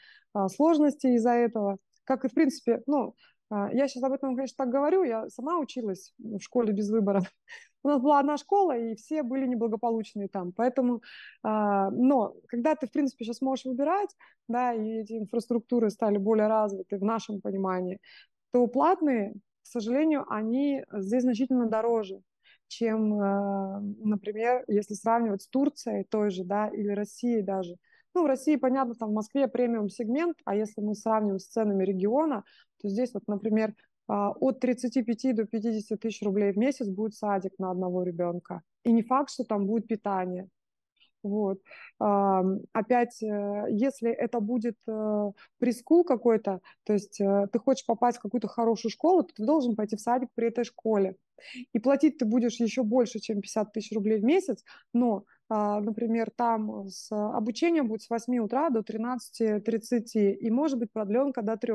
сложности 0.49 1.09
из-за 1.09 1.33
этого. 1.33 1.77
Как 2.05 2.25
и, 2.25 2.29
в 2.29 2.33
принципе, 2.33 2.83
ну, 2.87 3.15
я 3.51 3.89
сейчас 3.89 4.03
об 4.03 4.13
этом, 4.13 4.35
конечно, 4.35 4.57
так 4.57 4.71
говорю, 4.73 5.03
я 5.05 5.29
сама 5.31 5.59
училась 5.59 6.13
в 6.19 6.41
школе 6.41 6.73
без 6.73 6.91
выбора. 6.91 7.23
У 7.83 7.89
нас 7.89 8.01
была 8.01 8.19
одна 8.19 8.37
школа, 8.37 8.77
и 8.77 8.97
все 8.97 9.23
были 9.23 9.47
неблагополучные 9.47 10.29
там. 10.29 10.53
Поэтому, 10.53 11.03
но 11.45 12.35
когда 12.49 12.75
ты, 12.75 12.89
в 12.89 12.91
принципе, 12.91 13.25
сейчас 13.25 13.41
можешь 13.41 13.65
выбирать, 13.65 14.11
да, 14.49 14.75
и 14.75 15.03
эти 15.03 15.13
инфраструктуры 15.13 15.91
стали 15.91 16.19
более 16.19 16.49
развиты 16.49 16.99
в 16.99 17.05
нашем 17.05 17.41
понимании, 17.41 18.01
то 18.51 18.67
платные, 18.67 19.35
к 19.63 19.67
сожалению, 19.67 20.25
они 20.29 20.83
здесь 20.93 21.23
значительно 21.23 21.69
дороже 21.69 22.23
чем, 22.69 23.21
э, 23.21 23.81
например, 24.05 24.65
если 24.69 24.95
сравнивать 24.95 25.43
с 25.43 25.49
Турцией 25.49 26.05
той 26.05 26.31
же, 26.31 26.45
да, 26.45 26.69
или 26.69 26.89
Россией 26.89 27.43
даже. 27.43 27.77
Ну, 28.17 28.23
в 28.23 28.27
России, 28.29 28.57
понятно, 28.57 28.95
там 28.95 29.11
в 29.11 29.12
Москве 29.12 29.47
премиум 29.47 29.91
сегмент, 29.91 30.39
а 30.47 30.57
если 30.57 30.81
мы 30.81 30.95
сравним 30.95 31.39
с 31.39 31.49
ценами 31.49 31.85
региона, 31.85 32.45
то 32.81 32.89
здесь 32.89 33.12
вот, 33.12 33.25
например, 33.27 33.75
а, 34.09 34.31
от 34.31 34.59
35 34.59 35.35
до 35.35 35.45
50 35.45 36.01
тысяч 36.01 36.23
рублей 36.23 36.53
в 36.53 36.57
месяц 36.57 36.89
будет 36.89 37.12
садик 37.12 37.53
на 37.59 37.71
одного 37.71 38.05
ребенка. 38.05 38.62
И 38.85 38.93
не 38.93 39.03
факт, 39.03 39.29
что 39.29 39.45
там 39.45 39.67
будет 39.67 39.87
питание. 39.87 40.49
Вот. 41.23 41.59
Опять, 41.99 43.23
э, 43.23 43.67
если 43.69 44.11
это 44.12 44.41
будет 44.41 44.77
э, 44.89 45.31
прескул 45.59 46.05
какой-то, 46.05 46.61
то 46.85 46.93
есть 46.95 47.21
э, 47.21 47.49
ты 47.53 47.59
хочешь 47.59 47.85
попасть 47.85 48.19
в 48.19 48.23
какую-то 48.23 48.49
хорошую 48.49 48.93
школу, 48.93 49.25
то 49.25 49.35
ты 49.35 49.45
должен 49.45 49.77
пойти 49.77 49.97
в 49.97 50.01
садик 50.01 50.31
при 50.35 50.49
этой 50.49 50.64
школе. 50.64 51.17
И 51.72 51.78
платить 51.78 52.18
ты 52.18 52.24
будешь 52.24 52.61
еще 52.61 52.82
больше, 52.82 53.18
чем 53.18 53.41
50 53.41 53.72
тысяч 53.72 53.93
рублей 53.93 54.20
в 54.20 54.24
месяц, 54.24 54.64
но, 54.93 55.24
а, 55.49 55.80
например, 55.80 56.30
там 56.34 56.89
с 56.89 57.11
обучение 57.12 57.82
будет 57.82 58.03
с 58.03 58.11
8 58.11 58.39
утра 58.39 58.70
до 58.70 58.82
13.30, 58.82 60.32
и 60.32 60.51
может 60.51 60.78
быть 60.78 60.93
продленка 60.93 61.43
до 61.43 61.57
3. 61.57 61.72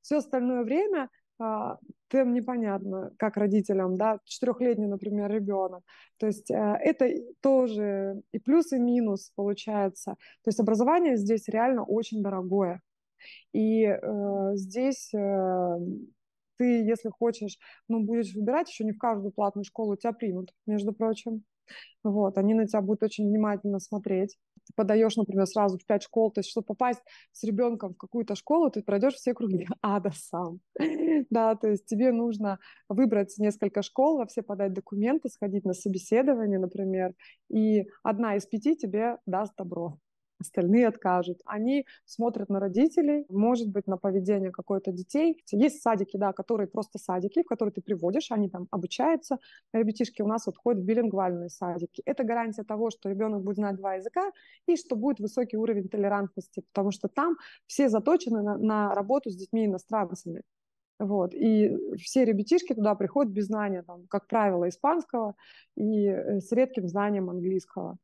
Все 0.00 0.16
остальное 0.18 0.64
время 0.64 1.08
а, 1.38 1.78
тем 2.08 2.34
непонятно, 2.34 3.12
как 3.18 3.36
родителям, 3.36 3.96
да, 3.96 4.18
четырехлетний, 4.24 4.86
например, 4.86 5.30
ребенок. 5.30 5.82
То 6.18 6.26
есть 6.26 6.50
э, 6.50 6.54
это 6.54 7.10
тоже 7.40 8.20
и 8.32 8.38
плюс, 8.38 8.72
и 8.72 8.78
минус 8.78 9.32
получается. 9.34 10.16
То 10.44 10.48
есть 10.48 10.60
образование 10.60 11.16
здесь 11.16 11.48
реально 11.48 11.84
очень 11.84 12.22
дорогое. 12.22 12.82
И 13.52 13.84
э, 13.84 14.50
здесь 14.54 15.12
э, 15.14 15.78
ты, 16.62 16.84
если 16.84 17.08
хочешь, 17.08 17.58
ну, 17.88 18.04
будешь 18.04 18.34
выбирать, 18.34 18.70
еще 18.70 18.84
не 18.84 18.92
в 18.92 18.98
каждую 18.98 19.32
платную 19.32 19.64
школу 19.64 19.96
тебя 19.96 20.12
примут, 20.12 20.52
между 20.66 20.92
прочим. 20.92 21.44
Вот, 22.04 22.38
они 22.38 22.54
на 22.54 22.66
тебя 22.66 22.82
будут 22.82 23.02
очень 23.02 23.28
внимательно 23.28 23.78
смотреть 23.78 24.36
ты 24.66 24.72
подаешь, 24.74 25.16
например, 25.16 25.46
сразу 25.46 25.78
в 25.78 25.86
пять 25.86 26.02
школ, 26.02 26.30
то 26.30 26.40
есть 26.40 26.50
чтобы 26.50 26.66
попасть 26.66 27.00
с 27.32 27.42
ребенком 27.44 27.94
в 27.94 27.96
какую-то 27.96 28.34
школу, 28.34 28.70
ты 28.70 28.82
пройдешь 28.82 29.14
все 29.14 29.34
круги 29.34 29.66
ада 29.82 30.12
сам. 30.14 30.60
да, 31.30 31.54
то 31.56 31.68
есть 31.68 31.86
тебе 31.86 32.12
нужно 32.12 32.58
выбрать 32.88 33.34
несколько 33.38 33.82
школ, 33.82 34.18
во 34.18 34.26
все 34.26 34.42
подать 34.42 34.72
документы, 34.72 35.28
сходить 35.28 35.64
на 35.64 35.74
собеседование, 35.74 36.58
например, 36.58 37.14
и 37.50 37.86
одна 38.02 38.36
из 38.36 38.46
пяти 38.46 38.76
тебе 38.76 39.18
даст 39.26 39.52
добро 39.56 39.98
остальные 40.42 40.86
откажут. 40.86 41.40
Они 41.44 41.86
смотрят 42.04 42.48
на 42.48 42.60
родителей, 42.60 43.24
может 43.28 43.68
быть, 43.68 43.86
на 43.86 43.96
поведение 43.96 44.50
какой-то 44.50 44.92
детей. 44.92 45.42
Есть 45.50 45.82
садики, 45.82 46.16
да, 46.16 46.32
которые 46.32 46.68
просто 46.68 46.98
садики, 46.98 47.42
в 47.42 47.46
которые 47.46 47.72
ты 47.72 47.80
приводишь, 47.80 48.30
они 48.30 48.48
там 48.48 48.68
обучаются. 48.70 49.38
Ребятишки 49.72 50.22
у 50.22 50.26
нас 50.26 50.46
вот 50.46 50.56
ходят 50.56 50.82
в 50.82 50.84
билингвальные 50.84 51.48
садики. 51.48 52.02
Это 52.04 52.24
гарантия 52.24 52.62
того, 52.62 52.90
что 52.90 53.08
ребенок 53.08 53.42
будет 53.42 53.56
знать 53.56 53.76
два 53.76 53.94
языка 53.94 54.30
и 54.66 54.76
что 54.76 54.96
будет 54.96 55.18
высокий 55.18 55.56
уровень 55.56 55.88
толерантности, 55.88 56.62
потому 56.72 56.90
что 56.90 57.08
там 57.08 57.36
все 57.66 57.88
заточены 57.88 58.42
на, 58.42 58.58
на 58.58 58.94
работу 58.94 59.30
с 59.30 59.36
детьми-иностранцами. 59.36 60.42
Вот. 60.98 61.34
И 61.34 61.76
все 61.96 62.24
ребятишки 62.24 62.74
туда 62.74 62.94
приходят 62.94 63.32
без 63.32 63.46
знания, 63.46 63.82
там, 63.82 64.06
как 64.08 64.28
правило, 64.28 64.68
испанского 64.68 65.34
и 65.76 66.06
э, 66.06 66.40
с 66.40 66.52
редким 66.52 66.86
знанием 66.86 67.28
английского. 67.28 67.98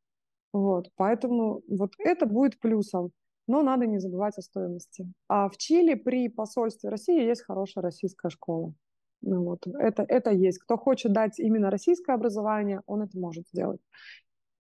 Вот, 0.59 0.91
поэтому 0.97 1.63
вот 1.69 1.93
это 1.99 2.27
будет 2.27 2.59
плюсом, 2.59 3.13
но 3.47 3.63
надо 3.63 3.87
не 3.87 3.99
забывать 3.99 4.37
о 4.39 4.43
стоимости. 4.43 5.07
А 5.29 5.49
в 5.49 5.57
Чили 5.57 5.95
при 5.95 6.29
посольстве 6.29 6.91
России 6.91 7.23
есть 7.23 7.45
хорошая 7.45 7.83
российская 7.83 8.29
школа. 8.29 8.75
Ну, 9.21 9.45
вот, 9.45 9.67
это, 9.67 10.05
это 10.09 10.31
есть. 10.33 10.59
Кто 10.59 10.77
хочет 10.77 11.13
дать 11.13 11.39
именно 11.39 11.71
российское 11.71 12.15
образование, 12.15 12.83
он 12.87 13.03
это 13.03 13.17
может 13.17 13.47
сделать. 13.49 13.81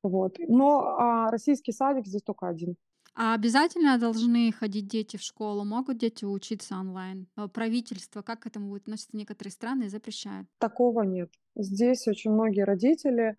Вот. 0.04 0.36
Но 0.38 0.96
а 0.98 1.30
российский 1.32 1.72
садик 1.72 2.06
здесь 2.06 2.22
только 2.22 2.46
один. 2.46 2.76
А 3.14 3.34
обязательно 3.34 3.98
должны 3.98 4.52
ходить 4.52 4.86
дети 4.86 5.16
в 5.16 5.22
школу? 5.22 5.64
Могут 5.64 5.98
дети 5.98 6.24
учиться 6.24 6.76
онлайн? 6.76 7.26
А 7.34 7.48
правительство, 7.48 8.22
как 8.22 8.40
к 8.42 8.46
этому 8.46 8.68
будет 8.68 8.82
относиться? 8.82 9.16
Некоторые 9.16 9.50
страны 9.50 9.88
запрещают. 9.88 10.46
Такого 10.58 11.02
нет. 11.02 11.28
Здесь 11.56 12.06
очень 12.06 12.30
многие 12.30 12.62
родители 12.64 13.36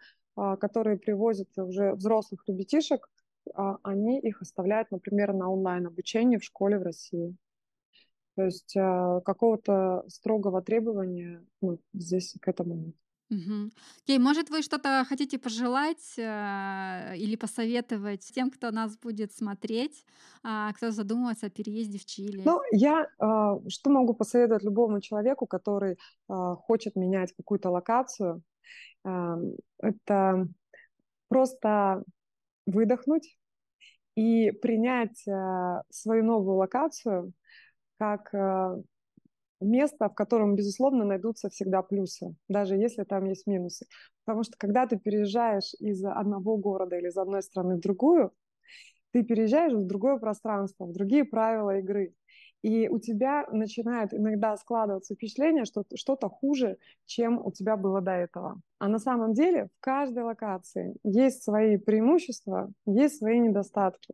которые 0.59 0.97
привозят 0.97 1.49
уже 1.57 1.93
взрослых 1.93 2.43
ребятишек, 2.47 3.09
а, 3.53 3.77
они 3.83 4.19
их 4.19 4.41
оставляют, 4.41 4.91
например, 4.91 5.33
на 5.33 5.49
онлайн-обучение 5.49 6.39
в 6.39 6.43
школе 6.43 6.79
в 6.79 6.83
России. 6.83 7.35
То 8.35 8.43
есть 8.43 8.75
а, 8.77 9.21
какого-то 9.21 10.03
строгого 10.07 10.61
требования 10.61 11.45
ну, 11.61 11.79
здесь 11.93 12.35
к 12.41 12.47
этому 12.47 12.75
нет. 12.75 12.95
Угу. 13.31 13.69
Окей, 14.03 14.17
может, 14.17 14.49
вы 14.49 14.63
что-то 14.63 15.05
хотите 15.07 15.37
пожелать 15.37 16.17
э, 16.17 17.15
или 17.15 17.35
посоветовать 17.35 18.21
тем, 18.33 18.49
кто 18.49 18.71
нас 18.71 18.97
будет 18.97 19.31
смотреть, 19.31 20.03
э, 20.43 20.73
кто 20.75 20.89
задумывается 20.89 21.45
о 21.45 21.49
переезде 21.51 21.99
в 21.99 22.05
Чили? 22.05 22.41
Ну, 22.43 22.59
я 22.71 23.03
э, 23.03 23.69
что 23.69 23.89
могу 23.91 24.15
посоветовать 24.15 24.63
любому 24.63 24.99
человеку, 24.99 25.45
который 25.45 25.91
э, 25.91 25.97
хочет 26.27 26.95
менять 26.95 27.31
какую-то 27.33 27.69
локацию, 27.69 28.41
это 29.03 30.47
просто 31.29 32.03
выдохнуть 32.65 33.37
и 34.15 34.51
принять 34.51 35.25
э, 35.27 35.81
свою 35.89 36.23
новую 36.25 36.57
локацию 36.57 37.31
как 37.97 38.33
э, 38.33 38.81
место, 39.61 40.09
в 40.09 40.13
котором, 40.13 40.55
безусловно, 40.55 41.05
найдутся 41.05 41.49
всегда 41.49 41.81
плюсы, 41.81 42.35
даже 42.47 42.75
если 42.75 43.03
там 43.03 43.25
есть 43.25 43.47
минусы. 43.47 43.85
Потому 44.25 44.43
что 44.43 44.53
когда 44.57 44.87
ты 44.87 44.97
переезжаешь 44.97 45.73
из 45.79 46.03
одного 46.03 46.57
города 46.57 46.97
или 46.97 47.07
из 47.07 47.17
одной 47.17 47.43
страны 47.43 47.75
в 47.77 47.81
другую, 47.81 48.31
ты 49.11 49.23
переезжаешь 49.23 49.73
в 49.73 49.87
другое 49.87 50.17
пространство, 50.17 50.85
в 50.85 50.93
другие 50.93 51.25
правила 51.25 51.77
игры. 51.79 52.13
И 52.61 52.89
у 52.89 52.99
тебя 52.99 53.47
начинает 53.51 54.13
иногда 54.13 54.57
складываться 54.57 55.15
впечатление, 55.15 55.65
что 55.65 55.83
что-то 55.95 56.27
хуже, 56.29 56.77
чем 57.05 57.39
у 57.43 57.51
тебя 57.51 57.77
было 57.77 58.01
до 58.01 58.11
этого. 58.11 58.61
А 58.79 58.87
на 58.87 58.99
самом 58.99 59.33
деле 59.33 59.69
в 59.77 59.79
каждой 59.79 60.23
локации 60.23 60.95
есть 61.03 61.43
свои 61.43 61.77
преимущества, 61.77 62.71
есть 62.85 63.17
свои 63.17 63.39
недостатки. 63.39 64.13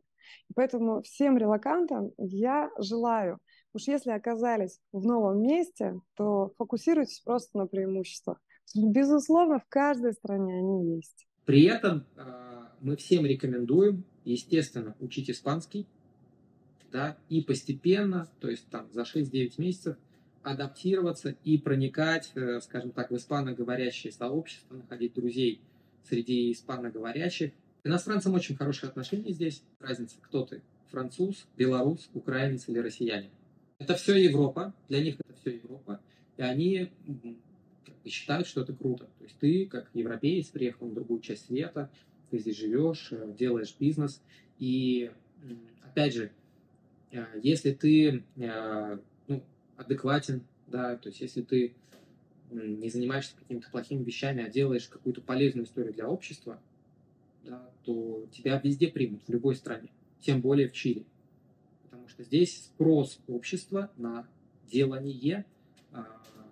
И 0.49 0.53
поэтому 0.53 1.01
всем 1.01 1.37
релакантам 1.37 2.11
я 2.17 2.69
желаю, 2.77 3.39
уж 3.73 3.87
если 3.87 4.11
оказались 4.11 4.79
в 4.91 5.05
новом 5.05 5.41
месте, 5.41 5.99
то 6.15 6.51
фокусируйтесь 6.57 7.21
просто 7.21 7.57
на 7.57 7.67
преимуществах. 7.67 8.39
Безусловно, 8.75 9.59
в 9.59 9.65
каждой 9.69 10.13
стране 10.13 10.57
они 10.57 10.95
есть. 10.95 11.27
При 11.45 11.63
этом 11.65 12.05
э, 12.15 12.65
мы 12.81 12.95
всем 12.95 13.25
рекомендуем, 13.25 14.03
естественно, 14.23 14.95
учить 14.99 15.29
испанский, 15.29 15.87
да, 16.95 17.17
и 17.27 17.41
постепенно, 17.41 18.29
то 18.39 18.49
есть 18.49 18.69
там 18.69 18.87
за 18.93 19.01
6-9 19.01 19.55
месяцев 19.57 19.97
адаптироваться 20.43 21.35
и 21.43 21.57
проникать, 21.57 22.31
э, 22.35 22.61
скажем 22.61 22.91
так, 22.91 23.11
в 23.11 23.17
испаноговорящее 23.17 24.13
сообщество, 24.13 24.75
находить 24.75 25.13
друзей 25.13 25.59
среди 26.03 26.53
испаноговорящих. 26.53 27.51
Иностранцам 27.83 28.33
очень 28.33 28.55
хорошие 28.55 28.87
отношения 28.87 29.33
здесь. 29.33 29.61
Разница, 29.81 30.15
кто 30.21 30.45
ты, 30.45 30.61
француз, 30.89 31.47
белорус, 31.57 32.09
украинец 32.13 32.69
или 32.69 32.79
россиянин. 32.79 33.31
Это 33.79 33.95
все 33.95 34.15
Европа, 34.15 34.73
для 34.87 35.03
них 35.03 35.15
это 35.19 35.37
все 35.41 35.57
Европа, 35.57 35.99
и 36.37 36.43
они 36.43 36.91
считают, 38.05 38.47
что 38.47 38.61
это 38.61 38.71
круто. 38.71 39.09
То 39.17 39.23
есть 39.25 39.37
ты, 39.37 39.65
как 39.65 39.89
европеец, 39.93 40.47
приехал 40.47 40.87
на 40.87 40.95
другую 40.95 41.19
часть 41.19 41.47
света, 41.47 41.91
ты 42.31 42.39
здесь 42.39 42.57
живешь, 42.57 43.09
э, 43.11 43.33
делаешь 43.37 43.75
бизнес, 43.77 44.21
и 44.59 45.11
опять 45.83 46.13
же, 46.13 46.31
если 47.41 47.71
ты 47.71 48.23
ну, 49.27 49.43
адекватен, 49.77 50.43
да, 50.67 50.97
то 50.97 51.09
есть 51.09 51.21
если 51.21 51.41
ты 51.41 51.75
не 52.51 52.89
занимаешься 52.89 53.35
какими-то 53.35 53.69
плохими 53.69 54.03
вещами, 54.03 54.43
а 54.43 54.49
делаешь 54.49 54.87
какую-то 54.87 55.21
полезную 55.21 55.65
историю 55.65 55.93
для 55.93 56.07
общества, 56.07 56.59
да, 57.43 57.69
то 57.83 58.27
тебя 58.31 58.59
везде 58.63 58.87
примут, 58.87 59.21
в 59.27 59.29
любой 59.29 59.55
стране, 59.55 59.89
тем 60.19 60.41
более 60.41 60.67
в 60.67 60.73
Чили. 60.73 61.05
Потому 61.83 62.07
что 62.07 62.23
здесь 62.23 62.65
спрос 62.65 63.19
общества 63.27 63.91
на 63.97 64.27
делание 64.67 65.45
а, 65.91 66.05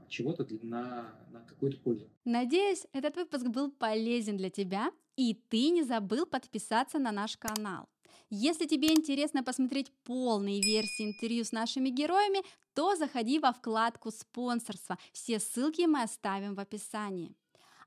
чего-то 0.07 0.47
на, 0.61 1.13
на 1.31 1.41
какую-то 1.41 1.79
пользу. 1.79 2.07
Надеюсь, 2.25 2.85
этот 2.93 3.15
выпуск 3.15 3.47
был 3.47 3.71
полезен 3.71 4.37
для 4.37 4.49
тебя, 4.49 4.91
и 5.15 5.33
ты 5.49 5.69
не 5.69 5.83
забыл 5.83 6.25
подписаться 6.25 6.99
на 6.99 7.11
наш 7.11 7.37
канал. 7.37 7.87
Если 8.35 8.65
тебе 8.65 8.91
интересно 8.93 9.43
посмотреть 9.43 9.91
полные 10.05 10.59
версии 10.59 11.05
интервью 11.05 11.43
с 11.43 11.51
нашими 11.51 11.89
героями, 11.89 12.41
то 12.73 12.95
заходи 12.95 13.37
во 13.37 13.53
вкладку 13.53 14.09
«Спонсорство». 14.09 14.97
Все 15.11 15.37
ссылки 15.37 15.85
мы 15.85 16.01
оставим 16.01 16.55
в 16.55 16.59
описании. 16.59 17.35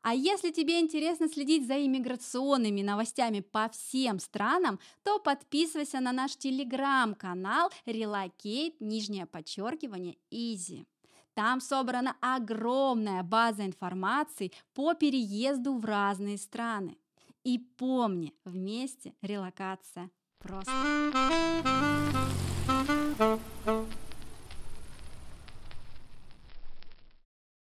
А 0.03 0.15
если 0.15 0.53
тебе 0.53 0.79
интересно 0.79 1.29
следить 1.29 1.67
за 1.67 1.85
иммиграционными 1.85 2.81
новостями 2.81 3.41
по 3.41 3.69
всем 3.71 4.21
странам, 4.21 4.79
то 5.03 5.19
подписывайся 5.19 5.99
на 5.99 6.13
наш 6.13 6.37
телеграм-канал 6.37 7.73
Relocate, 7.85 8.77
нижнее 8.79 9.27
подчеркивание, 9.27 10.17
Easy. 10.31 10.87
Там 11.35 11.61
собрана 11.61 12.17
огромная 12.21 13.25
база 13.25 13.67
информации 13.67 14.53
по 14.75 14.95
переезду 14.95 15.77
в 15.77 15.85
разные 15.85 16.39
страны. 16.39 16.99
И 17.43 17.59
помни, 17.59 18.33
вместе 18.45 19.13
релокация 19.23 20.09
просто. 20.43 20.73